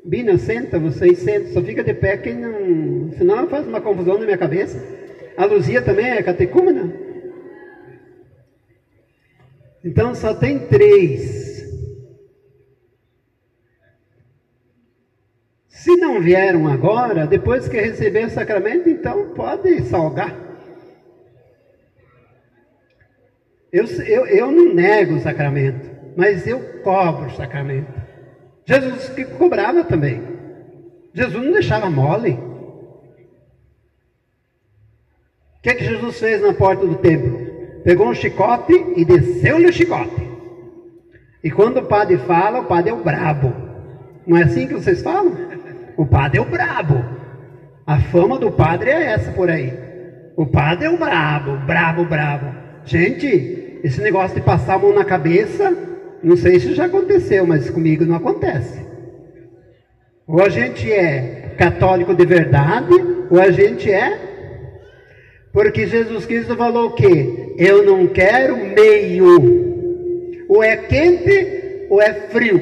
Bina, 0.05 0.37
senta, 0.37 0.77
vocês 0.77 1.19
sentam, 1.19 1.53
só 1.53 1.61
fica 1.61 1.81
de 1.81 1.93
pé 1.93 2.17
quem 2.17 2.35
não. 2.35 3.11
Senão 3.13 3.47
faz 3.47 3.65
uma 3.65 3.79
confusão 3.79 4.17
na 4.17 4.25
minha 4.25 4.37
cabeça. 4.37 4.77
A 5.37 5.45
Luzia 5.45 5.81
também 5.81 6.07
é 6.07 6.21
catecúmena? 6.21 6.93
Então 9.83 10.13
só 10.13 10.33
tem 10.33 10.67
três. 10.67 11.52
Se 15.83 15.97
não 15.97 16.21
vieram 16.21 16.65
agora, 16.69 17.27
depois 17.27 17.67
que 17.67 17.75
receber 17.75 18.27
o 18.27 18.29
sacramento, 18.29 18.87
então 18.87 19.33
pode 19.33 19.83
salgar. 19.83 20.33
Eu, 23.69 23.83
eu, 23.83 24.25
eu 24.27 24.49
não 24.49 24.73
nego 24.73 25.15
o 25.15 25.19
sacramento, 25.19 25.89
mas 26.15 26.47
eu 26.47 26.61
cobro 26.83 27.25
o 27.25 27.35
sacramento. 27.35 27.91
Jesus 28.65 29.09
que 29.09 29.25
cobrava 29.25 29.83
também. 29.83 30.23
Jesus 31.13 31.43
não 31.43 31.51
deixava 31.51 31.89
mole. 31.89 32.39
O 35.57 35.61
que, 35.63 35.73
que 35.73 35.83
Jesus 35.83 36.17
fez 36.17 36.41
na 36.41 36.53
porta 36.53 36.87
do 36.87 36.95
templo? 36.95 37.81
Pegou 37.83 38.07
um 38.07 38.13
chicote 38.13 38.73
e 38.95 39.03
desceu-lhe 39.03 39.65
o 39.65 39.73
chicote. 39.73 40.31
E 41.43 41.51
quando 41.51 41.81
o 41.81 41.85
padre 41.85 42.17
fala, 42.19 42.61
o 42.61 42.67
padre 42.67 42.91
é 42.91 42.93
o 42.93 43.03
brabo. 43.03 43.53
Não 44.25 44.37
é 44.37 44.43
assim 44.43 44.65
que 44.65 44.75
vocês 44.75 45.01
falam? 45.01 45.52
O 45.97 46.05
padre 46.05 46.39
é 46.39 46.41
o 46.41 46.45
brabo. 46.45 47.03
A 47.85 47.99
fama 47.99 48.39
do 48.39 48.51
padre 48.51 48.89
é 48.89 49.11
essa 49.11 49.31
por 49.31 49.49
aí. 49.49 49.73
O 50.35 50.45
padre 50.45 50.85
é 50.85 50.89
o 50.89 50.97
brabo, 50.97 51.57
brabo, 51.65 52.05
brabo. 52.05 52.47
Gente, 52.85 53.79
esse 53.83 54.01
negócio 54.01 54.35
de 54.35 54.41
passar 54.41 54.75
a 54.75 54.79
mão 54.79 54.93
na 54.93 55.05
cabeça, 55.05 55.75
não 56.23 56.35
sei 56.35 56.59
se 56.59 56.73
já 56.73 56.85
aconteceu, 56.85 57.45
mas 57.45 57.69
comigo 57.69 58.05
não 58.05 58.15
acontece. 58.15 58.81
Ou 60.25 60.41
a 60.41 60.49
gente 60.49 60.91
é 60.91 61.53
católico 61.57 62.15
de 62.15 62.25
verdade, 62.25 62.93
ou 63.29 63.39
a 63.39 63.51
gente 63.51 63.91
é. 63.91 64.17
Porque 65.51 65.85
Jesus 65.85 66.25
Cristo 66.25 66.55
falou 66.55 66.87
o 66.87 66.93
quê? 66.93 67.53
Eu 67.57 67.85
não 67.85 68.07
quero 68.07 68.57
meio. 68.57 70.45
Ou 70.49 70.63
é 70.63 70.77
quente 70.77 71.87
ou 71.89 72.01
é 72.01 72.13
frio. 72.13 72.59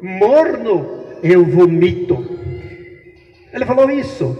Morno, 0.00 1.04
eu 1.22 1.44
vomito. 1.44 2.35
Ele 3.56 3.64
falou 3.64 3.90
isso. 3.90 4.36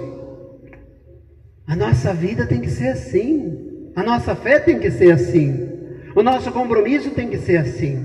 A 1.67 1.75
nossa 1.75 2.13
vida 2.13 2.47
tem 2.47 2.61
que 2.61 2.69
ser 2.69 2.89
assim. 2.89 3.91
A 3.97 4.03
nossa 4.03 4.37
fé 4.37 4.59
tem 4.61 4.79
que 4.79 4.91
ser 4.91 5.11
assim. 5.11 5.71
O 6.15 6.23
nosso 6.23 6.53
compromisso 6.53 7.11
tem 7.13 7.31
que 7.31 7.39
ser 7.39 7.57
assim. 7.57 8.05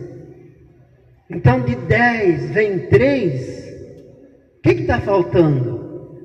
Então, 1.30 1.60
de 1.60 1.76
dez 1.76 2.50
vem 2.52 2.88
três. 2.88 3.60
O 4.58 4.62
que 4.62 4.70
está 4.70 5.02
faltando? 5.02 6.22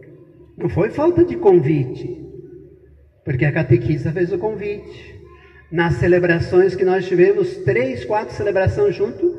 Não 0.56 0.68
foi 0.68 0.90
falta 0.90 1.24
de 1.24 1.34
convite, 1.36 2.24
porque 3.24 3.44
a 3.44 3.52
catequista 3.52 4.12
fez 4.12 4.32
o 4.32 4.38
convite. 4.38 5.16
Nas 5.70 5.94
celebrações 5.94 6.76
que 6.76 6.84
nós 6.84 7.08
tivemos, 7.08 7.56
três, 7.58 8.04
quatro 8.04 8.32
celebrações 8.36 8.94
junto. 8.94 9.36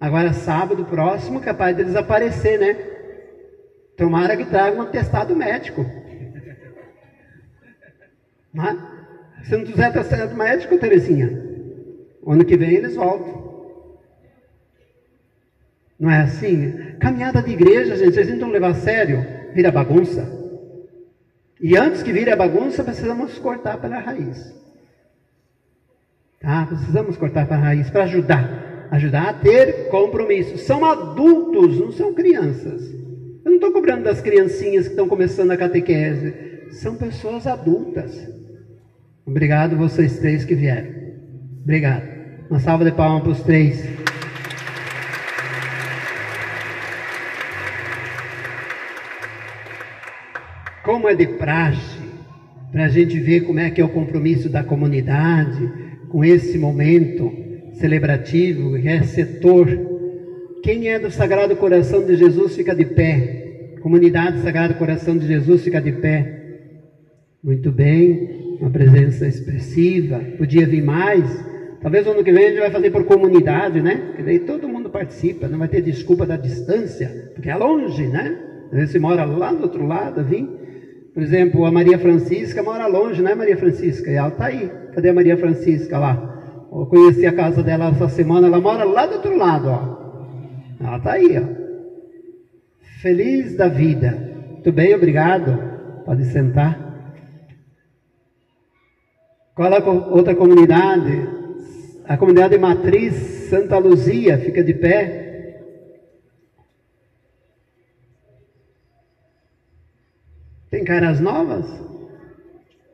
Agora, 0.00 0.32
sábado 0.32 0.84
próximo, 0.84 1.40
capaz 1.40 1.76
deles 1.76 1.96
aparecer, 1.96 2.60
né? 2.60 2.95
Tomara 3.96 4.36
que 4.36 4.44
traga 4.44 4.76
um 4.76 4.82
atestado 4.82 5.34
médico. 5.34 5.84
Mas, 8.52 8.78
se 9.44 9.56
não 9.56 9.64
tiver 9.64 9.86
atestado 9.86 10.34
médico, 10.34 10.78
Terezinha, 10.78 11.30
ano 12.26 12.44
que 12.44 12.56
vem 12.56 12.74
eles 12.74 12.94
voltam. 12.94 13.46
Não 15.98 16.10
é 16.10 16.22
assim? 16.22 16.72
Caminhada 17.00 17.42
de 17.42 17.52
igreja, 17.52 17.96
gente, 17.96 18.14
vocês 18.14 18.26
tentam 18.26 18.50
levar 18.50 18.70
a 18.70 18.74
sério, 18.74 19.24
vira 19.54 19.70
bagunça. 19.70 20.36
E 21.60 21.76
antes 21.76 22.02
que 22.02 22.12
vire 22.12 22.30
a 22.30 22.36
bagunça, 22.36 22.84
precisamos 22.84 23.38
cortar 23.38 23.78
pela 23.78 23.98
raiz. 23.98 24.54
Tá? 26.38 26.66
Precisamos 26.66 27.16
cortar 27.16 27.46
pela 27.46 27.60
raiz 27.60 27.88
para 27.88 28.04
ajudar. 28.04 28.88
Ajudar 28.90 29.30
a 29.30 29.32
ter 29.32 29.88
compromisso. 29.88 30.58
São 30.58 30.84
adultos, 30.84 31.80
não 31.80 31.90
são 31.90 32.12
crianças. 32.12 32.95
Eu 33.46 33.50
não 33.50 33.56
estou 33.58 33.70
cobrando 33.70 34.02
das 34.02 34.20
criancinhas 34.20 34.86
que 34.86 34.90
estão 34.90 35.06
começando 35.06 35.52
a 35.52 35.56
catequese. 35.56 36.34
São 36.72 36.96
pessoas 36.96 37.46
adultas. 37.46 38.28
Obrigado 39.24 39.76
vocês 39.76 40.18
três 40.18 40.44
que 40.44 40.56
vieram. 40.56 40.88
Obrigado. 41.62 42.02
Uma 42.50 42.58
salva 42.58 42.84
de 42.84 42.90
palmas 42.90 43.22
para 43.22 43.30
os 43.30 43.40
três. 43.42 43.88
Como 50.82 51.08
é 51.08 51.14
de 51.14 51.28
praxe, 51.28 52.00
para 52.72 52.86
a 52.86 52.88
gente 52.88 53.16
ver 53.20 53.42
como 53.42 53.60
é 53.60 53.70
que 53.70 53.80
é 53.80 53.84
o 53.84 53.88
compromisso 53.88 54.48
da 54.48 54.64
comunidade 54.64 55.72
com 56.08 56.24
esse 56.24 56.58
momento 56.58 57.32
celebrativo, 57.74 58.76
que 58.76 58.88
é 58.88 59.04
setor. 59.04 59.95
Quem 60.66 60.88
é 60.88 60.98
do 60.98 61.12
Sagrado 61.12 61.54
Coração 61.54 62.04
de 62.04 62.16
Jesus 62.16 62.56
fica 62.56 62.74
de 62.74 62.84
pé. 62.84 63.76
Comunidade 63.80 64.40
Sagrado 64.40 64.74
Coração 64.74 65.16
de 65.16 65.24
Jesus 65.24 65.62
fica 65.62 65.80
de 65.80 65.92
pé. 65.92 66.40
Muito 67.40 67.70
bem, 67.70 68.58
uma 68.60 68.68
presença 68.68 69.28
expressiva. 69.28 70.18
Podia 70.36 70.66
vir 70.66 70.82
mais. 70.82 71.24
Talvez 71.80 72.04
ano 72.08 72.24
que 72.24 72.32
vem 72.32 72.46
a 72.46 72.48
gente 72.48 72.58
vai 72.58 72.72
fazer 72.72 72.90
por 72.90 73.04
comunidade, 73.04 73.80
né? 73.80 74.14
Que 74.16 74.24
daí 74.24 74.40
todo 74.40 74.68
mundo 74.68 74.90
participa, 74.90 75.46
não 75.46 75.60
vai 75.60 75.68
ter 75.68 75.80
desculpa 75.82 76.26
da 76.26 76.36
distância, 76.36 77.30
porque 77.32 77.48
é 77.48 77.54
longe, 77.54 78.04
né? 78.08 78.36
Às 78.64 78.72
vezes 78.72 78.90
você 78.90 78.98
mora 78.98 79.24
lá 79.24 79.52
do 79.52 79.62
outro 79.62 79.86
lado, 79.86 80.24
vim. 80.24 80.50
Por 81.14 81.22
exemplo, 81.22 81.64
a 81.64 81.70
Maria 81.70 81.96
Francisca 81.96 82.60
mora 82.60 82.88
longe, 82.88 83.22
né, 83.22 83.36
Maria 83.36 83.56
Francisca? 83.56 84.10
E 84.10 84.14
ela 84.14 84.30
está 84.30 84.46
aí. 84.46 84.68
Cadê 84.92 85.10
a 85.10 85.14
Maria 85.14 85.36
Francisca 85.36 85.96
lá? 85.96 86.66
Eu 86.72 86.86
conheci 86.86 87.24
a 87.24 87.32
casa 87.32 87.62
dela 87.62 87.90
essa 87.90 88.08
semana, 88.08 88.48
ela 88.48 88.60
mora 88.60 88.82
lá 88.82 89.06
do 89.06 89.14
outro 89.14 89.36
lado, 89.36 89.68
ó. 89.68 89.95
Ela 90.80 90.96
está 90.96 91.12
aí, 91.12 91.38
ó. 91.38 91.66
Feliz 93.00 93.56
da 93.56 93.68
vida. 93.68 94.10
Muito 94.52 94.72
bem, 94.72 94.94
obrigado. 94.94 96.04
Pode 96.04 96.24
sentar. 96.26 96.86
Qual 99.54 99.72
é 99.72 99.78
a 99.78 99.90
outra 99.90 100.34
comunidade? 100.34 101.12
A 102.04 102.16
comunidade 102.16 102.58
matriz 102.58 103.14
Santa 103.48 103.78
Luzia, 103.78 104.38
fica 104.38 104.62
de 104.62 104.74
pé. 104.74 105.26
Tem 110.70 110.84
caras 110.84 111.20
novas? 111.20 111.64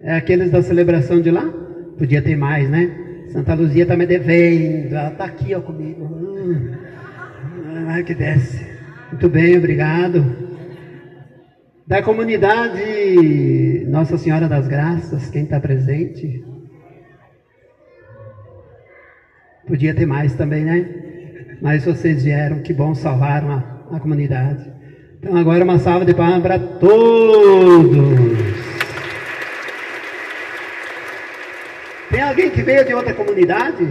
É 0.01 0.15
aqueles 0.15 0.51
da 0.51 0.63
celebração 0.63 1.21
de 1.21 1.31
lá? 1.31 1.51
Podia 1.99 2.23
ter 2.23 2.37
mais, 2.37 2.69
né? 2.69 3.27
Santa 3.33 3.55
Luzia 3.55 3.85
está 3.85 3.97
me 3.97 4.07
devendo. 4.07 4.95
Ela 4.95 5.11
está 5.11 5.25
aqui 5.25 5.55
ó, 5.55 5.61
comigo. 5.61 6.05
Hum. 6.05 6.75
Vai 7.85 8.05
que 8.05 8.15
desce. 8.15 8.65
Muito 9.11 9.29
bem, 9.29 9.57
obrigado. 9.57 10.25
Da 11.87 12.01
comunidade 12.03 13.85
Nossa 13.89 14.17
Senhora 14.17 14.49
das 14.49 14.69
Graças, 14.69 15.31
quem 15.31 15.45
está 15.45 15.59
presente? 15.59 16.45
Podia 19.67 19.95
ter 19.95 20.07
mais 20.07 20.35
também, 20.35 20.65
né? 20.65 21.59
Mas 21.61 21.85
vocês 21.85 22.25
vieram, 22.25 22.61
que 22.61 22.73
bom, 22.73 22.95
salvaram 22.95 23.51
a, 23.51 23.97
a 23.97 24.01
comunidade. 24.01 24.71
Então 25.19 25.37
agora 25.37 25.65
uma 25.65 25.79
salva 25.79 26.05
de 26.05 26.15
palmas 26.15 26.43
para 26.43 26.59
todos. 26.59 27.99
Tem 32.11 32.23
alguém 32.23 32.51
que 32.51 32.63
veio 32.63 32.85
de 32.85 32.95
outra 32.95 33.15
comunidade? 33.15 33.89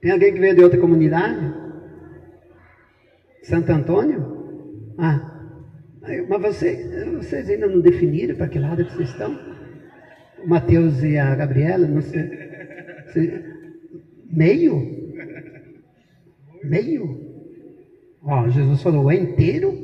Tem 0.00 0.10
alguém 0.10 0.32
que 0.34 0.40
veio 0.40 0.54
de 0.54 0.62
outra 0.62 0.78
comunidade? 0.78 1.61
Santo 3.42 3.72
Antônio? 3.72 4.94
Ah, 4.98 5.32
mas 6.28 6.42
você, 6.42 7.08
vocês 7.16 7.48
ainda 7.48 7.68
não 7.68 7.80
definiram 7.80 8.34
para 8.36 8.48
que 8.48 8.58
lado 8.58 8.84
vocês 8.84 9.08
estão? 9.10 9.38
O 10.42 10.48
Mateus 10.48 11.02
e 11.02 11.16
a 11.18 11.34
Gabriela, 11.34 11.86
não 11.86 12.00
sei. 12.00 12.28
Você- 13.06 13.44
meio? 14.30 14.82
Meio? 16.64 17.20
Ó, 18.22 18.48
Jesus 18.48 18.82
falou, 18.82 19.10
é 19.10 19.16
inteiro? 19.16 19.76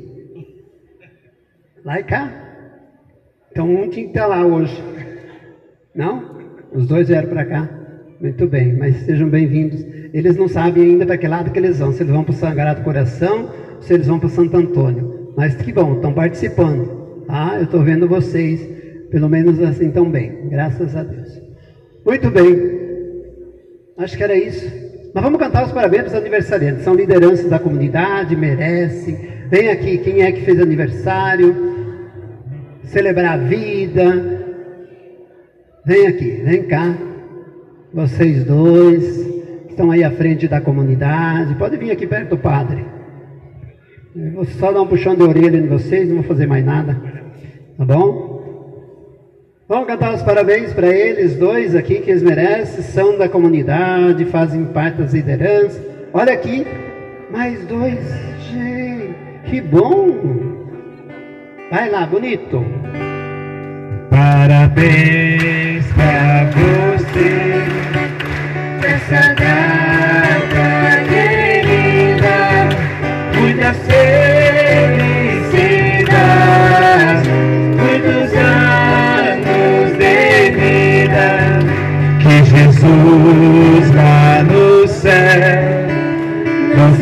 Lá 1.83 1.99
e 1.99 2.03
cá. 2.03 2.31
Então 3.51 3.69
um 3.69 3.89
tinha 3.89 4.05
que 4.05 4.11
estar 4.11 4.27
lá 4.27 4.45
hoje. 4.45 4.81
Não? 5.95 6.37
Os 6.71 6.87
dois 6.87 7.07
vieram 7.07 7.29
para 7.29 7.45
cá. 7.45 7.78
Muito 8.21 8.47
bem, 8.47 8.75
mas 8.75 8.97
sejam 9.05 9.29
bem-vindos. 9.29 9.81
Eles 10.13 10.35
não 10.35 10.49
sabem 10.49 10.83
ainda 10.83 11.05
para 11.05 11.17
que 11.17 11.25
lado 11.25 11.51
que 11.51 11.57
eles 11.57 11.79
vão, 11.79 11.93
se 11.93 12.03
eles 12.03 12.11
vão 12.11 12.21
para 12.21 12.33
o 12.33 12.35
Sagrado 12.35 12.81
Coração, 12.81 13.49
se 13.79 13.93
eles 13.93 14.07
vão 14.07 14.19
para 14.19 14.27
Santo 14.27 14.57
Antônio. 14.57 15.31
Mas 15.37 15.55
que 15.55 15.71
bom, 15.71 15.93
estão 15.93 16.11
participando. 16.11 17.23
Ah, 17.29 17.55
eu 17.55 17.63
estou 17.63 17.81
vendo 17.81 18.09
vocês, 18.09 18.59
pelo 19.09 19.29
menos 19.29 19.61
assim 19.61 19.89
tão 19.89 20.11
bem. 20.11 20.49
Graças 20.49 20.97
a 20.97 21.03
Deus. 21.03 21.29
Muito 22.05 22.29
bem. 22.29 22.79
Acho 23.97 24.17
que 24.17 24.23
era 24.23 24.35
isso. 24.35 24.69
Mas 25.13 25.23
vamos 25.23 25.39
cantar 25.39 25.65
os 25.65 25.71
parabéns 25.71 26.03
para 26.03 26.11
os 26.11 26.15
aniversariantes. 26.15 26.83
São 26.83 26.95
lideranças 26.95 27.49
da 27.49 27.57
comunidade, 27.57 28.35
merecem. 28.35 29.17
Vem 29.49 29.69
aqui, 29.69 29.97
quem 29.97 30.23
é 30.23 30.31
que 30.33 30.41
fez 30.41 30.59
aniversário? 30.59 31.55
Celebrar 32.83 33.35
a 33.35 33.37
vida. 33.37 34.43
Vem 35.85 36.05
aqui, 36.05 36.41
vem 36.43 36.63
cá. 36.63 37.08
Vocês 37.93 38.43
dois 38.43 39.03
que 39.65 39.71
estão 39.71 39.89
aí 39.89 40.03
à 40.03 40.11
frente 40.11 40.47
da 40.47 40.61
comunidade. 40.61 41.55
Pode 41.55 41.75
vir 41.77 41.91
aqui 41.91 42.05
perto 42.05 42.29
do 42.29 42.37
padre. 42.37 42.85
Eu 44.15 44.31
vou 44.31 44.45
só 44.45 44.71
dar 44.71 44.81
um 44.81 44.87
puxão 44.87 45.15
de 45.15 45.23
orelha 45.23 45.57
em 45.57 45.67
vocês, 45.67 46.07
não 46.07 46.17
vou 46.17 46.25
fazer 46.25 46.45
mais 46.45 46.63
nada. 46.63 47.01
Tá 47.77 47.85
bom? 47.85 48.39
Vamos 49.67 49.87
cantar 49.87 50.13
os 50.15 50.23
parabéns 50.23 50.73
para 50.73 50.87
eles 50.87 51.35
dois 51.35 51.75
aqui 51.75 51.99
que 51.99 52.09
eles 52.09 52.23
merecem, 52.23 52.83
são 52.83 53.17
da 53.17 53.29
comunidade, 53.29 54.25
fazem 54.25 54.65
parte 54.65 54.97
das 54.97 55.13
lideranças. 55.13 55.79
Olha 56.11 56.33
aqui, 56.33 56.65
mais 57.31 57.63
dois, 57.67 57.99
gente, 58.51 59.15
que 59.45 59.61
bom! 59.61 60.67
Vai 61.69 61.89
lá, 61.89 62.05
bonito. 62.07 62.65
Parabéns 64.09 65.85
pra 65.93 66.49
você 66.49 67.68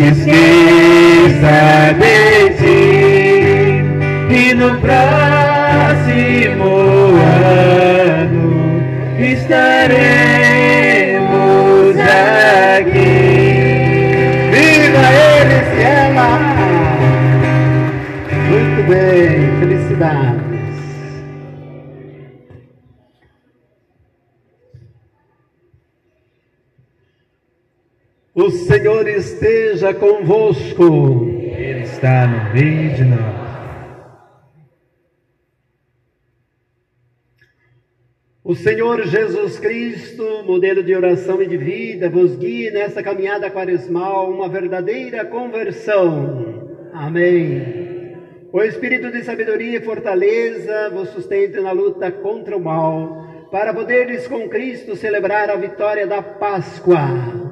esqueça 0.09 1.93
de 1.99 2.49
ti 2.57 3.83
e 4.29 4.53
no 4.53 4.69
próximo 4.79 6.69
ano 7.53 8.47
estaremos 9.19 10.06
O 28.37 28.51
Senhor 28.51 29.07
esteja 29.07 29.95
convosco. 29.95 31.25
Ele 31.25 31.79
está 31.81 32.27
no 32.27 32.53
meio 32.53 32.93
de 32.93 33.03
nós. 33.03 33.47
O 38.43 38.53
Senhor 38.53 39.07
Jesus 39.07 39.57
Cristo, 39.57 40.43
modelo 40.45 40.83
de 40.83 40.95
oração 40.95 41.41
e 41.41 41.47
de 41.47 41.57
vida, 41.57 42.11
vos 42.11 42.35
guie 42.35 42.69
nessa 42.69 43.01
caminhada 43.01 43.49
quaresmal 43.49 44.29
uma 44.29 44.47
verdadeira 44.47 45.25
conversão. 45.25 46.69
Amém. 46.93 48.19
O 48.53 48.61
Espírito 48.61 49.11
de 49.11 49.23
sabedoria 49.23 49.79
e 49.79 49.83
fortaleza 49.83 50.91
vos 50.91 51.09
sustente 51.09 51.59
na 51.59 51.71
luta 51.71 52.11
contra 52.11 52.55
o 52.55 52.61
mal, 52.61 53.49
para 53.49 53.73
poderes 53.73 54.27
com 54.27 54.47
Cristo 54.47 54.95
celebrar 54.95 55.49
a 55.49 55.55
vitória 55.55 56.05
da 56.05 56.21
Páscoa. 56.21 57.46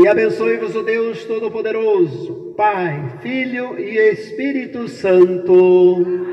Amém. 0.00 0.04
E 0.04 0.08
abençoe-vos 0.08 0.74
o 0.74 0.82
Deus 0.82 1.24
Todo-Poderoso, 1.24 2.54
Pai, 2.56 3.18
Filho 3.20 3.78
e 3.78 3.96
Espírito 4.12 4.88
Santo. 4.88 6.26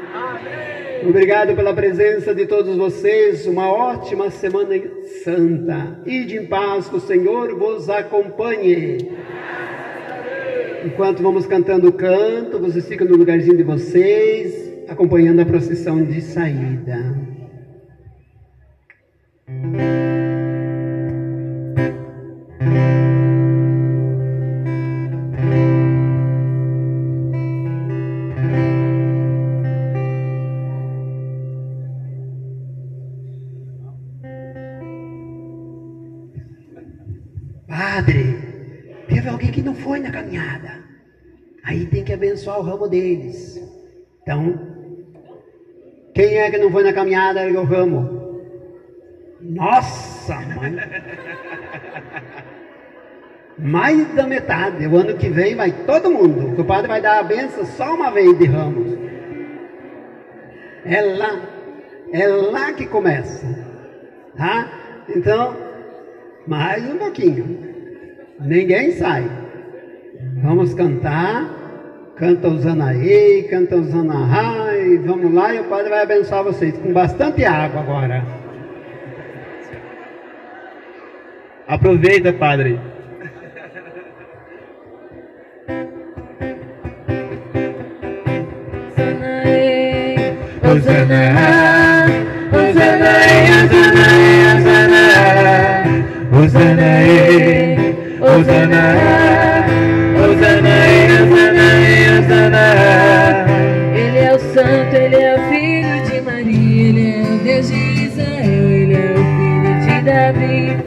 Obrigado 1.08 1.56
pela 1.56 1.74
presença 1.74 2.34
de 2.34 2.46
todos 2.46 2.76
vocês. 2.78 3.46
Uma 3.46 3.70
ótima 3.70 4.30
semana 4.30 4.76
santa. 5.24 6.02
Ide 6.06 6.38
em 6.38 6.46
paz, 6.46 6.88
que 6.88 6.96
o 6.96 7.00
Senhor 7.00 7.56
vos 7.56 7.90
acompanhe. 7.90 9.12
Enquanto 10.86 11.22
vamos 11.22 11.46
cantando 11.46 11.90
o 11.90 11.94
canto, 11.94 12.60
vocês 12.60 12.88
ficam 12.88 13.08
no 13.08 13.18
lugarzinho 13.18 13.58
de 13.58 13.64
vocês, 13.64 14.74
acompanhando 14.88 15.42
a 15.42 15.46
procissão 15.46 16.04
de 16.04 16.22
saída. 16.22 17.16
Aí 41.68 41.86
tem 41.86 42.02
que 42.02 42.14
abençoar 42.14 42.60
o 42.60 42.64
ramo 42.64 42.88
deles. 42.88 43.62
Então, 44.22 44.58
quem 46.16 46.38
é 46.38 46.50
que 46.50 46.58
não 46.58 46.72
foi 46.72 46.82
na 46.82 46.94
caminhada 46.94 47.44
e 47.46 47.58
o 47.58 47.64
ramo? 47.66 48.42
Nossa, 49.42 50.36
mãe! 50.36 50.78
Mais 53.60 54.16
da 54.16 54.26
metade. 54.26 54.88
O 54.88 54.96
ano 54.96 55.18
que 55.18 55.28
vem 55.28 55.56
vai 55.56 55.74
todo 55.86 56.10
mundo. 56.10 56.62
O 56.62 56.64
padre 56.64 56.88
vai 56.88 57.02
dar 57.02 57.20
a 57.20 57.24
benção 57.24 57.66
só 57.66 57.94
uma 57.94 58.12
vez 58.12 58.38
de 58.40 58.46
ramos. 58.46 58.98
É 60.86 61.02
lá, 61.02 61.42
é 62.14 62.28
lá 62.28 62.72
que 62.72 62.86
começa. 62.86 63.46
Tá? 64.38 64.72
Então, 65.14 65.54
mais 66.48 66.90
um 66.90 66.98
pouquinho. 66.98 67.60
Ninguém 68.40 68.94
sai. 68.94 69.30
Vamos 70.42 70.74
cantar. 70.74 71.57
Canta 72.20 72.48
o 72.48 72.58
Zanaei, 72.58 73.44
canta 73.44 73.76
o 73.76 73.84
Zanahai. 73.84 74.98
Vamos 75.06 75.32
lá 75.32 75.54
e 75.54 75.60
o 75.60 75.66
Padre 75.66 75.90
vai 75.92 76.02
abençoar 76.02 76.44
vocês 76.44 76.76
com 76.76 76.92
bastante 76.92 77.46
água 77.46 77.82
agora. 77.82 78.26
Aproveita, 81.68 82.34
Padre. 82.34 82.80
Hosanna, 90.64 91.36
Hosanna, 92.52 93.14
Hosanna, 93.92 94.98
Hosanna, 96.34 96.82
Hosanna, 96.82 96.88
Hosanna, 98.22 99.27
mim. 110.34 110.78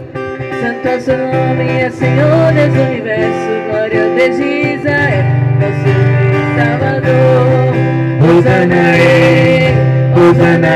Santo 0.61 0.89
é 0.89 1.01
seu 1.01 1.17
nome, 1.17 1.81
é 1.81 1.91
Senhor 1.91 2.53
Deus 2.53 2.73
do 2.73 2.83
universo. 2.83 3.49
Glória 3.71 4.05
ao 4.05 4.11
Deus 4.15 4.37
de 4.37 4.75
Israel, 4.75 5.25
nosso 5.61 5.93
Salvador. 6.57 7.71
Hosanae, 8.23 9.01
é, 9.01 9.75
Hosana, 10.15 10.75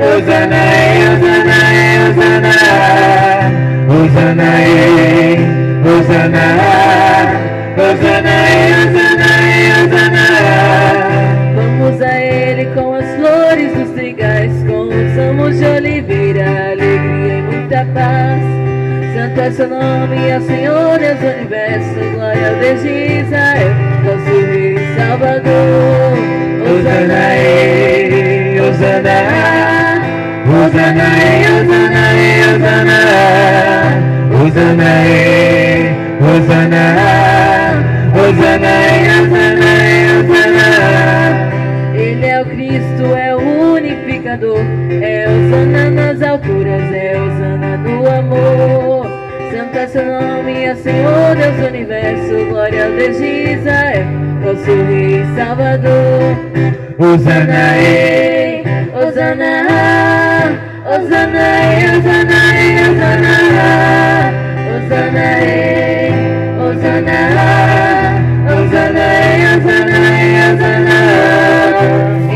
Hosanae, 0.00 1.02
é, 1.02 1.10
Hosanae, 1.10 1.78
é, 1.84 2.08
Hosana. 2.08 2.52
Hosanae, 3.88 5.38
Hosana, 5.84 6.46
Hosanae, 7.76 8.64
Hosana. 8.72 9.23
Santo 19.34 19.40
é 19.40 19.50
seu 19.50 19.68
nome, 19.68 20.30
a 20.30 20.40
Senhor 20.40 21.02
é 21.02 21.12
o 21.12 21.16
universo, 21.34 21.94
glória 22.14 22.50
a 22.50 22.52
Deus 22.52 22.82
de 22.82 23.20
Israel, 23.20 23.74
nosso 24.04 24.30
Rei 24.46 24.76
e 24.76 24.94
Salvador. 24.96 26.14
Osana 26.62 27.34
e 27.36 28.60
Osana 28.60 28.94
e 32.14 32.24
Osana, 32.54 33.00
Osana 34.40 34.90
e 35.04 35.90
Osana, 36.22 36.84
Osana 38.14 38.74
e 41.96 42.00
Ele 42.00 42.26
é 42.26 42.40
o 42.40 42.44
Cristo, 42.44 43.04
é 43.16 43.34
o 43.34 43.38
unificador, 43.74 44.60
é 45.02 45.26
Osana 45.28 45.90
nas 45.90 46.22
alturas, 46.22 46.92
é 46.92 47.18
Osana 47.18 47.76
no 47.78 48.08
amor. 48.08 48.93
É 49.84 49.86
seu 49.86 50.02
nome, 50.02 50.64
é 50.64 50.74
Senhor 50.76 51.36
Deus 51.36 51.56
do 51.56 51.66
universo, 51.66 52.46
glória 52.48 52.86
ao 52.86 52.92
Deus 52.92 53.18
de 53.18 53.52
Israel, 53.52 54.06
nosso 54.42 54.64
Rei 54.64 55.22
Salvador. 55.36 56.38
Hosanna, 56.98 57.76
Hosanna, 58.94 59.52
Hosanna, 60.86 61.48
Hosanna, 61.92 62.40
Hosanna, 62.88 63.36
Hosanna, 64.72 65.28
Hosanna, 66.64 67.28
Hosanna, 68.48 69.08
Hosanna, 69.64 70.04
Hosanna. 70.48 70.94
Ele 72.24 72.32
é 72.32 72.33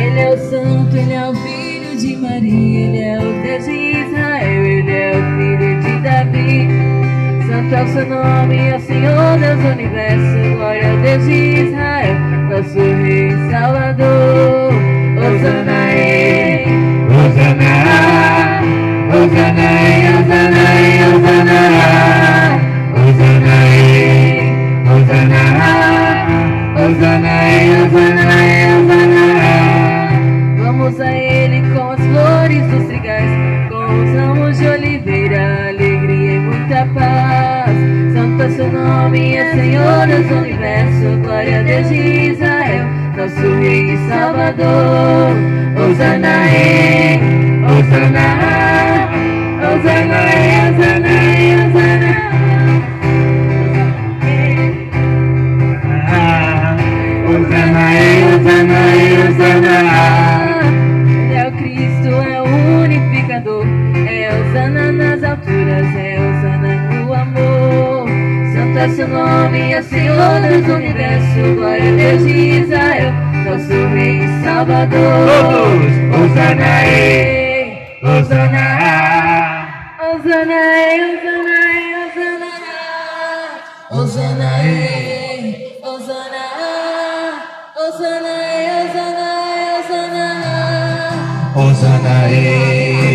é 7.79 7.83
o 7.83 7.89
seu 7.89 8.07
nome, 8.07 8.73
ó 8.75 8.79
Senhor 8.81 9.39
Deus 9.39 9.61
do 9.61 9.69
Universo, 9.69 10.57
glória 10.57 10.93
a 10.93 10.97
Deus 10.97 11.25
de 11.25 11.63
Israel, 11.63 12.19
nosso 12.51 12.79
Rei 12.79 13.31
Salvador. 13.51 14.73
Osana 15.19 15.93
ele, 15.93 16.73
Osana, 17.15 17.73
Osana 19.15 19.69
Osana 20.19 20.59
Osana, 21.15 21.59
Osana 22.99 23.57
ele, 23.77 24.47
Osana, 24.91 25.43
Osana 26.85 27.35
Osana 27.85 28.27
Osana. 28.89 29.23
Vamos 30.65 31.01
a 31.01 31.13
ele 31.13 31.63
com 31.73 31.91
as 31.91 32.01
flores 32.01 32.67
dos 32.67 32.87
trigais, 32.89 33.31
com 33.69 34.03
os 34.03 34.11
ramos 34.17 34.59
de 34.59 34.67
oliveira, 34.67 35.69
alegria 35.69 36.33
e 36.35 36.41
muita 36.41 36.87
paz 36.87 37.58
seu 38.51 38.71
nome 38.73 39.35
é 39.35 39.55
Senhor 39.55 40.07
Deus 40.07 40.27
do 40.27 40.37
universo, 40.37 41.19
glória 41.23 41.61
a 41.61 41.63
Deus 41.63 41.89
de 41.89 42.31
Israel, 42.31 42.87
nosso 43.17 43.55
Rei 43.61 43.95
e 43.95 44.09
Salvador. 44.09 45.37
Osana 45.77 46.49
é, 46.49 47.21
Osana, 47.65 48.27
Osana 49.61 50.15
é, 50.15 50.71
Osana 50.71 51.09
é, 51.09 51.57
Osana. 51.67 52.13
Osana 57.29 57.85
é, 57.91 58.19
é, 61.33 61.37
é 61.37 61.49
o 61.49 61.53
Cristo, 61.53 62.09
é 62.09 62.43
o 62.43 62.45
unificador, 62.83 63.67
é 64.09 64.31
Osana 64.41 64.93
nas 64.93 65.23
alturas, 65.23 65.95
é 65.97 66.08
é 68.79 68.89
seu 68.91 69.09
nome 69.09 69.75
ao 69.75 69.83
Senhor 69.83 70.41
Deus 70.41 70.65
do 70.65 70.75
universo 70.75 71.55
Glória 71.57 71.93
a 71.93 71.97
Deus 71.97 72.23
de 72.23 72.61
Israel 72.61 73.13
Nosso 73.45 73.89
rei 73.95 74.25
e 74.25 74.45
salvador 74.45 75.27
Todos! 75.27 75.93
Osana 76.23 76.87
ei! 76.87 77.99
Osana 78.03 78.67
Osana 80.15 80.61
ei! 80.77 81.01
Osana 83.91 84.23
Osana 84.31 84.51
ei! 84.65 85.81
Osana 85.83 86.45
Osana! 87.75 88.37
Osana 89.79 90.39
Osana 91.57 92.99